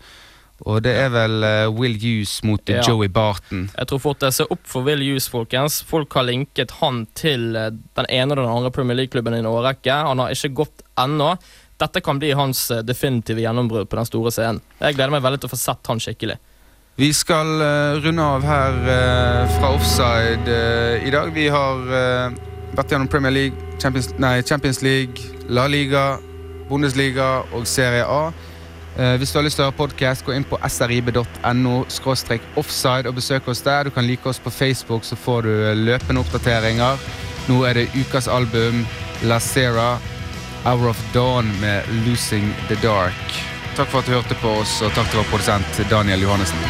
Og 0.65 0.79
det 0.83 0.93
er 0.97 1.09
vel 1.11 1.43
uh, 1.45 1.67
Will 1.75 1.97
Hughes 1.99 2.43
mot 2.47 2.61
Ja. 2.71 2.81
Joey 2.87 3.09
Barton. 3.09 3.67
Jeg 3.77 3.87
tror 3.91 3.99
fort 4.01 4.23
jeg 4.23 4.33
ser 4.33 4.47
opp 4.55 4.61
for 4.71 4.83
Will 4.87 5.03
Hughes, 5.03 5.27
folkens. 5.29 5.81
Folk 5.83 6.15
har 6.15 6.23
linket 6.25 6.71
han 6.81 7.07
til 7.19 7.57
eh, 7.59 7.71
den 7.99 8.07
ene 8.09 8.33
og 8.33 8.39
den 8.39 8.49
andre 8.53 8.71
Premier 8.71 8.97
League-klubben 8.97 9.35
i 9.35 9.39
en 9.43 9.51
årrekke. 9.51 9.93
Han 10.07 10.19
har 10.23 10.31
ikke 10.31 10.55
gått 10.63 10.83
ennå. 10.97 11.35
Dette 11.83 12.01
kan 12.01 12.19
bli 12.23 12.31
hans 12.39 12.71
eh, 12.71 12.83
definitive 12.87 13.43
gjennombrudd 13.43 13.91
på 13.91 13.97
den 13.99 14.07
store 14.07 14.31
scenen. 14.31 14.63
Jeg 14.81 14.95
gleder 14.95 15.11
meg 15.11 15.23
veldig 15.27 15.41
til 15.43 15.51
å 15.51 15.55
få 15.57 15.61
sett 15.61 15.91
han 15.91 16.01
skikkelig. 16.01 16.39
Vi 16.97 17.11
skal 17.13 17.51
uh, 17.61 17.99
runde 18.01 18.23
av 18.23 18.45
her 18.47 18.77
uh, 18.87 19.59
fra 19.59 19.73
offside 19.75 20.47
i 21.03 21.11
dag. 21.11 21.35
Vi 21.35 21.49
har 21.51 21.83
vært 22.77 22.95
gjennom 22.95 23.11
Premier 23.11 23.35
League, 23.35 23.77
Champions, 23.83 24.11
nei, 24.19 24.41
Champions 24.43 24.83
League, 24.83 25.23
La 25.49 25.67
Liga, 25.71 26.19
Bundesliga 26.69 27.45
og 27.53 27.67
Serie 27.69 28.05
A. 28.05 28.33
Eh, 28.95 29.17
hvis 29.19 29.33
du 29.33 29.39
har 29.41 29.45
lyst 29.47 29.59
til 29.59 29.65
å 29.65 29.69
høre 29.69 29.79
podkast, 29.79 30.23
gå 30.27 30.37
inn 30.37 30.47
på 30.47 30.59
srib.no 30.71 31.75
offside 32.61 33.11
og 33.11 33.17
besøk 33.19 33.49
oss 33.51 33.63
der. 33.67 33.89
Du 33.89 33.95
kan 33.95 34.07
like 34.07 34.29
oss 34.29 34.39
på 34.39 34.53
Facebook, 34.55 35.05
så 35.05 35.19
får 35.19 35.43
du 35.49 35.53
eh, 35.55 35.75
løpende 35.75 36.23
oppdateringer. 36.23 37.03
Nå 37.49 37.65
er 37.69 37.81
det 37.81 37.89
ukas 37.95 38.29
album 38.31 38.87
La 39.27 39.41
Sera, 39.43 39.99
Hour 40.65 40.95
of 40.95 41.03
Dawn 41.13 41.51
med 41.61 41.91
Losing 42.07 42.55
the 42.71 42.79
Dark. 42.83 43.37
Takk 43.75 43.91
for 43.91 44.01
at 44.01 44.07
du 44.07 44.15
hørte 44.15 44.39
på 44.39 44.55
oss, 44.63 44.79
og 44.87 44.95
takk 44.95 45.11
til 45.11 45.21
vår 45.25 45.31
produsent 45.33 45.85
Daniel 45.91 46.23
Johannessen. 46.29 46.65